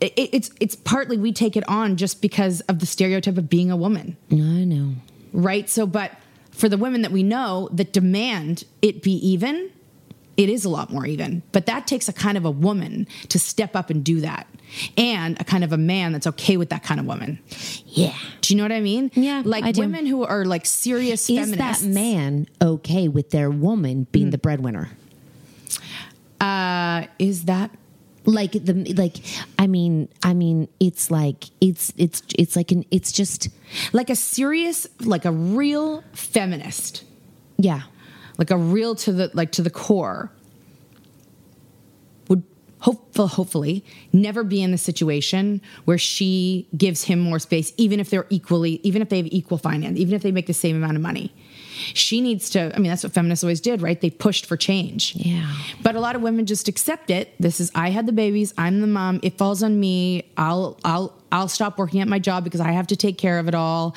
it, 0.00 0.12
it's 0.16 0.50
it's 0.60 0.76
partly 0.76 1.18
we 1.18 1.32
take 1.32 1.56
it 1.56 1.68
on 1.68 1.96
just 1.96 2.22
because 2.22 2.60
of 2.62 2.78
the 2.78 2.86
stereotype 2.86 3.36
of 3.36 3.48
being 3.50 3.68
a 3.72 3.76
woman 3.76 4.16
I 4.30 4.62
know. 4.64 4.94
right? 5.32 5.68
So, 5.68 5.86
but 5.88 6.12
for 6.52 6.68
the 6.68 6.76
women 6.76 7.02
that 7.02 7.10
we 7.10 7.24
know 7.24 7.68
that 7.72 7.92
demand 7.92 8.62
it 8.80 9.02
be 9.02 9.12
even, 9.14 9.70
it 10.38 10.48
is 10.48 10.64
a 10.64 10.68
lot 10.70 10.90
more 10.90 11.04
even. 11.04 11.42
But 11.52 11.66
that 11.66 11.86
takes 11.86 12.08
a 12.08 12.12
kind 12.14 12.38
of 12.38 12.46
a 12.46 12.50
woman 12.50 13.06
to 13.28 13.38
step 13.38 13.76
up 13.76 13.90
and 13.90 14.02
do 14.02 14.20
that, 14.22 14.46
and 14.96 15.38
a 15.40 15.44
kind 15.44 15.64
of 15.64 15.72
a 15.72 15.76
man 15.76 16.12
that's 16.12 16.26
okay 16.28 16.56
with 16.56 16.70
that 16.70 16.82
kind 16.82 16.98
of 17.00 17.04
woman. 17.06 17.38
Yeah. 17.86 18.14
Do 18.40 18.54
you 18.54 18.56
know 18.56 18.64
what 18.64 18.72
I 18.72 18.80
mean? 18.80 19.10
Yeah, 19.14 19.42
like 19.44 19.64
I 19.64 19.72
do. 19.72 19.80
women 19.82 20.06
who 20.06 20.24
are 20.24 20.44
like 20.46 20.64
serious 20.64 21.28
Is 21.28 21.50
feminists. 21.50 21.82
that 21.82 21.88
man 21.88 22.46
okay 22.62 23.08
with 23.08 23.28
their 23.30 23.50
woman 23.50 24.06
being 24.12 24.30
the 24.30 24.38
breadwinner? 24.38 24.88
Uh, 26.40 27.06
is 27.18 27.44
that 27.46 27.70
Like 28.24 28.52
the 28.52 28.74
like, 28.94 29.16
I 29.58 29.66
mean, 29.66 30.08
I 30.22 30.34
mean, 30.34 30.68
it's 30.80 31.10
like 31.10 31.44
it's 31.60 31.92
it's 31.96 32.22
it's 32.38 32.56
like 32.56 32.70
an 32.72 32.84
it's 32.90 33.10
just 33.10 33.48
like 33.92 34.10
a 34.10 34.14
serious, 34.16 34.86
like 35.00 35.24
a 35.24 35.32
real 35.32 36.04
feminist? 36.12 37.04
yeah. 37.56 37.82
Like 38.38 38.50
a 38.50 38.56
real 38.56 38.94
to 38.94 39.12
the 39.12 39.30
like 39.34 39.52
to 39.52 39.62
the 39.62 39.70
core 39.70 40.30
would 42.28 42.44
hopeful 42.78 43.26
hopefully 43.26 43.84
never 44.12 44.44
be 44.44 44.62
in 44.62 44.70
the 44.70 44.78
situation 44.78 45.60
where 45.84 45.98
she 45.98 46.68
gives 46.76 47.04
him 47.04 47.18
more 47.18 47.40
space 47.40 47.72
even 47.76 47.98
if 48.00 48.08
they're 48.08 48.26
equally 48.30 48.80
even 48.84 49.02
if 49.02 49.08
they 49.08 49.16
have 49.18 49.26
equal 49.26 49.58
finance 49.58 49.98
even 49.98 50.14
if 50.14 50.22
they 50.22 50.32
make 50.32 50.46
the 50.46 50.54
same 50.54 50.76
amount 50.76 50.96
of 50.96 51.02
money. 51.02 51.34
She 51.94 52.20
needs 52.20 52.50
to 52.50 52.72
i 52.74 52.78
mean 52.78 52.88
that's 52.88 53.02
what 53.02 53.12
feminists 53.12 53.44
always 53.44 53.60
did 53.60 53.82
right? 53.82 54.00
They 54.00 54.10
pushed 54.10 54.46
for 54.46 54.56
change. 54.56 55.14
Yeah. 55.16 55.52
but 55.82 55.96
a 55.96 56.00
lot 56.00 56.16
of 56.16 56.22
women 56.22 56.46
just 56.46 56.68
accept 56.68 57.10
it. 57.10 57.34
This 57.40 57.60
is 57.60 57.70
i 57.74 57.90
had 57.90 58.06
the 58.06 58.12
babies 58.12 58.54
i'm 58.56 58.80
the 58.80 58.86
mom 58.86 59.18
it 59.22 59.36
falls 59.36 59.62
on 59.62 59.78
me 59.78 60.30
i'll 60.36 60.78
i'll 60.84 61.12
i'll 61.32 61.48
stop 61.48 61.78
working 61.78 62.00
at 62.00 62.08
my 62.08 62.18
job 62.18 62.44
because 62.44 62.60
i 62.60 62.70
have 62.72 62.86
to 62.86 62.96
take 62.96 63.18
care 63.18 63.38
of 63.38 63.48
it 63.48 63.54
all 63.54 63.94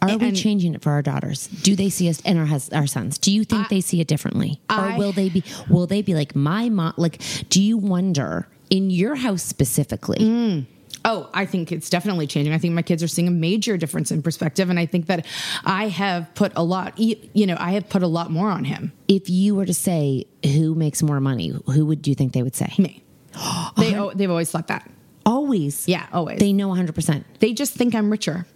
Are 0.00 0.16
we 0.16 0.32
changing 0.32 0.74
it 0.74 0.82
for 0.82 0.90
our 0.92 1.02
daughters? 1.02 1.48
Do 1.48 1.74
they 1.74 1.88
see 1.90 2.08
us 2.08 2.20
and 2.24 2.38
our 2.38 2.46
hus- 2.46 2.70
our 2.72 2.86
sons? 2.86 3.18
Do 3.18 3.32
you 3.32 3.44
think 3.44 3.68
they 3.68 3.80
see 3.80 4.00
it 4.00 4.06
differently, 4.06 4.60
I- 4.68 4.94
or 4.94 4.98
will 4.98 5.12
they 5.12 5.28
be 5.28 5.42
will 5.68 5.86
they 5.86 6.02
be 6.02 6.14
like 6.14 6.34
my 6.36 6.68
mom? 6.68 6.94
Like, 6.96 7.20
do 7.48 7.62
you 7.62 7.76
wonder 7.76 8.48
in 8.70 8.90
your 8.90 9.16
house 9.16 9.42
specifically? 9.42 10.18
Mm. 10.18 10.66
Oh, 11.04 11.30
I 11.32 11.46
think 11.46 11.70
it's 11.72 11.88
definitely 11.88 12.26
changing. 12.26 12.52
I 12.52 12.58
think 12.58 12.74
my 12.74 12.82
kids 12.82 13.02
are 13.02 13.08
seeing 13.08 13.28
a 13.28 13.32
major 13.32 13.76
difference 13.76 14.10
in 14.10 14.20
perspective, 14.20 14.68
and 14.68 14.78
I 14.78 14.86
think 14.86 15.06
that 15.06 15.24
I 15.64 15.88
have 15.88 16.32
put 16.34 16.52
a 16.56 16.62
lot. 16.62 16.98
You 16.98 17.46
know, 17.46 17.56
I 17.58 17.72
have 17.72 17.88
put 17.88 18.02
a 18.02 18.06
lot 18.08 18.30
more 18.30 18.50
on 18.50 18.64
him. 18.64 18.92
If 19.06 19.30
you 19.30 19.54
were 19.54 19.64
to 19.66 19.74
say 19.74 20.26
who 20.44 20.74
makes 20.74 21.02
more 21.02 21.20
money, 21.20 21.52
who 21.66 21.86
would 21.86 22.06
you 22.06 22.14
think 22.14 22.32
they 22.32 22.42
would 22.42 22.56
say? 22.56 22.72
Me. 22.78 23.02
they 23.76 23.94
oh, 23.96 24.12
they've 24.14 24.30
always 24.30 24.50
thought 24.50 24.66
that. 24.68 24.90
Always. 25.24 25.86
Yeah, 25.86 26.06
always. 26.12 26.38
They 26.40 26.52
know 26.52 26.68
100%. 26.70 27.24
They 27.40 27.52
just 27.52 27.74
think 27.74 27.94
I'm 27.94 28.10
richer. 28.10 28.46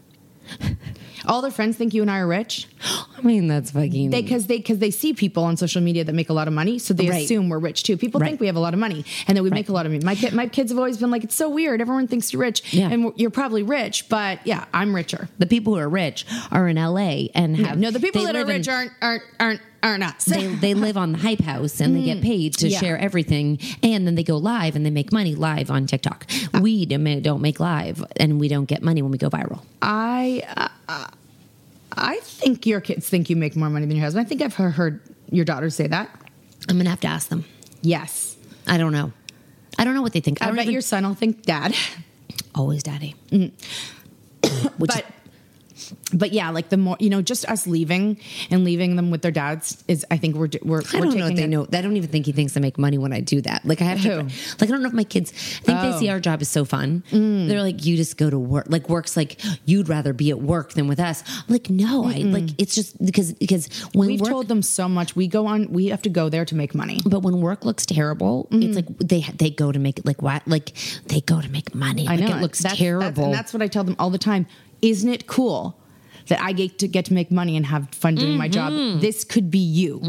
All 1.24 1.40
their 1.40 1.52
friends 1.52 1.76
think 1.76 1.94
you 1.94 2.02
and 2.02 2.10
I 2.10 2.18
are 2.18 2.26
rich. 2.26 2.66
I 3.16 3.20
mean, 3.22 3.46
that's 3.46 3.70
fucking. 3.70 4.10
Because 4.10 4.48
they 4.48 4.56
because 4.56 4.78
they 4.78 4.90
see 4.90 5.12
people 5.14 5.44
on 5.44 5.56
social 5.56 5.80
media 5.80 6.02
that 6.02 6.12
make 6.14 6.30
a 6.30 6.32
lot 6.32 6.48
of 6.48 6.54
money, 6.54 6.80
so 6.80 6.92
they 6.94 7.08
Right. 7.08 7.22
assume 7.24 7.48
we're 7.48 7.60
rich 7.60 7.84
too. 7.84 7.96
People 7.96 8.20
Right. 8.20 8.30
think 8.30 8.40
we 8.40 8.48
have 8.48 8.56
a 8.56 8.60
lot 8.60 8.74
of 8.74 8.80
money, 8.80 9.04
and 9.28 9.36
that 9.36 9.42
we 9.44 9.50
make 9.50 9.68
a 9.68 9.72
lot 9.72 9.86
of 9.86 9.92
money. 9.92 10.04
My 10.04 10.16
kid, 10.16 10.32
my 10.32 10.48
kids 10.48 10.72
have 10.72 10.78
always 10.78 10.96
been 10.98 11.12
like, 11.12 11.22
"It's 11.22 11.36
so 11.36 11.48
weird. 11.48 11.80
Everyone 11.80 12.08
thinks 12.08 12.32
you're 12.32 12.40
rich, 12.42 12.74
Yeah. 12.74 12.88
and 12.90 13.12
you're 13.14 13.30
probably 13.30 13.62
rich, 13.62 14.08
but 14.08 14.40
yeah, 14.44 14.64
I'm 14.74 14.94
richer." 14.96 15.28
the 15.38 15.46
people 15.46 15.74
who 15.74 15.78
are 15.80 15.88
rich 15.88 16.26
are 16.50 16.66
in 16.68 16.76
LA 16.76 17.30
and 17.36 17.56
have. 17.56 17.78
no, 17.78 17.92
the 17.92 18.00
people 18.00 18.24
that 18.24 18.34
are 18.34 18.40
live 18.40 18.48
in- 18.48 18.56
rich 18.56 18.68
aren't 18.68 18.90
aren't 19.00 19.22
aren't 19.38 19.60
aren't 19.82 20.18
they, 20.26 20.46
they 20.46 20.74
live 20.74 20.96
on 20.96 21.12
the 21.12 21.18
hype 21.18 21.40
house 21.40 21.80
and 21.80 21.96
they 21.96 22.02
get 22.04 22.22
paid 22.22 22.54
to 22.54 22.66
Mm. 22.66 22.70
Yeah. 22.70 22.78
share 22.80 22.98
everything 22.98 23.58
and 23.82 24.06
then 24.06 24.14
they 24.14 24.22
go 24.22 24.36
live 24.36 24.76
and 24.76 24.86
they 24.86 24.90
make 24.90 25.12
money 25.12 25.34
live 25.34 25.70
on 25.70 25.86
tiktok 25.86 26.26
we 26.60 26.86
don't 26.86 27.22
don't 27.22 27.40
make 27.42 27.58
live 27.60 28.04
and 28.16 28.38
we 28.38 28.48
don't 28.48 28.66
get 28.66 28.82
money 28.82 29.02
when 29.02 29.10
we 29.10 29.18
go 29.18 29.28
viral 29.28 29.60
I 29.82 30.42
uh, 30.88 31.06
I 31.94 32.18
think 32.22 32.64
your 32.66 32.80
kids 32.80 33.08
think 33.08 33.28
you 33.28 33.36
make 33.36 33.54
more 33.56 33.68
money 33.68 33.84
than 33.86 33.96
your 33.96 34.04
husband. 34.04 34.24
I 34.24 34.28
think 34.28 34.40
I've 34.40 34.54
heard, 34.54 35.00
your 35.30 35.44
daughter 35.44 35.68
say 35.70 35.86
that. 35.88 36.08
i'm 36.68 36.76
gonna 36.78 36.88
have 36.90 37.00
to 37.00 37.08
ask 37.08 37.28
them 37.28 37.44
Yes, 37.82 38.36
i 38.68 38.78
don't 38.78 38.92
know 38.92 39.12
i 39.78 39.84
don't 39.84 39.94
know 39.94 40.02
what 40.02 40.12
they 40.12 40.20
think 40.20 40.40
i 40.40 40.44
I, 40.44 40.48
don't 40.48 40.56
bet 40.56 40.64
even, 40.66 40.72
your 40.74 40.82
son 40.82 41.04
will 41.06 41.14
think 41.14 41.42
dad. 41.42 41.74
always 42.54 42.82
daddy 42.84 43.14
Which 44.78 44.90
but 44.94 45.04
but 46.12 46.32
yeah, 46.32 46.50
like 46.50 46.68
the 46.68 46.76
more 46.76 46.96
you 47.00 47.10
know, 47.10 47.22
just 47.22 47.44
us 47.46 47.66
leaving 47.66 48.18
and 48.50 48.64
leaving 48.64 48.96
them 48.96 49.10
with 49.10 49.22
their 49.22 49.30
dads 49.30 49.82
is. 49.88 50.04
I 50.10 50.16
think 50.16 50.36
we're 50.36 50.48
we're. 50.62 50.82
I 50.92 51.00
we're 51.00 51.04
don't 51.06 51.16
know 51.16 51.26
if 51.26 51.30
taking 51.30 51.36
they 51.36 51.42
a- 51.44 51.46
know. 51.48 51.66
I 51.72 51.82
don't 51.82 51.96
even 51.96 52.10
think 52.10 52.26
he 52.26 52.32
thinks 52.32 52.56
I 52.56 52.60
make 52.60 52.78
money 52.78 52.98
when 52.98 53.12
I 53.12 53.20
do 53.20 53.40
that. 53.42 53.64
Like 53.64 53.80
I 53.80 53.84
have 53.84 54.02
to. 54.02 54.22
Like 54.60 54.68
I 54.68 54.72
don't 54.72 54.82
know 54.82 54.88
if 54.88 54.94
my 54.94 55.04
kids 55.04 55.30
I 55.30 55.64
think 55.64 55.80
they 55.80 55.88
oh. 55.88 55.98
see 55.98 56.08
our 56.08 56.20
job 56.20 56.42
is 56.42 56.48
so 56.48 56.64
fun. 56.64 57.02
Mm. 57.10 57.48
They're 57.48 57.62
like, 57.62 57.84
you 57.84 57.96
just 57.96 58.16
go 58.16 58.28
to 58.30 58.38
work. 58.38 58.66
Like 58.68 58.88
work's 58.88 59.16
like 59.16 59.40
you'd 59.64 59.88
rather 59.88 60.12
be 60.12 60.30
at 60.30 60.40
work 60.40 60.72
than 60.72 60.88
with 60.88 61.00
us. 61.00 61.22
I'm 61.26 61.44
like 61.48 61.70
no, 61.70 62.04
I 62.04 62.18
like 62.18 62.50
it's 62.58 62.74
just 62.74 63.04
because 63.04 63.32
because 63.32 63.68
when 63.94 64.08
We've 64.08 64.20
work, 64.20 64.30
told 64.30 64.48
them 64.48 64.62
so 64.62 64.88
much. 64.88 65.16
We 65.16 65.28
go 65.28 65.46
on. 65.46 65.72
We 65.72 65.86
have 65.88 66.02
to 66.02 66.10
go 66.10 66.28
there 66.28 66.44
to 66.44 66.54
make 66.54 66.74
money. 66.74 67.00
But 67.04 67.20
when 67.20 67.40
work 67.40 67.64
looks 67.64 67.86
terrible, 67.86 68.48
it's 68.50 68.64
mm-hmm. 68.64 68.74
like 68.74 68.98
they 68.98 69.20
they 69.36 69.50
go 69.50 69.72
to 69.72 69.78
make 69.78 69.98
it 69.98 70.06
like 70.06 70.22
what 70.22 70.46
like 70.46 70.72
they 71.06 71.20
go 71.20 71.40
to 71.40 71.48
make 71.48 71.74
money. 71.74 72.06
I 72.06 72.16
like 72.16 72.20
know 72.20 72.36
it 72.36 72.40
looks 72.40 72.60
That's- 72.60 72.78
terrible. 72.78 73.02
That's, 73.02 73.18
and 73.18 73.34
that's 73.34 73.52
what 73.52 73.62
I 73.62 73.68
tell 73.68 73.84
them 73.84 73.96
all 73.98 74.10
the 74.10 74.18
time. 74.18 74.46
Isn't 74.82 75.08
it 75.10 75.26
cool 75.26 75.78
that 76.28 76.40
I 76.40 76.52
get 76.52 76.78
to 76.78 76.86
get 76.86 77.06
to 77.06 77.14
make 77.14 77.32
money 77.32 77.56
and 77.56 77.66
have 77.66 77.88
fun 77.90 78.14
doing 78.14 78.36
my 78.36 78.46
job? 78.48 78.72
This 79.00 79.24
could 79.24 79.50
be 79.50 79.58
you. 79.58 80.00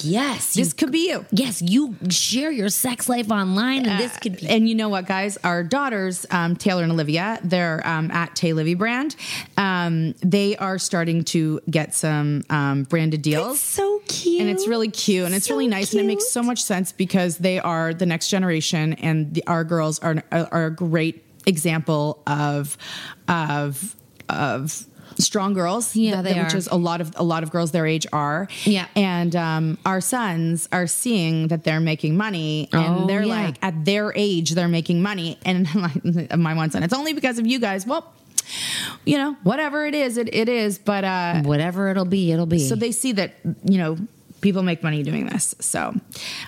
yes, 0.00 0.54
This 0.54 0.68
you, 0.68 0.74
could 0.74 0.90
be 0.90 1.08
you. 1.10 1.26
yes, 1.30 1.60
you 1.60 1.94
share 2.08 2.50
your 2.50 2.70
sex 2.70 3.06
life 3.08 3.30
online, 3.30 3.84
and 3.84 4.00
this 4.00 4.16
could 4.16 4.38
be. 4.38 4.48
And 4.48 4.66
you 4.66 4.74
know 4.74 4.88
what, 4.88 5.06
guys? 5.06 5.36
Our 5.44 5.62
daughters, 5.62 6.24
um, 6.30 6.56
Taylor 6.56 6.82
and 6.84 6.92
Olivia, 6.92 7.38
they're 7.44 7.86
um, 7.86 8.10
at 8.10 8.34
Tay 8.34 8.54
Livy 8.54 8.72
brand. 8.74 9.14
Um, 9.58 10.14
they 10.22 10.56
are 10.56 10.78
starting 10.78 11.22
to 11.24 11.60
get 11.70 11.94
some 11.94 12.44
um, 12.48 12.84
branded 12.84 13.20
deals. 13.20 13.60
so 13.60 14.00
cute, 14.08 14.40
and 14.40 14.48
it's 14.48 14.66
really 14.66 14.90
cute 14.90 15.26
and 15.26 15.34
it's 15.34 15.46
So 15.48 15.54
really 15.54 15.68
nice 15.68 15.92
and 15.92 16.00
it 16.00 16.06
makes 16.06 16.30
so 16.30 16.42
much 16.42 16.62
sense 16.62 16.92
because 16.92 17.38
they 17.38 17.58
are 17.60 17.92
the 17.92 18.06
next 18.06 18.28
generation 18.30 18.94
and 18.94 19.34
the, 19.34 19.46
our 19.46 19.64
girls 19.64 19.98
are, 19.98 20.22
are 20.32 20.66
a 20.66 20.70
great 20.74 21.24
example 21.46 22.22
of 22.26 22.76
of 23.28 23.94
of 24.28 24.84
strong 25.16 25.52
girls 25.52 25.96
Yeah, 25.96 26.20
which 26.22 26.54
are. 26.54 26.56
is 26.56 26.68
a 26.68 26.76
lot 26.76 27.00
of 27.00 27.12
a 27.16 27.24
lot 27.24 27.42
of 27.42 27.50
girls 27.50 27.72
their 27.72 27.86
age 27.86 28.06
are 28.12 28.46
Yeah. 28.64 28.86
and 28.94 29.34
um, 29.34 29.78
our 29.84 30.00
sons 30.00 30.68
are 30.70 30.86
seeing 30.86 31.48
that 31.48 31.64
they're 31.64 31.80
making 31.80 32.16
money 32.16 32.68
and 32.72 33.02
Oh, 33.02 33.06
they're 33.06 33.24
yeah. 33.24 33.46
like 33.46 33.56
at 33.62 33.84
their 33.84 34.12
age 34.14 34.52
they're 34.52 34.68
making 34.68 35.02
money 35.02 35.36
and 35.44 35.66
my 36.38 36.54
one 36.54 36.70
son 36.70 36.82
it's 36.84 36.94
only 36.94 37.14
because 37.14 37.38
of 37.40 37.46
you 37.46 37.58
guys 37.58 37.84
well 37.86 38.12
you 39.04 39.18
know 39.18 39.36
whatever 39.42 39.86
it 39.86 39.94
is 39.94 40.18
it, 40.18 40.32
it 40.34 40.48
is 40.48 40.78
but 40.78 41.02
uh 41.04 41.42
whatever 41.42 41.88
it'll 41.88 42.04
be, 42.04 42.30
it'll 42.32 42.46
be. 42.46 42.58
so 42.60 42.74
they 42.76 42.92
see 42.92 43.12
that 43.12 43.32
you 43.64 43.76
know 43.78 43.96
people 44.40 44.62
make 44.62 44.82
money 44.84 45.02
doing 45.02 45.26
this 45.26 45.54
so 45.58 45.92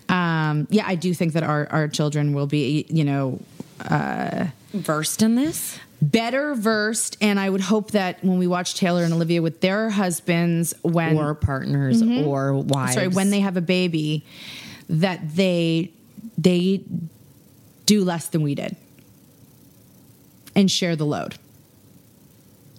um 0.09 0.67
yeah 0.71 0.85
i 0.87 0.95
do 0.95 1.13
think 1.13 1.33
that 1.33 1.43
our 1.43 1.67
our 1.71 1.89
children 1.89 2.33
will 2.35 2.47
be 2.47 2.87
you 2.89 3.05
know 3.05 3.41
versed 4.75 5.23
in 5.23 5.35
this. 5.35 5.79
Better 6.03 6.55
versed 6.55 7.17
and 7.21 7.39
i 7.39 7.49
would 7.49 7.61
hope 7.61 7.91
that 7.91 8.23
when 8.25 8.39
we 8.39 8.47
watch 8.47 8.75
taylor 8.75 9.05
and 9.05 9.13
olivia 9.13 9.43
with 9.43 9.61
their 9.61 9.91
husbands 9.91 10.73
when 10.83 11.19
or 11.19 11.35
partners 11.35 12.03
mm-hmm. 12.03 12.27
or 12.27 12.55
wives. 12.55 12.95
sorry 12.95 13.09
when 13.09 13.31
they 13.31 13.41
have 13.41 13.57
a 13.57 13.61
baby 13.61 14.25
that 14.89 15.37
they 15.37 15.93
they 16.39 16.83
do 17.87 18.05
less 18.05 18.29
than 18.29 18.43
we 18.43 18.55
did 18.55 18.77
and 20.57 20.71
share 20.71 20.97
the 20.97 21.05
load. 21.05 21.37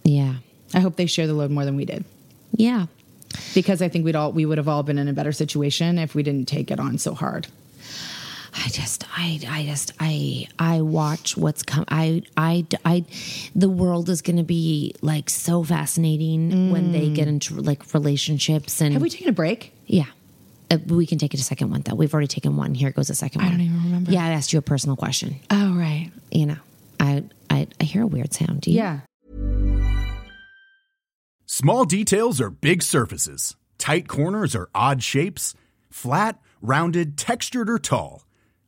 Yeah, 0.04 0.36
i 0.74 0.80
hope 0.80 0.96
they 0.96 1.06
share 1.06 1.28
the 1.28 1.34
load 1.34 1.52
more 1.52 1.66
than 1.66 1.76
we 1.76 1.86
did. 1.86 2.06
Yeah. 2.54 2.88
because 3.54 3.82
i 3.82 3.88
think 3.88 4.04
we'd 4.04 4.16
all 4.16 4.32
we 4.32 4.46
would 4.46 4.58
have 4.58 4.68
all 4.68 4.84
been 4.84 4.98
in 4.98 5.08
a 5.08 5.14
better 5.14 5.32
situation 5.32 5.98
if 5.98 6.16
we 6.16 6.24
didn't 6.24 6.48
take 6.48 6.70
it 6.70 6.80
on 6.80 6.98
so 6.98 7.14
hard 7.14 7.48
I 8.54 8.68
just, 8.68 9.06
I, 9.18 9.40
I 9.48 9.66
just, 9.66 9.94
I, 10.00 10.48
I 10.60 10.82
watch 10.82 11.38
what's 11.38 11.64
come. 11.64 11.86
I, 11.88 12.24
I, 12.36 12.66
I, 12.84 13.06
the 13.56 13.70
world 13.70 14.10
is 14.10 14.22
going 14.22 14.38
to 14.38 14.44
be 14.44 14.94
like 15.02 15.30
so 15.30 15.64
fascinating 15.64 16.72
when 16.72 16.92
they 16.92 17.10
get 17.10 17.28
into 17.28 17.56
like 17.56 17.94
relationships 17.94 18.82
and 18.82 18.94
have 18.94 19.02
we 19.02 19.10
taken 19.10 19.30
a 19.30 19.32
break 19.32 19.74
yeah. 19.86 20.06
Uh, 20.70 20.78
we 20.88 21.06
can 21.06 21.18
take 21.18 21.34
it 21.34 21.40
a 21.40 21.44
second 21.44 21.70
one 21.70 21.82
though. 21.82 21.96
We've 21.96 22.14
already 22.14 22.28
taken 22.28 22.56
one. 22.56 22.74
Here 22.74 22.92
goes 22.92 23.10
a 23.10 23.16
second 23.16 23.42
one. 23.42 23.48
I 23.48 23.52
don't 23.52 23.62
even 23.62 23.84
remember. 23.84 24.12
Yeah, 24.12 24.24
I 24.26 24.30
asked 24.30 24.54
you 24.54 24.60
a 24.60 24.62
personal 24.62 24.96
question. 24.96 25.36
oh 25.50 25.74
right 25.74 26.10
You 26.32 26.46
know, 26.48 26.58
I, 27.00 27.24
I, 27.50 27.68
I 27.80 27.84
hear 27.84 28.04
a 28.04 28.08
weird 28.08 28.34
sound. 28.34 28.62
Do 28.62 28.72
you? 28.72 28.78
yeah 28.78 29.00
Small 31.46 31.84
details 31.84 32.40
are 32.40 32.50
big 32.50 32.82
surfaces. 32.82 33.58
Tight 33.78 34.08
corners 34.08 34.56
are 34.56 34.70
odd 34.74 35.04
shapes. 35.04 35.54
Flat, 35.90 36.40
rounded, 36.62 37.18
textured, 37.18 37.70
or 37.70 37.78
tall. 37.78 38.24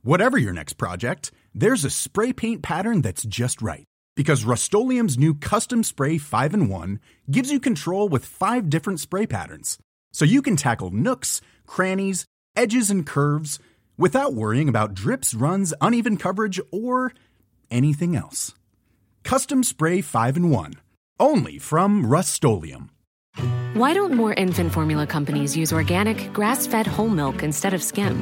Whatever 0.06 0.38
your 0.38 0.52
next 0.52 0.74
project, 0.74 1.32
there's 1.56 1.86
a 1.86 1.90
spray 1.90 2.34
paint 2.34 2.62
pattern 2.62 3.02
that's 3.02 3.24
just 3.24 3.62
right. 3.62 3.86
Because 4.18 4.44
Rust 4.44 4.74
new 4.74 5.34
Custom 5.34 5.82
Spray 5.82 6.18
5 6.18 6.54
in 6.54 6.68
1 6.68 7.00
gives 7.32 7.50
you 7.50 7.58
control 7.62 8.10
with 8.10 8.26
five 8.26 8.70
different 8.70 9.00
spray 9.00 9.26
patterns. 9.26 9.78
So 10.12 10.26
you 10.26 10.42
can 10.42 10.58
tackle 10.58 10.90
nooks, 10.90 11.40
crannies, 11.66 12.26
edges, 12.54 12.92
and 12.92 13.08
curves 13.08 13.60
without 13.98 14.34
worrying 14.34 14.68
about 14.68 14.94
drips, 14.94 15.34
runs, 15.34 15.74
uneven 15.80 16.18
coverage, 16.18 16.60
or 16.70 17.14
anything 17.72 18.14
else. 18.14 18.54
Custom 19.24 19.64
Spray 19.64 20.02
5 20.02 20.36
in 20.36 20.50
1. 20.50 20.74
Only 21.18 21.60
from 21.60 22.06
Rust 22.06 22.44
Why 22.44 23.94
don't 23.94 24.16
more 24.16 24.34
infant 24.34 24.74
formula 24.74 25.08
companies 25.08 25.56
use 25.56 25.72
organic, 25.72 26.34
grass 26.34 26.68
fed 26.68 26.88
whole 26.88 27.08
milk 27.08 27.42
instead 27.42 27.74
of 27.74 27.82
skim? 27.82 28.22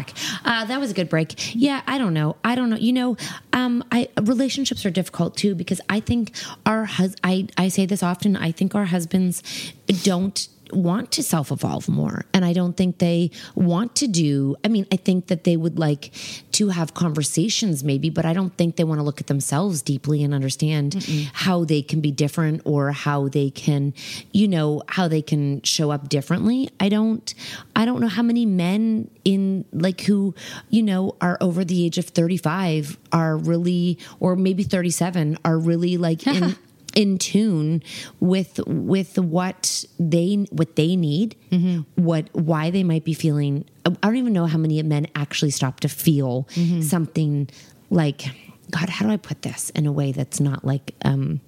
Back. 0.00 0.12
Uh, 0.44 0.64
that 0.66 0.80
was 0.80 0.90
a 0.90 0.94
good 0.94 1.08
break. 1.08 1.34
Yeah, 1.54 1.82
I 1.86 1.98
don't 1.98 2.14
know. 2.14 2.36
I 2.44 2.54
don't 2.54 2.70
know. 2.70 2.76
You 2.76 2.92
know, 2.92 3.16
um, 3.52 3.84
I 3.92 4.08
relationships 4.22 4.84
are 4.86 4.90
difficult 4.90 5.36
too 5.36 5.54
because 5.54 5.80
I 5.88 6.00
think 6.00 6.32
our 6.66 6.84
hus- 6.84 7.16
I 7.24 7.48
I 7.56 7.68
say 7.68 7.86
this 7.86 8.02
often. 8.02 8.36
I 8.36 8.52
think 8.52 8.74
our 8.74 8.86
husbands 8.86 9.42
don't 10.02 10.48
want 10.72 11.12
to 11.12 11.22
self 11.22 11.50
evolve 11.50 11.88
more. 11.88 12.24
And 12.32 12.44
I 12.44 12.52
don't 12.52 12.76
think 12.76 12.98
they 12.98 13.30
want 13.54 13.94
to 13.96 14.06
do, 14.06 14.56
I 14.64 14.68
mean, 14.68 14.86
I 14.92 14.96
think 14.96 15.28
that 15.28 15.44
they 15.44 15.56
would 15.56 15.78
like 15.78 16.12
to 16.52 16.68
have 16.68 16.94
conversations 16.94 17.82
maybe, 17.84 18.10
but 18.10 18.24
I 18.24 18.32
don't 18.32 18.56
think 18.56 18.76
they 18.76 18.84
want 18.84 18.98
to 18.98 19.02
look 19.02 19.20
at 19.20 19.26
themselves 19.26 19.82
deeply 19.82 20.22
and 20.22 20.34
understand 20.34 21.04
how 21.32 21.64
they 21.64 21.82
can 21.82 22.00
be 22.00 22.10
different 22.10 22.62
or 22.64 22.92
how 22.92 23.28
they 23.28 23.50
can, 23.50 23.94
you 24.32 24.48
know, 24.48 24.82
how 24.88 25.08
they 25.08 25.22
can 25.22 25.62
show 25.62 25.90
up 25.90 26.08
differently. 26.08 26.68
I 26.78 26.88
don't, 26.88 27.32
I 27.74 27.84
don't 27.84 28.00
know 28.00 28.08
how 28.08 28.22
many 28.22 28.46
men 28.46 29.10
in 29.24 29.64
like 29.72 30.02
who, 30.02 30.34
you 30.68 30.82
know, 30.82 31.16
are 31.20 31.38
over 31.40 31.64
the 31.64 31.84
age 31.84 31.98
of 31.98 32.06
35 32.06 32.98
are 33.12 33.36
really, 33.36 33.98
or 34.18 34.36
maybe 34.36 34.62
37 34.62 35.38
are 35.44 35.58
really 35.58 35.96
like 35.96 36.26
in, 36.26 36.56
in 36.94 37.18
tune 37.18 37.82
with 38.20 38.58
with 38.66 39.18
what 39.18 39.84
they 39.98 40.46
what 40.50 40.76
they 40.76 40.96
need 40.96 41.36
what 41.94 42.28
why 42.32 42.70
they 42.70 42.82
might 42.84 43.04
be 43.04 43.14
feeling 43.14 43.64
i 43.86 43.90
don't 44.02 44.16
even 44.16 44.32
know 44.32 44.46
how 44.46 44.58
many 44.58 44.82
men 44.82 45.06
actually 45.14 45.50
stop 45.50 45.80
to 45.80 45.88
feel 45.88 46.46
something 46.82 47.48
like 47.90 48.22
god 48.70 48.88
how 48.88 49.06
do 49.06 49.12
i 49.12 49.16
put 49.16 49.42
this 49.42 49.70
in 49.70 49.86
a 49.86 49.92
way 49.92 50.12
that's 50.12 50.40
not 50.40 50.64
like 50.64 50.94
um 51.04 51.40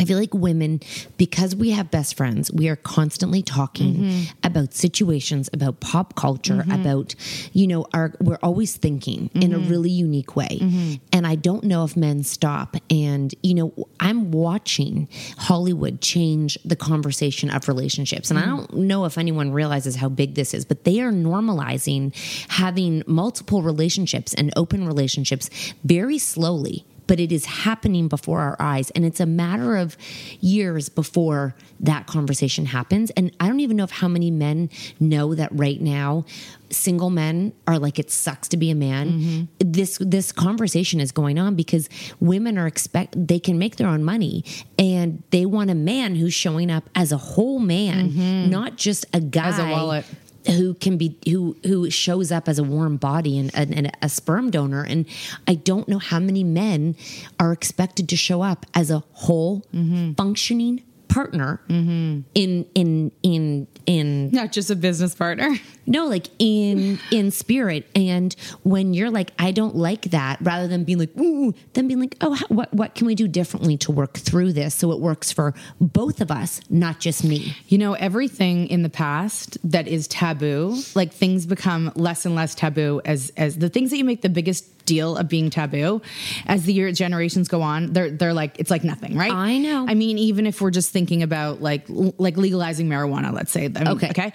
I 0.00 0.04
feel 0.04 0.18
like 0.18 0.34
women, 0.34 0.80
because 1.16 1.54
we 1.56 1.70
have 1.70 1.90
best 1.90 2.16
friends, 2.16 2.52
we 2.52 2.68
are 2.68 2.76
constantly 2.76 3.42
talking 3.42 3.94
mm-hmm. 3.96 4.22
about 4.44 4.74
situations, 4.74 5.50
about 5.52 5.80
pop 5.80 6.14
culture, 6.14 6.56
mm-hmm. 6.56 6.70
about, 6.70 7.14
you 7.52 7.66
know, 7.66 7.86
our, 7.92 8.14
we're 8.20 8.38
always 8.42 8.76
thinking 8.76 9.30
in 9.34 9.52
a 9.52 9.58
mm-hmm. 9.58 9.68
really 9.68 9.90
unique 9.90 10.36
way. 10.36 10.98
And 11.12 11.26
I 11.26 11.34
don't 11.34 11.64
know 11.64 11.84
if 11.84 11.96
men 11.96 12.22
stop. 12.22 12.76
And, 12.90 13.34
you 13.42 13.54
know, 13.54 13.88
I'm 14.00 14.30
watching 14.30 15.08
Hollywood 15.36 16.00
change 16.00 16.58
the 16.64 16.76
conversation 16.76 17.50
of 17.50 17.68
relationships. 17.68 18.30
And 18.30 18.38
I 18.38 18.44
don't 18.44 18.72
know 18.74 19.04
if 19.04 19.18
anyone 19.18 19.52
realizes 19.52 19.96
how 19.96 20.08
big 20.08 20.34
this 20.34 20.54
is, 20.54 20.64
but 20.64 20.84
they 20.84 21.00
are 21.00 21.12
normalizing 21.12 22.14
having 22.48 23.02
multiple 23.06 23.62
relationships 23.62 24.34
and 24.34 24.52
open 24.56 24.86
relationships 24.86 25.50
very 25.84 26.18
slowly 26.18 26.84
but 27.08 27.18
it 27.18 27.32
is 27.32 27.46
happening 27.46 28.06
before 28.06 28.40
our 28.40 28.56
eyes. 28.60 28.90
And 28.90 29.04
it's 29.04 29.18
a 29.18 29.26
matter 29.26 29.76
of 29.76 29.96
years 30.40 30.88
before 30.88 31.56
that 31.80 32.06
conversation 32.06 32.66
happens. 32.66 33.10
And 33.10 33.34
I 33.40 33.48
don't 33.48 33.60
even 33.60 33.76
know 33.76 33.84
if 33.84 33.90
how 33.90 34.06
many 34.06 34.30
men 34.30 34.70
know 35.00 35.34
that 35.34 35.50
right 35.52 35.80
now 35.80 36.24
single 36.70 37.08
men 37.08 37.52
are 37.66 37.78
like 37.78 37.98
it 37.98 38.10
sucks 38.10 38.46
to 38.48 38.56
be 38.56 38.70
a 38.70 38.74
man. 38.74 39.10
Mm-hmm. 39.10 39.72
This 39.72 39.98
this 40.00 40.32
conversation 40.32 41.00
is 41.00 41.12
going 41.12 41.38
on 41.38 41.54
because 41.54 41.88
women 42.20 42.58
are 42.58 42.66
expect 42.66 43.14
they 43.26 43.38
can 43.38 43.58
make 43.58 43.76
their 43.76 43.88
own 43.88 44.04
money 44.04 44.44
and 44.78 45.22
they 45.30 45.46
want 45.46 45.70
a 45.70 45.74
man 45.74 46.14
who's 46.14 46.34
showing 46.34 46.70
up 46.70 46.88
as 46.94 47.10
a 47.10 47.16
whole 47.16 47.58
man, 47.58 48.10
mm-hmm. 48.10 48.50
not 48.50 48.76
just 48.76 49.06
a 49.14 49.20
guy 49.20 49.48
As 49.48 49.58
a 49.58 49.70
wallet. 49.70 50.04
Who 50.46 50.74
can 50.74 50.96
be 50.96 51.16
who 51.28 51.56
who 51.64 51.90
shows 51.90 52.32
up 52.32 52.48
as 52.48 52.58
a 52.58 52.64
warm 52.64 52.96
body 52.96 53.38
and, 53.38 53.50
and, 53.54 53.74
and 53.74 53.92
a 54.02 54.08
sperm 54.08 54.50
donor. 54.50 54.84
And 54.84 55.06
i 55.46 55.54
don't 55.54 55.88
know 55.88 55.98
how 55.98 56.18
many 56.18 56.44
men 56.44 56.96
are 57.38 57.52
expected 57.52 58.08
to 58.08 58.16
show 58.16 58.42
up 58.42 58.66
as 58.74 58.90
a 58.90 59.02
whole 59.12 59.62
mm-hmm. 59.72 60.12
functioning 60.12 60.82
partner 61.08 61.60
mm-hmm. 61.68 62.20
in 62.34 62.66
in 62.74 63.12
in 63.22 63.66
in 63.86 64.30
Not 64.30 64.52
just 64.52 64.70
a 64.70 64.76
business 64.76 65.14
partner. 65.14 65.56
no 65.86 66.06
like 66.06 66.28
in 66.38 66.98
in 67.10 67.30
spirit. 67.30 67.86
And 67.94 68.34
when 68.62 68.94
you're 68.94 69.10
like 69.10 69.32
i 69.38 69.50
don't 69.50 69.76
like 69.76 70.02
that 70.10 70.38
rather 70.40 70.68
than 70.68 70.84
being 70.84 70.98
like 70.98 71.16
ooh 71.18 71.54
then 71.72 71.88
being 71.88 72.00
like 72.00 72.16
oh 72.20 72.34
how, 72.34 72.46
what 72.48 72.72
what 72.72 72.94
can 72.94 73.06
we 73.06 73.14
do 73.14 73.26
differently 73.26 73.76
to 73.78 73.92
work 73.92 74.16
through 74.16 74.52
this 74.52 74.74
so 74.74 74.92
it 74.92 75.00
works 75.00 75.32
for 75.32 75.54
both 75.80 76.20
of 76.20 76.30
us 76.30 76.60
not 76.70 77.00
just 77.00 77.24
me? 77.24 77.56
You 77.68 77.78
know, 77.78 77.94
everything 77.94 78.68
in 78.68 78.82
the 78.82 78.88
past 78.88 79.58
that 79.64 79.88
is 79.88 80.08
taboo, 80.08 80.76
like 80.94 81.12
things 81.12 81.46
become 81.46 81.92
less 81.94 82.24
and 82.26 82.34
less 82.34 82.54
taboo 82.54 83.00
as 83.04 83.32
as 83.36 83.58
the 83.58 83.68
things 83.68 83.90
that 83.90 83.98
you 83.98 84.04
make 84.04 84.22
the 84.22 84.28
biggest 84.28 84.77
deal 84.94 85.16
of 85.20 85.28
being 85.28 85.50
taboo 85.50 86.00
as 86.46 86.64
the 86.64 86.72
year 86.72 86.90
generations 86.92 87.46
go 87.48 87.60
on, 87.62 87.92
they're 87.92 88.10
they're 88.10 88.34
like 88.42 88.52
it's 88.58 88.70
like 88.70 88.84
nothing, 88.84 89.16
right? 89.16 89.32
I 89.32 89.58
know. 89.58 89.86
I 89.88 89.94
mean, 89.94 90.16
even 90.18 90.46
if 90.46 90.60
we're 90.60 90.70
just 90.80 90.90
thinking 90.90 91.22
about 91.22 91.60
like 91.62 91.88
l- 91.90 92.14
like 92.18 92.36
legalizing 92.36 92.88
marijuana, 92.88 93.32
let's 93.32 93.52
say. 93.52 93.64
I 93.66 93.68
mean, 93.68 93.88
Okay. 93.88 94.10
Okay. 94.10 94.32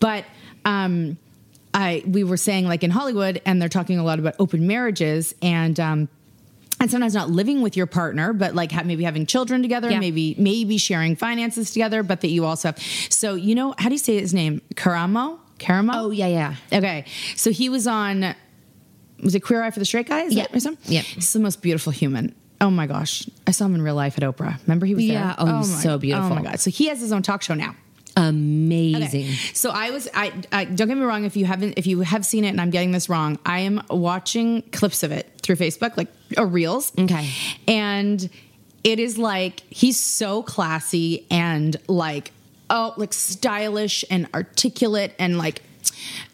But 0.00 0.24
um 0.64 1.16
I 1.74 2.02
we 2.06 2.22
were 2.24 2.36
saying 2.36 2.66
like 2.72 2.82
in 2.84 2.90
Hollywood 2.90 3.40
and 3.46 3.60
they're 3.60 3.68
talking 3.80 3.98
a 3.98 4.04
lot 4.04 4.18
about 4.18 4.34
open 4.38 4.66
marriages 4.66 5.34
and 5.40 5.78
um 5.80 6.08
and 6.80 6.90
sometimes 6.90 7.14
not 7.14 7.30
living 7.30 7.62
with 7.62 7.76
your 7.76 7.86
partner, 7.86 8.32
but 8.32 8.54
like 8.56 8.72
maybe 8.84 9.04
having 9.04 9.24
children 9.24 9.62
together, 9.62 9.88
Yeah. 9.90 10.00
maybe 10.00 10.34
maybe 10.38 10.78
sharing 10.78 11.14
finances 11.16 11.70
together, 11.70 12.02
but 12.02 12.20
that 12.22 12.30
you 12.30 12.44
also 12.44 12.68
have. 12.68 12.78
So 13.08 13.34
you 13.36 13.54
know 13.54 13.74
how 13.78 13.88
do 13.88 13.94
you 13.94 13.98
say 14.08 14.18
his 14.18 14.34
name? 14.34 14.60
Karamo. 14.74 15.38
Karamo. 15.58 15.92
oh 15.94 16.10
yeah 16.10 16.26
yeah 16.26 16.54
Okay, 16.78 17.04
so 17.36 17.52
he 17.52 17.68
was 17.68 17.86
on. 17.86 18.34
Was 19.22 19.34
it 19.34 19.40
Queer 19.40 19.62
Eye 19.62 19.70
for 19.70 19.78
the 19.78 19.84
Straight 19.84 20.08
Guy? 20.08 20.22
Is 20.22 20.34
Yeah. 20.34 20.42
that 20.44 20.56
or 20.56 20.60
something? 20.60 20.92
Yeah. 20.92 21.00
He's 21.02 21.32
the 21.32 21.38
most 21.40 21.62
beautiful 21.62 21.92
human. 21.92 22.34
Oh 22.60 22.70
my 22.70 22.86
gosh, 22.86 23.28
I 23.46 23.50
saw 23.50 23.64
him 23.66 23.74
in 23.74 23.82
real 23.82 23.94
life 23.94 24.16
at 24.18 24.24
Oprah. 24.24 24.60
Remember 24.66 24.86
he 24.86 24.94
was 24.94 25.04
Yeah. 25.04 25.26
there? 25.28 25.34
Oh, 25.38 25.58
he's 25.58 25.68
oh 25.70 25.76
my- 25.76 25.82
so 25.82 25.98
beautiful. 25.98 26.32
Oh 26.32 26.34
my 26.36 26.42
god. 26.42 26.60
So 26.60 26.70
he 26.70 26.86
has 26.86 27.00
his 27.00 27.12
own 27.12 27.22
talk 27.22 27.42
show 27.42 27.54
now. 27.54 27.74
amazing 28.14 29.26
So 29.54 29.70
I 29.70 29.90
was 29.90 30.06
I, 30.14 30.32
I 30.52 30.64
don't 30.66 30.86
get 30.88 30.96
me 30.98 31.02
wrong 31.04 31.24
if 31.24 31.34
you 31.36 31.46
haven't 31.46 31.74
if 31.78 31.86
you 31.86 32.00
have 32.02 32.26
seen 32.26 32.44
it 32.44 32.48
and 32.48 32.60
I'm 32.60 32.68
getting 32.70 32.92
this 32.92 33.08
wrong, 33.08 33.38
I 33.46 33.60
am 33.60 33.82
watching 33.90 34.62
clips 34.70 35.02
of 35.02 35.12
it 35.12 35.30
through 35.42 35.56
Facebook 35.56 35.96
like 35.96 36.08
or 36.36 36.46
reels. 36.46 36.92
Okay. 36.98 37.30
And 37.66 38.28
it 38.84 38.98
is 39.00 39.16
like 39.18 39.60
he's 39.70 39.98
so 39.98 40.42
classy 40.42 41.26
and 41.30 41.76
like 41.88 42.32
oh 42.68 42.92
like 42.98 43.12
stylish 43.14 44.04
and 44.10 44.28
articulate 44.34 45.14
and 45.18 45.38
like 45.38 45.62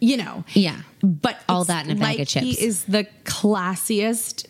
you 0.00 0.16
know. 0.16 0.44
Yeah. 0.52 0.80
But 1.02 1.40
All 1.48 1.64
that 1.64 1.86
in 1.86 1.92
a 1.92 1.94
bag 1.94 2.02
like 2.02 2.18
of 2.20 2.28
chips. 2.28 2.44
He 2.44 2.64
is 2.64 2.84
the 2.84 3.06
classiest 3.24 4.46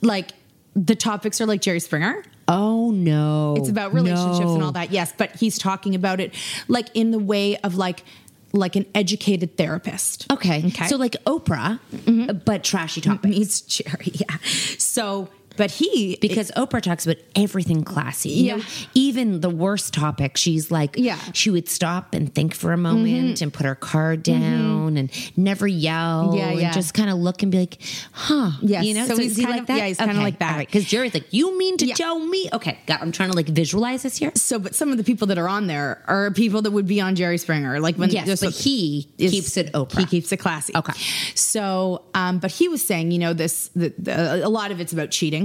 like 0.00 0.32
the 0.74 0.94
topics 0.94 1.40
are 1.40 1.46
like 1.46 1.60
Jerry 1.60 1.80
Springer. 1.80 2.22
oh 2.48 2.90
no 2.90 3.54
It's 3.56 3.68
about 3.68 3.94
relationships 3.94 4.50
and 4.50 4.62
all 4.62 4.72
that. 4.72 4.90
Yes, 4.90 5.12
but 5.16 5.36
he's 5.36 5.58
talking 5.58 5.94
about 5.94 6.20
it 6.20 6.34
like 6.68 6.88
in 6.94 7.10
the 7.10 7.18
way 7.18 7.56
of 7.58 7.76
like 7.76 8.04
like 8.54 8.76
an 8.76 8.86
educated 8.94 9.56
therapist. 9.56 10.30
Okay. 10.32 10.62
Okay. 10.66 10.86
So 10.86 10.96
like 10.96 11.16
Oprah, 11.24 11.80
mm-hmm. 11.92 12.38
but 12.44 12.62
trashy 12.62 13.00
topics. 13.00 13.36
meets 13.36 13.60
Jerry. 13.60 14.12
Yeah. 14.14 14.36
So, 14.78 15.28
but 15.56 15.70
he 15.70 16.16
Because 16.20 16.50
Oprah 16.56 16.80
talks 16.82 17.06
about 17.06 17.16
everything 17.36 17.84
classy. 17.84 18.30
You 18.30 18.44
Yeah. 18.44 18.56
know, 18.56 18.62
even 18.94 19.40
the 19.40 19.50
worst 19.50 19.94
topic, 19.94 20.36
she's 20.36 20.70
like, 20.70 20.96
Yeah. 20.96 21.16
Mm-hmm. 21.16 21.32
she 21.32 21.50
would 21.50 21.68
stop 21.68 22.14
and 22.14 22.34
think 22.34 22.54
for 22.54 22.72
a 22.72 22.76
moment 22.76 23.40
and 23.42 23.52
put 23.52 23.66
her 23.66 23.74
card 23.74 24.22
down 24.22 24.96
and 24.96 25.10
never 25.36 25.66
yell. 25.66 26.34
Yeah, 26.36 26.50
yeah. 26.52 26.64
And 26.66 26.74
just 26.74 26.94
kind 26.94 27.10
of 27.10 27.18
look 27.18 27.42
and 27.42 27.50
be 27.52 27.58
like, 27.60 27.78
huh. 28.12 28.50
Yeah. 28.62 28.82
You 28.82 28.94
know, 28.94 29.06
So 29.06 29.16
he's 29.16 29.32
is 29.32 29.36
he 29.38 29.44
kind 29.44 29.52
like 29.54 29.60
of- 29.62 29.66
that? 29.68 29.76
yeah, 29.78 29.86
he's 29.86 29.98
kinda 29.98 30.14
like 30.14 30.38
that. 30.40 30.58
Because 30.58 30.84
Jerry's 30.84 31.14
like, 31.14 31.26
you 31.32 31.56
mean 31.58 31.76
to 31.78 31.86
Yeah. 31.86 31.94
tell 31.94 32.18
me? 32.18 32.48
Okay. 32.52 32.78
God, 32.86 32.98
I'm 33.00 33.12
trying 33.12 33.30
to 33.30 33.36
like 33.36 33.46
visualize 33.48 34.02
this 34.02 34.16
here. 34.16 34.32
so, 34.34 34.58
but 34.58 34.74
some 34.74 34.90
of 34.90 34.98
the 34.98 35.04
people 35.04 35.26
that 35.28 35.38
are 35.38 35.48
on 35.48 35.66
there 35.66 36.02
are 36.06 36.30
people 36.30 36.62
that 36.62 36.70
would 36.70 36.86
be 36.86 37.00
on 37.00 37.14
Jerry 37.14 37.38
Springer. 37.38 37.80
Like 37.80 37.96
when 37.96 38.10
Yes, 38.10 38.40
but 38.40 38.52
he 38.54 39.08
is- 39.18 39.30
keeps 39.32 39.56
it 39.56 39.72
Oprah. 39.72 39.98
He 40.00 40.06
keeps 40.06 40.30
it 40.32 40.36
classy. 40.38 40.74
Okay. 40.76 40.92
So, 41.34 42.02
um, 42.14 42.38
but 42.38 42.50
he 42.50 42.68
was 42.68 42.84
saying, 42.86 43.10
you 43.10 43.18
know, 43.18 43.32
this 43.32 43.70
the, 43.74 43.92
the, 43.98 44.46
a 44.46 44.48
lot 44.48 44.70
of 44.70 44.80
it's 44.80 44.92
about 44.92 45.10
cheating. 45.10 45.43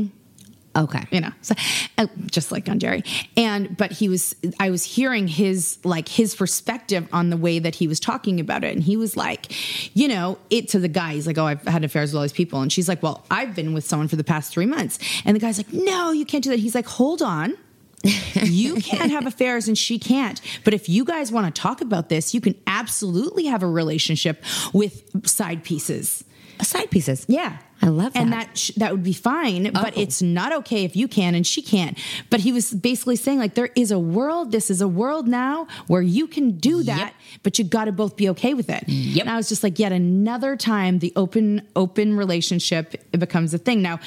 Okay. 0.79 1.05
you 1.11 1.19
know 1.19 1.31
so, 1.41 1.53
uh, 1.97 2.07
just 2.31 2.51
like 2.51 2.69
on 2.69 2.79
jerry 2.79 3.03
and 3.35 3.75
but 3.77 3.91
he 3.91 4.07
was 4.09 4.35
i 4.59 4.69
was 4.69 4.83
hearing 4.83 5.27
his 5.27 5.77
like 5.83 6.07
his 6.07 6.35
perspective 6.35 7.07
on 7.11 7.29
the 7.29 7.37
way 7.37 7.59
that 7.59 7.75
he 7.75 7.87
was 7.87 7.99
talking 7.99 8.39
about 8.39 8.63
it 8.63 8.73
and 8.73 8.83
he 8.83 8.95
was 8.95 9.17
like 9.17 9.47
you 9.95 10.07
know 10.07 10.37
it 10.49 10.69
to 10.69 10.79
the 10.79 10.87
guy 10.87 11.13
he's 11.13 11.27
like 11.27 11.37
oh 11.37 11.45
i've 11.45 11.63
had 11.63 11.83
affairs 11.83 12.11
with 12.11 12.17
all 12.17 12.21
these 12.21 12.31
people 12.31 12.61
and 12.61 12.71
she's 12.71 12.87
like 12.87 13.03
well 13.03 13.25
i've 13.29 13.53
been 13.53 13.73
with 13.73 13.85
someone 13.85 14.07
for 14.07 14.15
the 14.15 14.23
past 14.23 14.51
three 14.51 14.65
months 14.65 14.99
and 15.25 15.35
the 15.35 15.39
guy's 15.39 15.57
like 15.57 15.71
no 15.73 16.11
you 16.11 16.25
can't 16.25 16.43
do 16.43 16.49
that 16.49 16.59
he's 16.59 16.75
like 16.75 16.87
hold 16.87 17.21
on 17.21 17.57
you 18.03 18.75
can't 18.81 19.11
have 19.11 19.25
affairs 19.25 19.67
and 19.67 19.77
she 19.77 19.99
can't. 19.99 20.39
But 20.63 20.73
if 20.73 20.87
you 20.89 21.03
guys 21.03 21.31
want 21.31 21.53
to 21.53 21.61
talk 21.61 21.81
about 21.81 22.09
this, 22.09 22.33
you 22.33 22.41
can 22.41 22.55
absolutely 22.67 23.45
have 23.45 23.63
a 23.63 23.67
relationship 23.67 24.43
with 24.73 25.27
side 25.27 25.63
pieces. 25.63 26.23
Side 26.62 26.91
pieces. 26.91 27.25
Yeah. 27.27 27.58
I 27.82 27.88
love 27.88 28.13
that. 28.13 28.19
And 28.21 28.34
that. 28.34 28.48
that 28.48 28.58
sh- 28.58 28.71
that 28.77 28.92
would 28.92 29.04
be 29.04 29.13
fine, 29.13 29.71
but 29.73 29.94
Oh. 29.98 30.02
it's 30.02 30.21
not 30.21 30.52
okay 30.52 30.84
if 30.84 30.96
you 30.96 31.08
can 31.08 31.34
and 31.36 31.46
she 31.48 31.62
can't. 31.62 31.98
But 32.30 32.42
he 32.42 32.52
was 32.52 32.71
basically 32.73 33.15
saying 33.15 33.40
like 33.40 33.54
there 33.56 33.69
is 33.75 33.92
a 33.92 34.00
world, 34.00 34.52
this 34.52 34.69
is 34.69 34.82
a 34.82 34.88
world 34.88 35.27
now 35.27 35.67
where 35.88 36.02
you 36.02 36.27
can 36.27 36.58
do 36.58 36.84
that, 36.84 37.13
but 37.44 37.58
you 37.58 37.63
got 37.65 37.86
to 37.86 37.92
both 37.92 38.15
be 38.17 38.27
okay 38.30 38.54
with 38.54 38.69
it. 38.69 38.84
Yep. 38.88 39.21
And 39.25 39.30
I 39.30 39.38
was 39.38 39.48
just 39.50 39.63
like 39.63 39.80
yet 39.80 39.92
another 39.92 40.56
time 40.58 41.00
the 41.00 41.13
open 41.15 41.62
open 41.75 42.15
relationship 42.17 42.96
it 43.13 43.17
becomes 43.19 43.54
a 43.54 43.58
thing. 43.58 43.82
Now, 43.82 44.00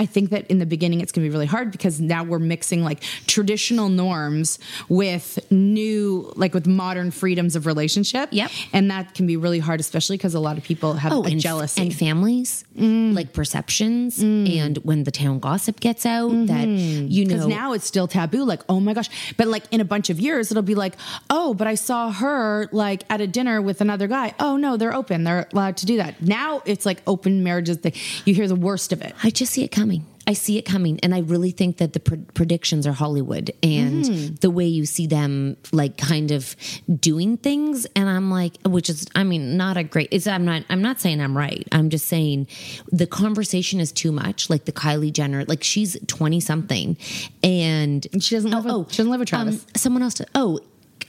I 0.00 0.06
think 0.06 0.30
that 0.30 0.46
in 0.50 0.58
the 0.58 0.66
beginning 0.66 1.00
it's 1.02 1.12
going 1.12 1.24
to 1.24 1.28
be 1.28 1.32
really 1.32 1.46
hard 1.46 1.70
because 1.70 2.00
now 2.00 2.24
we're 2.24 2.38
mixing 2.38 2.82
like 2.82 3.02
traditional 3.26 3.88
norms 3.90 4.58
with 4.88 5.38
new, 5.52 6.32
like 6.36 6.54
with 6.54 6.66
modern 6.66 7.10
freedoms 7.10 7.54
of 7.54 7.66
relationship. 7.66 8.30
Yep. 8.32 8.50
And 8.72 8.90
that 8.90 9.14
can 9.14 9.26
be 9.26 9.36
really 9.36 9.58
hard, 9.58 9.78
especially 9.78 10.16
because 10.16 10.34
a 10.34 10.40
lot 10.40 10.56
of 10.58 10.64
people 10.64 10.94
have 10.94 11.12
Oh, 11.12 11.22
and, 11.24 11.38
jealousy. 11.38 11.82
and 11.82 11.94
families, 11.94 12.64
Mm. 12.78 13.14
like 13.14 13.34
perceptions, 13.34 14.18
and 14.22 14.78
when 14.78 15.04
the 15.04 15.10
town 15.10 15.38
gossip 15.38 15.80
gets 15.80 16.06
out, 16.06 16.30
that 16.46 16.66
you 16.66 17.26
know 17.26 17.34
Because 17.34 17.46
now 17.46 17.72
it's 17.74 17.84
still 17.86 18.08
taboo. 18.08 18.44
Like, 18.44 18.62
oh 18.70 18.80
my 18.80 18.94
gosh. 18.94 19.10
But 19.36 19.48
like 19.48 19.64
in 19.70 19.80
a 19.82 19.84
bunch 19.84 20.08
of 20.08 20.18
years, 20.18 20.50
it'll 20.50 20.62
be 20.62 20.74
like, 20.74 20.94
oh, 21.28 21.52
but 21.52 21.66
I 21.66 21.74
saw 21.74 22.10
her 22.10 22.68
like 22.72 23.04
at 23.10 23.20
a 23.20 23.26
dinner 23.26 23.60
with 23.60 23.82
another 23.82 24.06
guy. 24.06 24.34
Oh 24.40 24.56
no, 24.56 24.76
they're 24.78 24.94
open. 24.94 25.24
They're 25.24 25.46
allowed 25.52 25.76
to 25.78 25.86
do 25.86 25.98
that. 25.98 26.22
Now 26.22 26.62
it's 26.64 26.86
like 26.86 27.02
open 27.06 27.42
marriages. 27.42 27.78
They, 27.78 27.92
you 28.24 28.32
hear 28.34 28.48
the 28.48 28.54
worst 28.68 28.92
of 28.94 29.02
it. 29.02 29.14
I 29.22 29.28
just 29.30 29.52
see 29.52 29.62
it 29.64 29.68
coming. 29.72 29.89
I 30.30 30.34
see 30.34 30.58
it 30.58 30.62
coming, 30.62 31.00
and 31.02 31.12
I 31.14 31.20
really 31.20 31.50
think 31.50 31.78
that 31.78 31.92
the 31.92 31.98
pred- 32.00 32.32
predictions 32.34 32.86
are 32.86 32.92
Hollywood 32.92 33.50
and 33.64 34.04
Mm-hmm. 34.04 34.34
the 34.36 34.50
way 34.50 34.66
you 34.66 34.84
see 34.86 35.06
them, 35.08 35.56
like 35.72 35.96
kind 35.96 36.30
of 36.30 36.54
doing 37.00 37.36
things. 37.36 37.86
And 37.96 38.08
I'm 38.08 38.30
like, 38.30 38.52
which 38.64 38.88
is, 38.88 39.06
I 39.14 39.24
mean, 39.24 39.56
not 39.56 39.76
a 39.76 39.82
great. 39.82 40.08
It's 40.12 40.26
I'm 40.26 40.44
not. 40.44 40.62
I'm 40.70 40.82
not 40.82 41.00
saying 41.00 41.20
I'm 41.20 41.36
right. 41.36 41.66
I'm 41.72 41.90
just 41.90 42.06
saying 42.06 42.46
the 42.92 43.06
conversation 43.06 43.80
is 43.80 43.90
too 43.92 44.12
much. 44.12 44.48
Like 44.48 44.64
the 44.66 44.72
Kylie 44.72 45.12
Jenner, 45.12 45.44
like 45.46 45.64
she's 45.64 45.98
twenty 46.06 46.38
something, 46.40 46.96
and 47.42 48.06
she 48.20 48.36
doesn't 48.36 48.50
live. 48.52 48.64
with, 48.64 48.90
she 48.92 48.98
doesn't 48.98 49.10
live 49.10 49.20
with 49.20 49.28
Travis. 49.28 49.62
um, 49.62 49.66
someone 49.76 50.02
else. 50.02 50.20
Oh, 50.34 50.60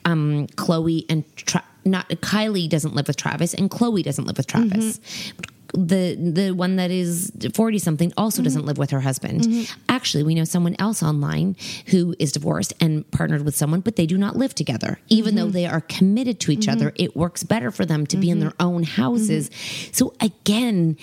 um, 0.06 0.48
Chloe 0.56 1.06
and 1.10 1.24
Tra- 1.36 1.64
not 1.86 2.10
Kylie 2.10 2.68
doesn't 2.70 2.96
live 2.96 3.08
with 3.08 3.18
Travis, 3.18 3.54
and 3.54 3.70
Chloe 3.70 4.04
doesn't 4.04 4.26
live 4.26 4.38
with 4.38 4.48
Travis. 4.48 5.00
The 5.74 6.16
the 6.16 6.52
one 6.52 6.76
that 6.76 6.92
is 6.92 7.32
forty 7.54 7.80
something 7.80 8.12
also 8.18 8.38
mm-hmm. 8.38 8.44
doesn't 8.46 8.66
live 8.66 8.78
with 8.78 8.92
her 8.92 9.02
husband. 9.02 9.42
Mm-hmm. 9.42 9.82
Actually, 9.90 10.24
we 10.24 10.36
know 10.36 10.44
someone 10.44 10.76
else 10.80 11.02
online 11.02 11.56
who 11.88 12.16
is 12.20 12.32
divorced 12.32 12.74
and 12.80 13.10
partnered 13.12 13.44
with 13.44 13.56
someone, 13.56 13.80
but 13.82 13.96
they 13.96 14.06
do 14.06 14.18
not 14.18 14.36
live 14.36 14.54
together. 14.54 15.00
Even 15.08 15.36
though 15.36 15.44
mm-hmm. 15.44 15.52
they 15.52 15.66
are 15.66 15.82
committed 15.82 16.40
to 16.42 16.52
each 16.52 16.68
other, 16.68 16.92
it 16.96 17.16
works 17.16 17.44
better 17.44 17.72
for 17.72 17.86
them 17.86 18.06
to 18.08 18.18
be 18.18 18.30
in 18.30 18.40
their 18.40 18.54
own 18.60 18.84
houses. 18.84 19.50
So 19.92 20.14
again. 20.20 20.98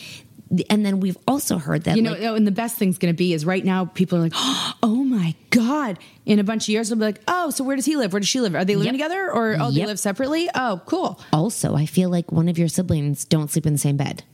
And 0.71 0.83
then 0.83 1.01
we've 1.01 1.19
also 1.29 1.59
heard 1.59 1.85
that 1.85 1.97
you 1.97 2.01
know, 2.01 2.12
like, 2.12 2.23
oh, 2.23 2.35
and 2.35 2.47
the 2.47 2.51
best 2.51 2.79
thing's 2.79 2.97
going 2.97 3.12
to 3.12 3.16
be 3.16 3.35
is 3.35 3.45
right 3.45 3.62
now 3.62 3.85
people 3.85 4.16
are 4.16 4.23
like, 4.23 4.33
oh 4.83 5.05
my 5.07 5.35
god. 5.51 5.99
In 6.25 6.39
a 6.39 6.43
bunch 6.43 6.64
of 6.64 6.69
years, 6.71 6.89
they'll 6.89 6.97
be 6.97 7.05
like, 7.05 7.21
oh, 7.29 7.51
so 7.51 7.64
where 7.64 7.77
does 7.77 7.85
he 7.85 7.97
live? 7.97 8.14
Where 8.14 8.21
does 8.21 8.31
she 8.31 8.41
live? 8.41 8.55
Are 8.55 8.64
they 8.64 8.75
living 8.75 8.95
Yep. 8.95 9.09
together 9.09 9.31
or 9.31 9.59
oh, 9.61 9.71
they 9.71 9.85
live 9.85 9.99
separately? 9.99 10.49
Oh, 10.55 10.81
cool. 10.87 11.21
Also, 11.35 11.75
I 11.75 11.85
feel 11.85 12.09
like 12.09 12.33
one 12.33 12.49
of 12.49 12.57
your 12.59 12.69
siblings 12.69 13.27
don't 13.27 13.51
sleep 13.51 13.66
in 13.66 13.75
the 13.75 13.79
same 13.79 13.99
bed. 13.99 14.25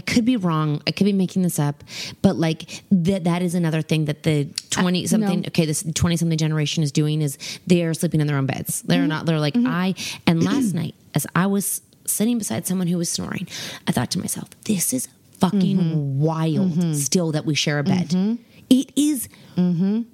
I 0.00 0.02
could 0.02 0.24
be 0.24 0.38
wrong. 0.38 0.82
I 0.86 0.92
could 0.92 1.04
be 1.04 1.12
making 1.12 1.42
this 1.42 1.58
up, 1.58 1.84
but 2.22 2.36
like 2.36 2.82
that 2.90 3.24
that 3.24 3.42
is 3.42 3.54
another 3.54 3.82
thing 3.82 4.06
that 4.06 4.22
the 4.22 4.46
20 4.70 5.06
something 5.06 5.42
no. 5.42 5.46
okay, 5.48 5.66
this 5.66 5.84
20 5.94 6.16
something 6.16 6.38
generation 6.38 6.82
is 6.82 6.90
doing 6.90 7.20
is 7.20 7.36
they 7.66 7.84
are 7.84 7.92
sleeping 7.92 8.22
in 8.22 8.26
their 8.26 8.38
own 8.38 8.46
beds. 8.46 8.80
They're 8.80 9.00
mm-hmm. 9.00 9.08
not 9.08 9.26
they're 9.26 9.38
like 9.38 9.52
mm-hmm. 9.52 9.66
I 9.66 9.94
and 10.26 10.42
last 10.42 10.72
night 10.72 10.94
as 11.14 11.26
I 11.36 11.48
was 11.48 11.82
sitting 12.06 12.38
beside 12.38 12.66
someone 12.66 12.86
who 12.86 12.96
was 12.96 13.10
snoring, 13.10 13.46
I 13.86 13.92
thought 13.92 14.10
to 14.12 14.18
myself, 14.18 14.48
this 14.64 14.94
is 14.94 15.06
fucking 15.38 15.76
mm-hmm. 15.76 16.18
wild 16.18 16.96
still 16.96 17.32
that 17.32 17.44
we 17.44 17.54
share 17.54 17.78
a 17.78 17.84
bed. 17.84 18.38
It 18.70 18.92
is 18.96 19.28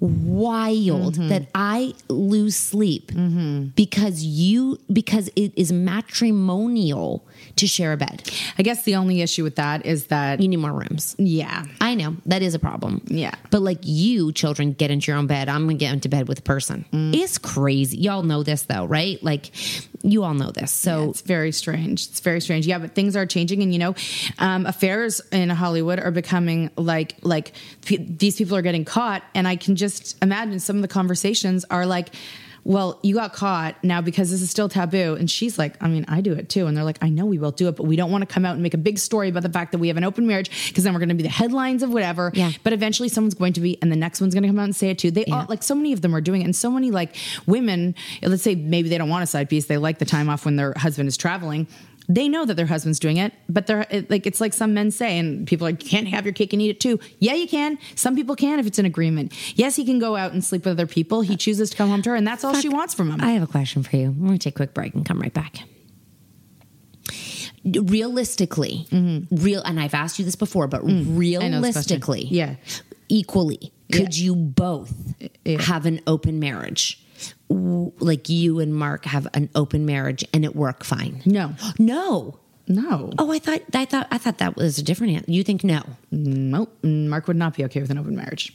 wild 0.01 1.15
that 1.15 1.47
I 1.55 1.93
lose 2.09 2.57
sleep 2.57 3.13
because 3.75 4.21
you 4.23 4.79
because 4.91 5.29
it 5.37 5.53
is 5.55 5.71
matrimonial 5.71 7.25
to 7.57 7.67
share 7.67 7.93
a 7.93 7.97
bed. 7.97 8.29
I 8.57 8.63
guess 8.63 8.83
the 8.83 8.95
only 8.95 9.21
issue 9.21 9.43
with 9.43 9.55
that 9.57 9.85
is 9.85 10.07
that 10.07 10.39
You 10.41 10.47
need 10.47 10.57
more 10.57 10.73
rooms. 10.73 11.15
yeah. 11.17 11.65
I 11.81 11.95
know 11.95 12.15
that 12.25 12.41
is 12.41 12.53
a 12.55 12.59
problem. 12.59 13.01
Yeah. 13.07 13.35
But 13.51 13.61
like 13.61 13.79
you, 13.83 14.31
children, 14.31 14.73
get 14.73 14.91
into 14.91 15.11
your 15.11 15.17
own 15.17 15.27
bed. 15.27 15.49
I'm 15.49 15.63
gonna 15.65 15.75
get 15.75 15.93
into 15.93 16.09
bed 16.09 16.27
with 16.27 16.39
a 16.39 16.43
person. 16.43 16.85
Mm. 16.91 17.15
It's 17.15 17.37
crazy. 17.37 17.97
Y'all 17.97 18.23
know 18.23 18.43
this 18.43 18.63
though, 18.63 18.85
right? 18.85 19.21
Like 19.23 19.51
you 20.03 20.23
all 20.23 20.33
know 20.33 20.51
this. 20.51 20.71
So 20.71 21.09
it's 21.09 21.21
very 21.21 21.51
strange. 21.51 22.07
It's 22.07 22.19
very 22.19 22.39
strange. 22.41 22.67
Yeah, 22.67 22.77
but 22.79 22.93
things 22.95 23.15
are 23.15 23.25
changing, 23.25 23.61
and 23.63 23.73
you 23.73 23.79
know, 23.79 23.95
um, 24.39 24.65
affairs 24.65 25.21
in 25.31 25.49
Hollywood 25.49 25.99
are 25.99 26.11
becoming 26.11 26.69
like 26.77 27.15
like 27.21 27.53
p- 27.85 27.97
these 27.97 28.35
people 28.37 28.55
are 28.55 28.61
getting 28.61 28.85
caught, 28.85 29.23
and 29.33 29.47
I 29.47 29.55
can 29.55 29.75
just 29.75 30.15
imagine 30.23 30.59
some 30.59 30.75
of 30.77 30.81
the 30.81 30.87
conversations 30.87 31.65
are 31.69 31.85
like. 31.85 32.09
Well, 32.67 32.99
you 33.01 33.15
got 33.15 33.31
caught 33.31 33.81
now 33.81 34.01
because 34.01 34.29
this 34.29 34.41
is 34.41 34.51
still 34.51 34.67
taboo. 34.67 35.15
And 35.15 35.31
she's 35.31 35.57
like, 35.57 35.81
I 35.81 35.87
mean, 35.87 36.03
I 36.09 36.19
do 36.19 36.33
it 36.33 36.49
too. 36.49 36.67
And 36.67 36.75
they're 36.75 36.83
like, 36.83 36.97
I 37.01 37.07
know 37.07 37.25
we 37.25 37.39
will 37.39 37.51
do 37.51 37.69
it, 37.69 37.77
but 37.77 37.85
we 37.85 37.95
don't 37.95 38.11
want 38.11 38.23
to 38.23 38.25
come 38.25 38.43
out 38.43 38.55
and 38.55 38.61
make 38.61 38.73
a 38.73 38.77
big 38.77 38.99
story 38.99 39.29
about 39.29 39.43
the 39.43 39.49
fact 39.49 39.71
that 39.71 39.77
we 39.77 39.87
have 39.87 39.95
an 39.95 40.03
open 40.03 40.27
marriage 40.27 40.67
because 40.67 40.83
then 40.83 40.91
we're 40.93 40.99
going 40.99 41.07
to 41.07 41.15
be 41.15 41.23
the 41.23 41.29
headlines 41.29 41.81
of 41.81 41.93
whatever. 41.93 42.29
Yeah. 42.33 42.51
But 42.63 42.73
eventually 42.73 43.07
someone's 43.07 43.35
going 43.35 43.53
to 43.53 43.61
be, 43.61 43.81
and 43.81 43.89
the 43.89 43.95
next 43.95 44.19
one's 44.19 44.33
going 44.33 44.43
to 44.43 44.49
come 44.49 44.59
out 44.59 44.65
and 44.65 44.75
say 44.75 44.89
it 44.89 44.99
too. 44.99 45.11
They 45.11 45.23
all, 45.25 45.45
like 45.47 45.63
so 45.63 45.75
many 45.75 45.93
of 45.93 46.01
them 46.01 46.13
are 46.13 46.19
doing 46.19 46.41
it. 46.41 46.43
And 46.43 46.53
so 46.53 46.69
many 46.69 46.91
like 46.91 47.15
women, 47.45 47.95
let's 48.21 48.43
say 48.43 48.55
maybe 48.55 48.89
they 48.89 48.97
don't 48.97 49.07
want 49.07 49.23
a 49.23 49.27
side 49.27 49.49
piece. 49.49 49.67
They 49.67 49.77
like 49.77 49.99
the 49.99 50.05
time 50.05 50.27
off 50.27 50.43
when 50.43 50.57
their 50.57 50.73
husband 50.75 51.07
is 51.07 51.15
traveling. 51.15 51.67
They 52.09 52.29
know 52.29 52.45
that 52.45 52.53
their 52.55 52.65
husband's 52.67 52.99
doing 52.99 53.17
it, 53.17 53.33
but 53.49 53.67
they're 53.67 53.85
it, 53.89 54.09
like, 54.09 54.25
it's 54.25 54.39
like 54.39 54.53
some 54.53 54.73
men 54.73 54.91
say, 54.91 55.19
and 55.19 55.45
people 55.45 55.67
are 55.67 55.71
like, 55.71 55.83
you 55.83 55.89
can't 55.89 56.07
have 56.07 56.25
your 56.25 56.33
cake 56.33 56.53
and 56.53 56.61
eat 56.61 56.69
it 56.69 56.79
too. 56.79 56.99
Yeah, 57.19 57.33
you 57.33 57.47
can. 57.49 57.77
Some 57.95 58.15
people 58.15 58.35
can 58.35 58.59
if 58.59 58.65
it's 58.65 58.79
an 58.79 58.85
agreement. 58.85 59.33
Yes, 59.57 59.75
he 59.75 59.83
can 59.83 59.99
go 59.99 60.15
out 60.15 60.31
and 60.31 60.41
sleep 60.43 60.63
with 60.63 60.71
other 60.71 60.87
people. 60.87 61.19
He 61.21 61.35
chooses 61.35 61.69
to 61.71 61.75
come 61.75 61.89
home 61.89 62.01
to 62.03 62.11
her, 62.11 62.15
and 62.15 62.25
that's 62.25 62.45
all 62.45 62.53
she 62.53 62.69
wants 62.69 62.93
from 62.93 63.11
him. 63.11 63.19
I 63.19 63.31
have 63.31 63.43
a 63.43 63.47
question 63.47 63.83
for 63.83 63.97
you. 63.97 64.11
We're 64.11 64.27
gonna 64.27 64.37
take 64.37 64.53
a 64.53 64.55
quick 64.55 64.73
break 64.73 64.93
and 64.95 65.05
come 65.05 65.19
right 65.19 65.33
back. 65.33 65.57
Realistically, 67.65 68.87
real, 69.31 69.61
and 69.63 69.79
I've 69.79 69.93
asked 69.93 70.19
you 70.19 70.23
this 70.25 70.35
before, 70.37 70.67
but 70.67 70.83
Mm-hmm. 70.83 71.19
Mm. 71.19 71.43
I 71.43 71.47
know 71.49 71.59
this 71.61 71.75
question. 71.75 71.99
realistically, 71.99 72.27
Yeah. 72.29 72.55
equally, 73.09 73.73
could 73.91 74.17
Yeah. 74.17 74.23
you 74.25 74.35
both 74.35 74.93
have 75.59 75.85
an 75.85 75.99
open 76.07 76.39
marriage? 76.39 77.03
Like 77.49 78.27
you 78.29 78.59
and 78.59 78.73
Mark 78.75 79.05
have 79.05 79.27
an 79.33 79.49
open 79.55 79.85
marriage 79.85 80.25
and 80.33 80.43
it 80.43 80.55
work 80.55 80.83
fine? 80.83 81.21
No. 81.25 81.55
No. 81.79 82.39
No. 82.67 83.13
Oh, 83.17 83.31
I 83.31 83.39
thought 83.39 83.61
I 83.73 83.85
thought 83.85 84.07
I 84.11 84.17
thought 84.17 84.39
that 84.39 84.57
was 84.57 84.77
a 84.77 84.83
different 84.83 85.13
answer. 85.13 85.31
You 85.31 85.43
think 85.43 85.63
no? 85.63 85.81
Nope. 86.11 86.77
Mark 86.83 87.27
would 87.27 87.37
not 87.37 87.55
be 87.55 87.63
okay 87.65 87.79
with 87.79 87.89
an 87.89 87.97
open 87.97 88.15
marriage. 88.17 88.53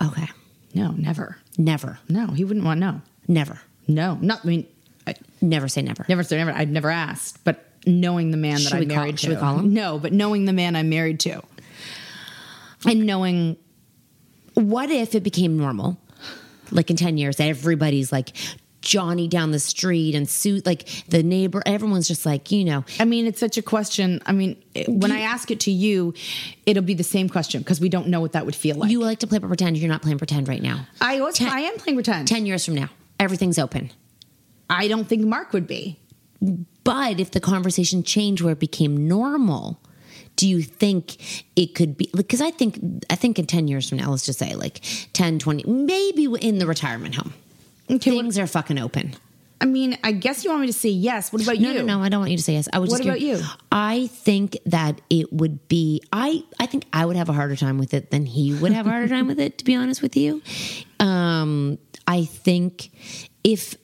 Okay. 0.00 0.28
No, 0.74 0.92
never. 0.92 1.36
Never. 1.58 1.98
No, 2.08 2.28
he 2.28 2.44
wouldn't 2.44 2.64
want 2.64 2.78
no. 2.80 3.00
Never. 3.26 3.60
No, 3.88 4.16
not. 4.20 4.40
I 4.44 4.48
mean, 4.48 4.66
I, 5.06 5.14
Never 5.40 5.66
say 5.68 5.82
never. 5.82 6.06
never 6.08 6.22
say 6.22 6.36
never. 6.36 6.52
I'd 6.52 6.70
never 6.70 6.90
asked, 6.90 7.42
but 7.44 7.68
knowing 7.86 8.30
the 8.30 8.36
man 8.36 8.62
that 8.62 8.72
I'm 8.72 8.80
we 8.80 8.86
call- 8.86 8.96
married 8.96 9.18
should 9.20 9.30
we 9.30 9.36
call 9.36 9.58
him? 9.58 9.74
No, 9.74 9.98
but 9.98 10.12
knowing 10.12 10.44
the 10.46 10.52
man 10.52 10.74
I'm 10.76 10.88
married 10.88 11.20
to, 11.20 11.42
and 12.86 13.04
knowing 13.06 13.56
What 14.54 14.90
if 14.90 15.14
it 15.16 15.22
became 15.24 15.56
normal? 15.58 15.98
Like 16.74 16.90
in 16.90 16.96
10 16.96 17.16
years, 17.16 17.40
everybody's 17.40 18.12
like 18.12 18.32
Johnny 18.82 19.28
down 19.28 19.50
the 19.50 19.58
street 19.58 20.14
and 20.14 20.28
Sue, 20.28 20.60
like 20.66 20.86
the 21.08 21.22
neighbor, 21.22 21.62
everyone's 21.64 22.06
just 22.06 22.26
like, 22.26 22.50
you 22.50 22.64
know, 22.64 22.84
I 23.00 23.06
mean, 23.06 23.26
it's 23.26 23.40
such 23.40 23.56
a 23.56 23.62
question. 23.62 24.20
I 24.26 24.32
mean, 24.32 24.62
it- 24.74 24.90
when 24.90 25.10
I 25.10 25.20
ask 25.20 25.50
it 25.50 25.60
to 25.60 25.70
you, 25.70 26.12
it'll 26.66 26.82
be 26.82 26.92
the 26.92 27.02
same 27.02 27.30
question 27.30 27.62
because 27.62 27.80
we 27.80 27.88
don't 27.88 28.08
know 28.08 28.20
what 28.20 28.32
that 28.32 28.44
would 28.44 28.54
feel 28.54 28.76
like. 28.76 28.90
you 28.90 29.00
like 29.00 29.20
to 29.20 29.26
play 29.26 29.38
pretend. 29.38 29.78
You're 29.78 29.88
not 29.88 30.02
playing 30.02 30.18
pretend 30.18 30.48
right 30.48 30.60
now. 30.62 30.86
I 31.00 31.20
was, 31.22 31.40
I 31.40 31.60
am 31.60 31.76
playing 31.78 31.96
pretend. 31.96 32.28
10 32.28 32.44
years 32.44 32.64
from 32.66 32.74
now, 32.74 32.90
everything's 33.18 33.58
open. 33.58 33.90
I 34.68 34.88
don't 34.88 35.08
think 35.08 35.24
Mark 35.24 35.52
would 35.54 35.66
be. 35.66 35.98
But 36.82 37.20
if 37.20 37.30
the 37.30 37.40
conversation 37.40 38.02
changed 38.02 38.42
where 38.42 38.52
it 38.52 38.58
became 38.60 39.08
normal, 39.08 39.80
do 40.36 40.48
you 40.48 40.62
think 40.62 41.16
it 41.56 41.74
could 41.74 41.96
be 41.96 42.10
because 42.16 42.40
I 42.40 42.50
think 42.50 42.80
I 43.10 43.16
think 43.16 43.38
in 43.38 43.46
10 43.46 43.68
years 43.68 43.88
from 43.88 43.98
now 43.98 44.10
let's 44.10 44.26
just 44.26 44.38
say 44.38 44.54
like 44.54 44.80
10 45.12 45.38
20 45.38 45.68
maybe 45.70 46.24
in 46.24 46.58
the 46.58 46.66
retirement 46.66 47.14
home 47.14 47.34
things 48.00 48.38
are 48.38 48.46
fucking 48.46 48.78
open 48.78 49.14
I 49.60 49.66
mean, 49.66 49.96
I 50.04 50.12
guess 50.12 50.44
you 50.44 50.50
want 50.50 50.62
me 50.62 50.66
to 50.66 50.74
say 50.74 50.90
yes. 50.90 51.32
What 51.32 51.42
about 51.42 51.58
no, 51.58 51.70
you? 51.70 51.78
No, 51.78 51.96
no, 51.96 52.02
I 52.02 52.10
don't 52.10 52.20
want 52.20 52.30
you 52.32 52.36
to 52.36 52.42
say 52.42 52.52
yes. 52.52 52.68
I 52.72 52.80
was 52.80 52.90
What 52.90 53.00
about 53.00 53.16
curious. 53.16 53.40
you? 53.40 53.46
I 53.72 54.08
think 54.08 54.58
that 54.66 55.00
it 55.08 55.32
would 55.32 55.68
be. 55.68 56.02
I 56.12 56.44
I 56.60 56.66
think 56.66 56.84
I 56.92 57.06
would 57.06 57.16
have 57.16 57.30
a 57.30 57.32
harder 57.32 57.56
time 57.56 57.78
with 57.78 57.94
it 57.94 58.10
than 58.10 58.26
he 58.26 58.52
would 58.52 58.72
have 58.72 58.86
a 58.86 58.90
harder 58.90 59.08
time 59.08 59.26
with 59.26 59.40
it. 59.40 59.56
To 59.58 59.64
be 59.64 59.74
honest 59.74 60.02
with 60.02 60.16
you, 60.16 60.42
um, 61.00 61.78
I 62.06 62.24
think 62.24 62.90
if 63.42 63.76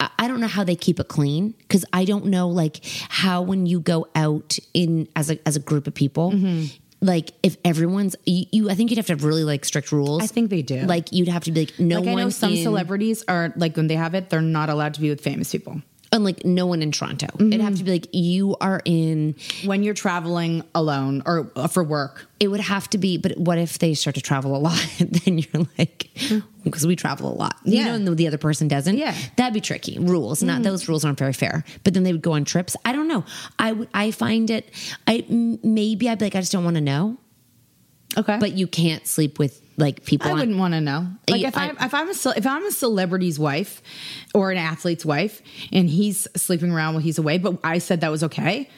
I 0.00 0.28
don't 0.28 0.40
know 0.40 0.48
how 0.48 0.64
they 0.64 0.76
keep 0.76 1.00
it 1.00 1.08
clean 1.08 1.54
because 1.58 1.84
I 1.92 2.04
don't 2.04 2.26
know 2.26 2.48
like 2.48 2.80
how 3.08 3.42
when 3.42 3.66
you 3.66 3.80
go 3.80 4.08
out 4.14 4.58
in 4.72 5.08
as 5.16 5.30
a 5.30 5.38
as 5.46 5.56
a 5.56 5.60
group 5.60 5.86
of 5.86 5.94
people. 5.94 6.32
Mm-hmm. 6.32 6.66
Like 7.00 7.32
if 7.42 7.58
everyone's 7.64 8.16
you, 8.24 8.46
you, 8.50 8.70
I 8.70 8.74
think 8.74 8.90
you'd 8.90 8.96
have 8.96 9.06
to 9.06 9.12
have 9.12 9.24
really 9.24 9.44
like 9.44 9.64
strict 9.64 9.92
rules. 9.92 10.22
I 10.22 10.26
think 10.26 10.48
they 10.48 10.62
do. 10.62 10.80
Like 10.80 11.12
you'd 11.12 11.28
have 11.28 11.44
to 11.44 11.52
be 11.52 11.66
like 11.66 11.78
no 11.78 11.96
like 11.96 12.06
one. 12.06 12.18
I 12.18 12.22
know 12.24 12.30
some 12.30 12.54
in- 12.54 12.62
celebrities 12.62 13.24
are 13.28 13.52
like 13.56 13.76
when 13.76 13.86
they 13.86 13.96
have 13.96 14.14
it, 14.14 14.30
they're 14.30 14.40
not 14.40 14.70
allowed 14.70 14.94
to 14.94 15.00
be 15.00 15.10
with 15.10 15.20
famous 15.20 15.52
people. 15.52 15.82
And 16.14 16.24
like 16.24 16.44
no 16.44 16.64
one 16.64 16.80
in 16.80 16.92
Toronto. 16.92 17.26
It'd 17.38 17.60
have 17.60 17.74
mm-hmm. 17.74 17.78
to 17.78 17.84
be 17.84 17.90
like 17.90 18.06
you 18.12 18.56
are 18.60 18.80
in. 18.84 19.34
When 19.64 19.82
you're 19.82 19.94
traveling 19.94 20.62
alone 20.74 21.22
or 21.26 21.50
uh, 21.56 21.66
for 21.66 21.82
work, 21.82 22.28
It 22.38 22.48
would 22.48 22.60
have 22.60 22.88
to 22.90 22.98
be, 22.98 23.18
but 23.18 23.36
what 23.36 23.58
if 23.58 23.78
they 23.80 23.94
start 23.94 24.14
to 24.14 24.22
travel 24.22 24.56
a 24.56 24.58
lot? 24.58 24.78
then 24.98 25.38
you're 25.38 25.66
like, 25.76 26.10
hmm. 26.16 26.38
because 26.62 26.86
we 26.86 26.94
travel 26.94 27.32
a 27.32 27.34
lot, 27.34 27.56
you 27.64 27.78
Yeah. 27.78 27.86
know, 27.86 27.94
and 27.94 28.16
the 28.16 28.26
other 28.28 28.38
person 28.38 28.68
doesn't. 28.68 28.96
Yeah. 28.96 29.14
that'd 29.36 29.52
be 29.52 29.60
tricky. 29.60 29.98
Rules, 29.98 30.42
not 30.42 30.54
mm-hmm. 30.54 30.62
those 30.62 30.88
rules 30.88 31.04
aren't 31.04 31.18
very 31.18 31.32
fair. 31.32 31.64
But 31.82 31.94
then 31.94 32.04
they 32.04 32.12
would 32.12 32.22
go 32.22 32.32
on 32.32 32.44
trips. 32.44 32.76
I 32.84 32.92
don't 32.92 33.08
know. 33.08 33.24
I 33.58 33.72
would. 33.72 33.88
I 33.92 34.12
find 34.12 34.50
it. 34.50 34.70
I 35.08 35.24
m- 35.28 35.58
maybe 35.64 36.08
I'd 36.08 36.18
be 36.20 36.26
like, 36.26 36.36
I 36.36 36.40
just 36.40 36.52
don't 36.52 36.64
want 36.64 36.76
to 36.76 36.80
know. 36.80 37.18
Okay. 38.16 38.38
But 38.38 38.52
you 38.52 38.68
can't 38.68 39.04
sleep 39.08 39.40
with 39.40 39.60
like 39.76 40.04
people. 40.04 40.28
I 40.28 40.32
on- 40.32 40.38
wouldn't 40.38 40.58
want 40.58 40.74
to 40.74 40.80
know. 40.80 41.08
Like 41.28 41.42
if 41.42 41.56
I, 41.56 41.68
I- 41.78 41.84
if 41.86 41.94
I'm 41.94 42.08
a 42.08 42.14
if 42.38 42.46
I'm 42.46 42.66
a 42.66 42.70
celebrity's 42.72 43.38
wife 43.38 43.82
or 44.34 44.50
an 44.50 44.58
athlete's 44.58 45.04
wife 45.04 45.42
and 45.72 45.88
he's 45.88 46.26
sleeping 46.36 46.70
around 46.70 46.94
while 46.94 47.02
he's 47.02 47.18
away, 47.18 47.38
but 47.38 47.58
I 47.64 47.78
said 47.78 48.00
that 48.02 48.10
was 48.10 48.24
okay. 48.24 48.68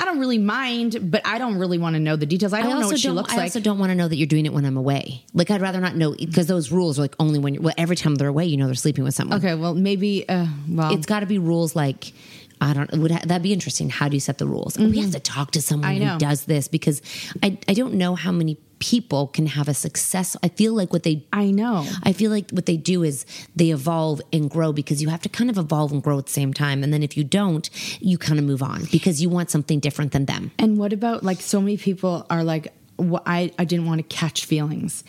I 0.00 0.04
don't 0.04 0.20
really 0.20 0.38
mind, 0.38 1.10
but 1.10 1.22
I 1.26 1.38
don't 1.38 1.56
really 1.58 1.76
want 1.76 1.94
to 1.94 2.00
know 2.00 2.14
the 2.14 2.24
details. 2.24 2.52
I 2.52 2.62
don't 2.62 2.78
know 2.78 2.86
what 2.86 3.00
she 3.00 3.10
looks 3.10 3.32
I 3.32 3.36
like. 3.36 3.40
I 3.42 3.46
also 3.46 3.58
don't 3.58 3.80
want 3.80 3.90
to 3.90 3.96
know 3.96 4.06
that 4.06 4.14
you're 4.14 4.28
doing 4.28 4.46
it 4.46 4.52
when 4.52 4.64
I'm 4.64 4.76
away. 4.76 5.24
Like 5.34 5.50
I'd 5.50 5.60
rather 5.60 5.80
not 5.80 5.96
know 5.96 6.12
because 6.14 6.46
those 6.46 6.70
rules 6.70 7.00
are 7.00 7.02
like 7.02 7.16
only 7.18 7.40
when 7.40 7.54
you're. 7.54 7.64
Well, 7.64 7.74
every 7.76 7.96
time 7.96 8.14
they're 8.14 8.28
away, 8.28 8.44
you 8.46 8.56
know 8.56 8.66
they're 8.66 8.74
sleeping 8.76 9.02
with 9.02 9.14
someone. 9.14 9.38
okay, 9.38 9.56
well 9.56 9.74
maybe. 9.74 10.28
Uh, 10.28 10.46
well, 10.68 10.94
It's 10.94 11.04
got 11.06 11.20
to 11.20 11.26
be 11.26 11.38
rules 11.38 11.74
like. 11.74 12.12
I 12.60 12.74
don't. 12.74 12.90
Would 12.98 13.10
ha- 13.12 13.22
that'd 13.24 13.42
be 13.42 13.52
interesting? 13.52 13.88
How 13.88 14.08
do 14.08 14.16
you 14.16 14.20
set 14.20 14.38
the 14.38 14.46
rules? 14.46 14.76
We 14.78 14.98
have 15.00 15.12
to 15.12 15.20
talk 15.20 15.52
to 15.52 15.62
someone 15.62 15.94
Mm-hmm. 15.94 16.08
I 16.08 16.12
who 16.14 16.18
does 16.18 16.44
this 16.44 16.66
because 16.68 17.02
I 17.42 17.56
I 17.68 17.74
don't 17.74 17.94
know 17.94 18.14
how 18.16 18.32
many 18.32 18.56
people 18.78 19.26
can 19.28 19.46
have 19.46 19.68
a 19.68 19.74
success. 19.74 20.36
I 20.42 20.48
feel 20.48 20.74
like 20.74 20.92
what 20.92 21.02
they 21.02 21.26
I 21.32 21.50
know. 21.50 21.86
I 22.02 22.12
feel 22.12 22.30
like 22.30 22.50
what 22.50 22.66
they 22.66 22.76
do 22.76 23.02
is 23.02 23.26
they 23.56 23.70
evolve 23.70 24.20
and 24.32 24.50
grow 24.50 24.72
because 24.72 25.02
you 25.02 25.08
have 25.08 25.22
to 25.22 25.28
kind 25.28 25.50
of 25.50 25.58
evolve 25.58 25.92
and 25.92 26.02
grow 26.02 26.18
at 26.18 26.26
the 26.26 26.32
same 26.32 26.54
time. 26.54 26.82
And 26.82 26.92
then 26.92 27.02
if 27.02 27.16
you 27.16 27.24
don't, 27.24 27.68
you 28.00 28.18
kind 28.18 28.38
of 28.38 28.44
move 28.44 28.62
on 28.62 28.84
because 28.90 29.20
you 29.20 29.28
want 29.28 29.50
something 29.50 29.80
different 29.80 30.12
than 30.12 30.26
them. 30.26 30.52
And 30.58 30.78
what 30.78 30.92
about 30.92 31.22
like 31.24 31.40
so 31.40 31.60
many 31.60 31.76
people 31.76 32.26
are 32.30 32.44
like, 32.44 32.72
"Wh- 32.98 33.22
I, 33.26 33.52
I 33.58 33.64
didn't 33.64 33.86
want 33.86 33.98
to 33.98 34.16
catch 34.16 34.44
feelings. 34.44 35.04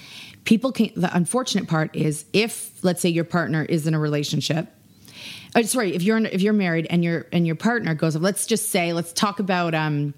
People 0.46 0.72
can, 0.72 0.92
the 0.96 1.16
unfortunate 1.16 1.68
part 1.68 1.96
is 1.96 2.26
if, 2.34 2.84
let's 2.84 3.02
say, 3.02 3.10
your 3.10 3.24
partner 3.26 3.64
is 3.64 3.86
in 3.86 3.94
a 3.94 4.00
relationship. 4.00 4.68
Oh, 5.56 5.62
sorry, 5.64 5.94
if 5.96 6.04
you're 6.04 6.18
if 6.20 6.42
you're 6.42 6.54
married 6.54 6.88
and 6.90 7.04
your 7.04 7.26
and 7.32 7.46
your 7.46 7.56
partner 7.56 7.94
goes, 7.96 8.16
let's 8.16 8.46
just 8.46 8.70
say, 8.70 8.94
let's 8.94 9.12
talk 9.12 9.40
about 9.40 9.74
um, 9.74 10.14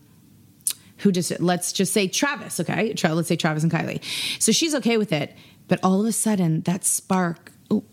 who 1.02 1.12
just 1.12 1.40
let's 1.40 1.72
just 1.74 1.94
say 1.94 2.08
Travis, 2.08 2.60
okay? 2.60 2.94
Tra- 2.94 3.14
let's 3.14 3.28
say 3.28 3.36
Travis 3.36 3.64
and 3.64 3.72
Kylie. 3.72 4.02
So 4.40 4.52
she's 4.52 4.74
okay 4.76 4.98
with 4.98 5.12
it, 5.12 5.36
but 5.68 5.80
all 5.84 6.00
of 6.02 6.06
a 6.08 6.12
sudden 6.12 6.62
that 6.62 6.84
spark, 6.86 7.52
oh, 7.70 7.84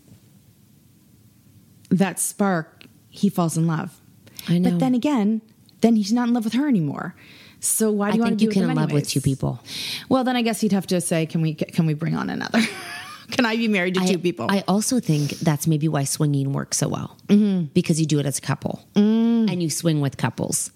that 1.89 2.19
spark, 2.19 2.83
he 3.09 3.29
falls 3.29 3.57
in 3.57 3.67
love. 3.67 3.99
I 4.47 4.57
know. 4.57 4.71
But 4.71 4.79
then 4.79 4.95
again, 4.95 5.41
then 5.81 5.95
he's 5.95 6.13
not 6.13 6.27
in 6.27 6.33
love 6.33 6.43
with 6.45 6.53
her 6.53 6.67
anymore. 6.67 7.15
So 7.61 7.91
why 7.91 8.11
do 8.11 8.13
I 8.13 8.15
you 8.15 8.21
want 8.21 8.29
think 8.31 8.39
to 8.39 8.43
you 8.45 8.49
be 8.49 8.53
can 8.53 8.69
in 8.69 8.75
love 8.75 8.91
with 8.91 9.07
two 9.09 9.19
people. 9.21 9.59
Well, 10.07 10.23
then 10.23 10.35
I 10.37 10.41
guess 10.41 10.63
you'd 10.63 10.71
have 10.71 10.87
to 10.87 11.01
say, 11.01 11.25
can 11.25 11.41
we 11.41 11.53
can 11.55 11.85
we 11.85 11.93
bring 11.93 12.15
on 12.15 12.29
another? 12.29 12.61
can 13.31 13.45
I 13.45 13.57
be 13.57 13.67
married 13.67 13.95
to 13.95 14.01
I, 14.01 14.05
two 14.05 14.17
people? 14.19 14.47
I 14.49 14.63
also 14.67 14.99
think 15.01 15.31
that's 15.39 15.67
maybe 15.67 15.87
why 15.89 16.05
swinging 16.05 16.53
works 16.53 16.77
so 16.77 16.87
well 16.87 17.17
Mm-hmm. 17.27 17.65
because 17.73 17.99
you 17.99 18.05
do 18.05 18.17
it 18.19 18.25
as 18.25 18.37
a 18.37 18.41
couple 18.41 18.81
and 18.95 19.61
you 19.61 19.69
swing 19.69 19.99
with 19.99 20.15
couples. 20.17 20.71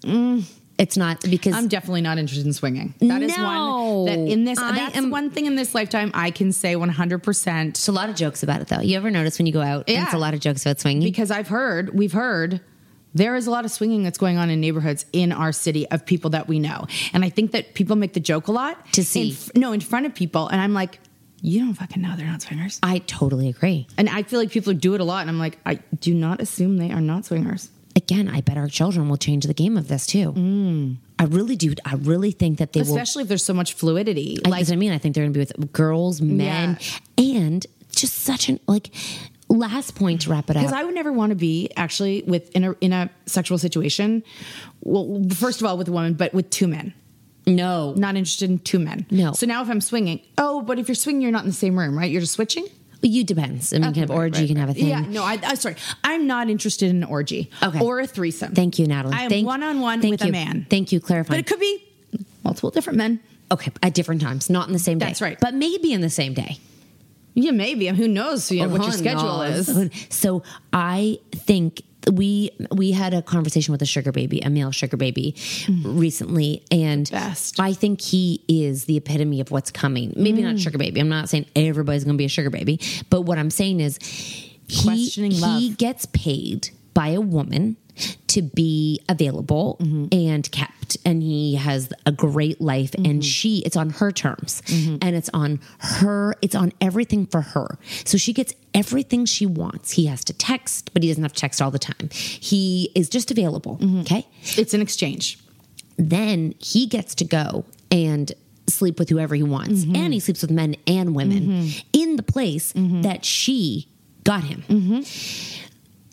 It's 0.76 0.96
not 0.96 1.20
because. 1.30 1.54
I'm 1.54 1.68
definitely 1.68 2.00
not 2.00 2.18
interested 2.18 2.46
in 2.46 2.52
swinging. 2.52 2.94
That 3.00 3.22
is 3.22 3.36
No. 3.36 3.44
one 3.44 4.04
that 4.06 4.18
in 4.32 4.44
this 4.44 4.58
I 4.58 4.72
that's 4.72 4.96
am- 4.96 5.10
one 5.10 5.30
thing 5.30 5.46
in 5.46 5.54
this 5.54 5.74
lifetime 5.74 6.10
I 6.14 6.30
can 6.32 6.50
say 6.52 6.74
100% 6.74 7.68
It's 7.68 7.88
a 7.88 7.92
lot 7.92 8.08
of 8.08 8.16
jokes 8.16 8.42
about 8.42 8.60
it 8.60 8.68
though. 8.68 8.80
You 8.80 8.96
ever 8.96 9.10
notice 9.10 9.38
when 9.38 9.46
you 9.46 9.52
go 9.52 9.60
out? 9.62 9.84
and 9.88 9.96
Yeah. 9.96 10.04
It's 10.04 10.14
a 10.14 10.18
lot 10.18 10.34
of 10.34 10.40
jokes 10.40 10.62
about 10.66 10.80
swinging. 10.80 11.02
because 11.04 11.30
I've 11.30 11.48
heard, 11.48 11.94
we've 11.94 12.12
heard 12.12 12.60
there 13.14 13.36
is 13.36 13.46
a 13.46 13.50
lot 13.52 13.64
of 13.64 13.70
swinging 13.70 14.02
that's 14.02 14.18
going 14.18 14.38
on 14.38 14.50
in 14.50 14.60
neighborhoods 14.60 15.06
in 15.12 15.30
our 15.30 15.52
city 15.52 15.88
of 15.90 16.04
people 16.04 16.30
that 16.30 16.48
we 16.48 16.58
know. 16.58 16.86
And 17.12 17.24
I 17.24 17.28
think 17.30 17.52
that 17.52 17.74
people 17.74 17.94
make 17.94 18.12
the 18.12 18.18
joke 18.20 18.48
a 18.48 18.52
lot 18.52 18.92
To 18.94 19.04
see. 19.04 19.36
in 19.54 19.60
no, 19.60 19.72
in 19.72 19.80
front 19.80 20.06
of 20.06 20.14
people 20.14 20.48
and 20.48 20.60
I'm 20.60 20.74
like, 20.74 20.98
you 21.40 21.60
don't 21.60 21.74
fucking 21.74 22.02
know 22.02 22.14
they're 22.16 22.26
not 22.26 22.42
swingers. 22.42 22.80
I 22.82 22.98
totally 22.98 23.48
agree. 23.48 23.86
And 23.98 24.08
I 24.08 24.24
feel 24.24 24.40
like 24.40 24.50
people 24.50 24.72
do 24.72 24.94
it 24.94 25.00
a 25.00 25.04
lot 25.04 25.20
and 25.20 25.30
I'm 25.30 25.38
like, 25.38 25.58
I 25.64 25.74
do 26.00 26.14
not 26.14 26.40
assume 26.40 26.78
they 26.78 26.90
are 26.90 27.00
not 27.02 27.26
swingers. 27.26 27.70
Again, 27.96 28.28
I 28.28 28.40
bet 28.40 28.56
our 28.56 28.68
children 28.68 29.08
will 29.08 29.16
change 29.16 29.44
the 29.46 29.54
game 29.54 29.76
of 29.76 29.88
this 29.88 30.06
too. 30.06 30.32
Mm. 30.32 30.96
I 31.18 31.24
really 31.24 31.54
do. 31.54 31.74
I 31.84 31.94
really 31.94 32.32
think 32.32 32.58
that 32.58 32.72
they 32.72 32.80
will. 32.80 32.88
Especially 32.88 33.22
if 33.22 33.28
there's 33.28 33.44
so 33.44 33.54
much 33.54 33.74
fluidity. 33.74 34.38
Like, 34.44 34.70
I 34.70 34.76
mean. 34.76 34.92
I 34.92 34.98
think 34.98 35.14
they're 35.14 35.22
going 35.24 35.32
to 35.32 35.38
be 35.38 35.46
with 35.58 35.72
girls, 35.72 36.20
men, 36.20 36.78
and 37.16 37.66
just 37.94 38.14
such 38.14 38.48
an 38.48 38.60
like. 38.66 38.90
Last 39.50 39.94
point 39.94 40.22
to 40.22 40.30
wrap 40.30 40.48
it 40.50 40.56
up. 40.56 40.62
Because. 40.62 40.72
I 40.72 40.82
would 40.84 40.94
never 40.94 41.12
want 41.12 41.30
to 41.30 41.36
be 41.36 41.70
actually 41.76 42.24
with 42.26 42.50
in 42.56 42.64
a 42.64 42.72
in 42.80 42.92
a 42.94 43.10
sexual 43.26 43.58
situation. 43.58 44.24
Well, 44.80 45.22
first 45.34 45.60
of 45.60 45.66
all, 45.66 45.76
with 45.76 45.86
a 45.86 45.92
woman, 45.92 46.14
but 46.14 46.32
with 46.32 46.48
two 46.50 46.66
men. 46.66 46.94
no, 47.46 47.92
Not 47.92 48.16
interested 48.16 48.50
in 48.50 48.58
two 48.60 48.78
men. 48.78 49.06
No. 49.10 49.32
So 49.34 49.46
now 49.46 49.62
if 49.62 49.68
I'm 49.68 49.82
swinging, 49.82 50.22
oh, 50.38 50.62
but 50.62 50.78
if 50.78 50.88
you're 50.88 50.94
swinging, 50.94 51.20
you're 51.20 51.30
not 51.30 51.42
in 51.44 51.50
the 51.50 51.54
same 51.54 51.78
room, 51.78 51.96
right? 51.96 52.10
You're 52.10 52.22
just 52.22 52.32
switching. 52.32 52.66
You 53.08 53.24
depends. 53.24 53.72
I 53.72 53.78
mean, 53.78 53.88
you 53.88 53.92
can 53.94 54.00
have 54.02 54.10
Okay, 54.10 54.18
orgy, 54.18 54.32
right, 54.34 54.42
you 54.42 54.48
can 54.48 54.56
have 54.56 54.70
a 54.70 54.74
thing. 54.74 54.86
Yeah, 54.88 55.00
no, 55.00 55.22
I, 55.22 55.38
I 55.44 55.54
sorry, 55.54 55.76
I'm 56.02 56.26
not 56.26 56.48
interested 56.50 56.90
in 56.90 56.96
an 56.96 57.04
orgy 57.04 57.50
Okay. 57.62 57.80
or 57.80 58.00
a 58.00 58.06
threesome. 58.06 58.54
Thank 58.54 58.78
you, 58.78 58.86
Natalie. 58.86 59.14
I 59.16 59.24
am 59.24 59.44
one 59.44 59.62
on 59.62 59.80
one 59.80 60.00
with 60.00 60.22
you. 60.22 60.28
a 60.28 60.32
man, 60.32 60.66
Thank 60.70 60.92
you, 60.92 61.00
clarifying. 61.00 61.40
but 61.40 61.46
it 61.46 61.50
could 61.50 61.60
be 61.60 61.84
multiple 62.42 62.70
different 62.70 62.96
men. 62.98 63.20
okay, 63.50 63.70
at 63.82 63.94
different 63.94 64.20
times, 64.20 64.48
not 64.50 64.66
in 64.66 64.72
the 64.72 64.78
same 64.78 64.98
day. 64.98 65.06
That's 65.06 65.20
right. 65.20 65.38
but 65.40 65.54
maybe 65.54 65.92
in 65.92 66.00
the 66.00 66.10
same 66.10 66.34
day. 66.34 66.58
Yeah, 67.36 67.50
maybe. 67.50 67.88
Who 67.88 68.06
knows? 68.06 68.50
You 68.52 68.62
know, 68.62 68.68
what 68.68 68.82
your 68.82 68.92
schedule 68.92 69.38
knows? 69.38 69.68
is. 69.68 70.06
So 70.08 70.44
I 70.72 71.18
think 71.34 71.82
we 72.12 72.50
we 72.70 72.92
had 72.92 73.14
a 73.14 73.22
conversation 73.22 73.72
with 73.72 73.82
a 73.82 73.86
sugar 73.86 74.12
baby, 74.12 74.40
a 74.40 74.50
male 74.50 74.70
sugar 74.70 74.96
baby, 74.96 75.34
recently, 75.84 76.64
and 76.70 77.10
Best. 77.10 77.60
I 77.60 77.72
think 77.72 78.00
he 78.00 78.42
is 78.48 78.84
the 78.84 78.96
epitome 78.96 79.40
of 79.40 79.50
what's 79.50 79.70
coming. 79.70 80.12
Maybe 80.16 80.42
not 80.42 80.58
sugar 80.58 80.78
baby. 80.78 81.00
I'm 81.00 81.08
not 81.08 81.28
saying 81.28 81.46
everybody's 81.56 82.04
going 82.04 82.16
to 82.16 82.18
be 82.18 82.24
a 82.24 82.28
sugar 82.28 82.50
baby, 82.50 82.80
but 83.10 83.22
what 83.22 83.38
I'm 83.38 83.50
saying 83.50 83.80
is 83.80 83.98
he 84.68 85.06
he 85.06 85.70
gets 85.70 86.06
paid 86.06 86.70
by 86.94 87.08
a 87.08 87.20
woman 87.20 87.76
to 88.28 88.42
be 88.42 89.00
available 89.08 89.76
Mm-hmm. 89.80 90.06
and 90.12 90.50
kept 90.50 90.96
and 91.04 91.22
he 91.22 91.54
has 91.56 91.92
a 92.06 92.12
great 92.12 92.60
life 92.60 92.90
Mm-hmm. 92.92 93.04
and 93.10 93.24
she 93.24 93.58
it's 93.66 93.76
on 93.76 93.90
her 93.90 94.10
terms 94.10 94.62
and 94.70 95.02
it's 95.16 95.30
on 95.32 95.60
her 95.78 96.34
it's 96.42 96.54
on 96.54 96.72
everything 96.80 97.26
for 97.26 97.40
her 97.40 97.78
so 98.04 98.18
she 98.18 98.32
gets 98.32 98.52
everything 98.74 99.24
she 99.26 99.46
wants 99.46 99.92
he 99.92 100.06
has 100.06 100.24
to 100.24 100.32
text 100.32 100.92
but 100.92 101.02
he 101.02 101.08
doesn't 101.08 101.22
have 101.22 101.32
to 101.32 101.40
text 101.40 101.62
all 101.62 101.70
the 101.70 101.78
time 101.78 102.08
he 102.12 102.90
is 102.94 103.08
just 103.08 103.30
available 103.30 103.76
Mm-hmm. 103.78 104.00
okay 104.00 104.26
It's 104.42 104.74
an 104.74 104.80
exchange. 104.82 105.38
then 105.96 106.54
he 106.58 106.86
gets 106.86 107.14
to 107.16 107.24
go 107.24 107.64
and 107.92 108.32
sleep 108.66 108.98
with 108.98 109.08
whoever 109.08 109.34
he 109.36 109.42
wants 109.44 109.84
Mm-hmm. 109.84 109.96
and 109.96 110.12
he 110.12 110.18
sleeps 110.20 110.42
with 110.42 110.50
men 110.50 110.74
and 110.88 111.14
women 111.14 111.68
in 111.92 112.16
the 112.16 112.22
place 112.24 112.72
Mm-hmm. 112.72 113.02
that 113.02 113.24
she 113.24 113.88
got 114.24 114.42
him 114.44 115.04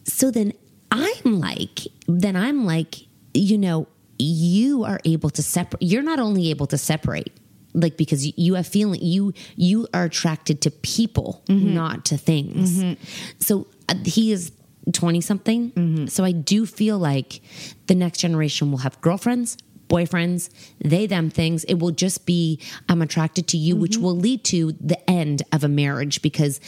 so 0.05 0.31
then 0.31 0.53
i'm 0.91 1.39
like 1.39 1.87
then 2.07 2.35
i'm 2.35 2.65
like 2.65 2.95
you 3.33 3.57
know 3.57 3.87
you 4.19 4.83
are 4.83 4.99
able 5.05 5.29
to 5.29 5.41
separate 5.41 5.81
you're 5.81 6.03
not 6.03 6.19
only 6.19 6.49
able 6.49 6.67
to 6.67 6.77
separate 6.77 7.31
like 7.73 7.97
because 7.97 8.25
you- 8.37 8.53
have 8.53 8.67
feeling 8.67 9.01
you 9.01 9.33
you 9.55 9.87
are 9.93 10.05
attracted 10.05 10.61
to 10.61 10.71
people 10.71 11.43
mm-hmm. 11.47 11.73
not 11.73 12.05
to 12.05 12.17
things. 12.17 12.83
Mm-hmm. 12.83 13.03
So 13.39 13.67
uh, 13.89 13.95
he 14.05 14.31
is 14.31 14.51
20 14.93 15.21
something 15.21 15.71
mm-hmm. 15.71 16.05
so 16.07 16.23
i 16.23 16.31
do 16.31 16.65
feel 16.65 16.97
like 16.97 17.41
the 17.85 17.93
next 17.93 18.17
generation 18.17 18.71
will 18.71 18.79
have 18.79 18.99
girlfriends 18.99 19.55
boyfriends 19.87 20.49
they 20.79 21.05
them 21.05 21.29
things. 21.29 21.63
It 21.65 21.75
will 21.75 21.91
just 21.91 22.25
be 22.25 22.59
i'm 22.89 23.03
attracted 23.03 23.47
to 23.49 23.57
you 23.57 23.75
which 23.75 23.97
will 23.97 24.15
lead 24.15 24.43
to 24.45 24.71
the 24.71 24.97
end 25.07 25.43
of 25.51 25.63
a 25.63 25.67
marriage 25.67 26.23
because 26.23 26.59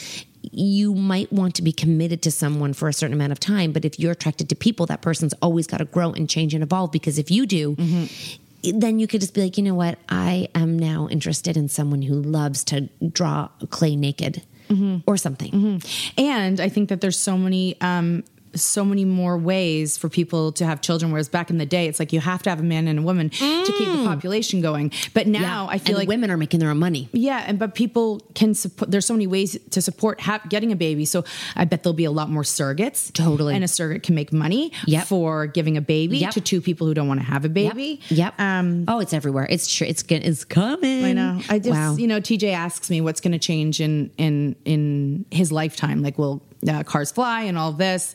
you 0.52 0.94
might 0.94 1.32
want 1.32 1.54
to 1.54 1.62
be 1.62 1.72
committed 1.72 2.22
to 2.22 2.30
someone 2.30 2.72
for 2.72 2.88
a 2.88 2.92
certain 2.92 3.14
amount 3.14 3.32
of 3.32 3.40
time 3.40 3.72
but 3.72 3.84
if 3.84 3.98
you're 3.98 4.12
attracted 4.12 4.48
to 4.48 4.54
people 4.54 4.86
that 4.86 5.02
person's 5.02 5.34
always 5.42 5.66
got 5.66 5.78
to 5.78 5.84
grow 5.84 6.12
and 6.12 6.28
change 6.28 6.54
and 6.54 6.62
evolve 6.62 6.90
because 6.92 7.18
if 7.18 7.30
you 7.30 7.46
do 7.46 7.76
mm-hmm. 7.76 8.78
then 8.78 8.98
you 8.98 9.06
could 9.06 9.20
just 9.20 9.34
be 9.34 9.42
like, 9.42 9.58
you 9.58 9.62
know 9.62 9.74
what? 9.74 9.98
I 10.08 10.48
am 10.54 10.78
now 10.78 11.06
interested 11.10 11.56
in 11.56 11.68
someone 11.68 12.00
who 12.00 12.14
loves 12.14 12.64
to 12.64 12.88
draw 13.12 13.48
clay 13.68 13.94
naked 13.94 14.42
mm-hmm. 14.68 14.98
or 15.06 15.16
something. 15.16 15.50
Mm-hmm. 15.50 16.20
And 16.20 16.60
I 16.60 16.68
think 16.68 16.88
that 16.88 17.00
there's 17.00 17.18
so 17.18 17.36
many 17.36 17.80
um 17.80 18.24
so 18.54 18.84
many 18.84 19.04
more 19.04 19.36
ways 19.38 19.96
for 19.98 20.08
people 20.08 20.52
to 20.52 20.64
have 20.64 20.80
children 20.80 21.10
whereas 21.12 21.28
back 21.28 21.50
in 21.50 21.58
the 21.58 21.66
day 21.66 21.86
it's 21.88 21.98
like 21.98 22.12
you 22.12 22.20
have 22.20 22.42
to 22.42 22.50
have 22.50 22.60
a 22.60 22.62
man 22.62 22.86
and 22.88 22.98
a 22.98 23.02
woman 23.02 23.30
to 23.30 23.72
keep 23.78 23.88
the 23.88 24.04
population 24.06 24.60
going 24.60 24.90
but 25.12 25.26
now 25.26 25.68
i 25.70 25.78
feel 25.78 25.96
and 25.96 25.98
like 26.00 26.08
women 26.08 26.30
are 26.30 26.36
making 26.36 26.60
their 26.60 26.70
own 26.70 26.78
money. 26.78 27.08
yeah 27.12 27.44
and 27.46 27.58
but 27.58 27.74
people 27.74 28.20
can 28.34 28.54
support 28.54 28.90
there's 28.90 29.06
so 29.06 29.14
many 29.14 29.26
ways 29.26 29.58
to 29.70 29.80
support 29.82 30.20
ha- 30.20 30.40
getting 30.48 30.72
a 30.72 30.76
baby 30.76 31.04
so 31.04 31.24
i 31.56 31.64
bet 31.64 31.82
there'll 31.82 31.94
be 31.94 32.04
a 32.04 32.10
lot 32.10 32.30
more 32.30 32.42
surrogates 32.42 33.12
Totally. 33.12 33.54
and 33.54 33.64
a 33.64 33.68
surrogate 33.68 34.02
can 34.02 34.14
make 34.14 34.32
money 34.32 34.72
Yep. 34.86 35.06
for 35.06 35.46
giving 35.46 35.76
a 35.76 35.80
baby 35.80 36.18
Yep. 36.18 36.32
to 36.34 36.40
two 36.40 36.60
people 36.60 36.86
who 36.86 36.94
don't 36.94 37.08
want 37.08 37.20
to 37.20 37.26
have 37.26 37.44
a 37.44 37.48
baby 37.48 38.00
Yep. 38.08 38.38
um 38.40 38.84
oh, 38.88 39.00
it's 39.00 39.12
everywhere. 39.12 39.46
It's 39.50 39.72
true. 39.72 39.86
It's 39.86 40.02
good. 40.02 40.24
It's 40.24 40.44
coming. 40.44 41.04
I 41.04 41.12
know. 41.12 41.40
I 41.48 41.58
just, 41.58 41.70
wow. 41.70 41.96
you 41.96 42.06
know, 42.06 42.20
TJ 42.20 42.52
asks 42.52 42.90
me 42.90 43.00
what's 43.00 43.20
going 43.20 43.32
to 43.32 43.38
change 43.38 43.80
in 43.80 44.10
in 44.18 44.56
in 44.64 45.24
his 45.30 45.50
lifetime. 45.52 46.02
Like, 46.02 46.18
will 46.18 46.42
uh, 46.68 46.82
cars 46.82 47.10
fly 47.12 47.42
and 47.42 47.58
all 47.58 47.72
this? 47.72 48.14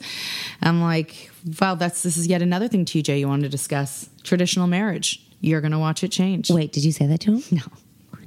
I'm 0.62 0.82
like, 0.82 1.30
well, 1.60 1.76
that's 1.76 2.04
this 2.04 2.18
is 2.18 2.28
yet 2.28 2.42
another 2.42 2.68
thing, 2.68 2.86
TJ. 2.86 3.20
You 3.20 3.28
wanted 3.28 3.44
to 3.44 3.50
discuss 3.50 4.10
traditional 4.24 4.68
marriage. 4.68 5.26
You're 5.42 5.62
going 5.62 5.72
to 5.72 5.80
watch 5.80 6.04
it 6.04 6.10
change. 6.12 6.50
Wait, 6.50 6.72
did 6.72 6.84
you 6.84 6.92
say 6.92 7.06
that 7.08 7.22
to 7.22 7.38
him? 7.38 7.44
No. 7.52 7.64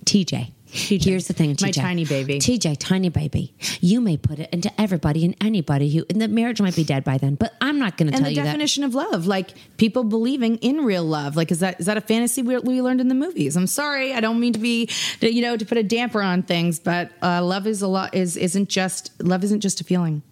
TJ. 0.05 0.51
Here's 0.75 1.29
the 1.29 1.35
thing, 1.35 1.51
My 1.61 1.69
TJ. 1.69 1.75
tiny 1.75 2.05
baby. 2.07 2.39
TJ, 2.39 2.77
tiny 2.79 3.11
baby. 3.11 3.55
You 3.83 4.01
may 4.01 4.17
put 4.17 4.39
it 4.39 4.49
into 4.55 4.73
everybody 4.81 5.23
and 5.23 5.37
anybody 5.39 5.91
who, 5.95 6.07
and 6.09 6.19
the 6.19 6.29
marriage 6.29 6.63
might 6.63 6.75
be 6.75 6.83
dead 6.83 7.05
by 7.05 7.19
then, 7.19 7.35
but 7.35 7.53
I'm 7.61 7.79
not 7.79 7.99
going 7.99 8.11
to 8.11 8.17
tell 8.19 8.31
you 8.31 8.37
that. 8.37 8.43
the 8.43 8.47
definition 8.47 8.83
of 8.83 8.95
love, 8.95 9.27
like 9.27 9.51
people 9.77 10.03
believing 10.03 10.57
in 10.57 10.79
real 10.79 11.05
love, 11.05 11.37
like 11.37 11.51
is 11.51 11.61
that 11.61 11.79
is 11.81 11.87
that 11.87 11.99
a 11.99 12.01
fantasy 12.01 12.41
we, 12.41 12.57
we 12.61 12.81
learned 12.81 13.03
in 13.03 13.09
the 13.09 13.15
movies? 13.15 13.55
I'm 13.55 13.67
sorry, 13.67 14.15
I 14.15 14.21
don't 14.21 14.41
mean 14.41 14.55
to 14.55 14.59
be, 14.59 14.89
you 15.21 15.43
know, 15.43 15.59
to 15.59 15.67
put 15.67 15.77
a 15.77 15.83
damper 15.83 16.23
on 16.23 16.43
things, 16.43 16.79
but 16.81 17.11
uh, 17.23 17.45
love 17.45 17.67
is 17.67 17.83
a 17.83 17.89
lot 17.89 18.15
is 18.15 18.39
isn't 18.39 18.71
just 18.71 19.13
love 19.23 19.45
isn't 19.45 19.61
just 19.61 19.83
a 19.83 19.85
feeling. 19.85 20.23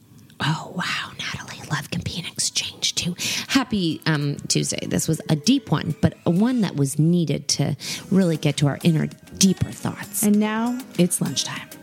Oh 0.40 0.72
wow, 0.74 1.12
Natalie, 1.18 1.60
love 1.70 1.90
can 1.90 2.00
be 2.00 2.18
an 2.18 2.24
exchange 2.24 2.69
Happy 3.48 4.00
um, 4.06 4.36
Tuesday. 4.48 4.86
This 4.86 5.08
was 5.08 5.20
a 5.28 5.36
deep 5.36 5.70
one, 5.70 5.94
but 6.00 6.14
one 6.24 6.60
that 6.62 6.76
was 6.76 6.98
needed 6.98 7.48
to 7.48 7.76
really 8.10 8.36
get 8.36 8.56
to 8.58 8.66
our 8.66 8.78
inner, 8.82 9.08
deeper 9.38 9.70
thoughts. 9.70 10.22
And 10.22 10.38
now 10.38 10.78
it's 10.98 11.20
lunchtime. 11.20 11.79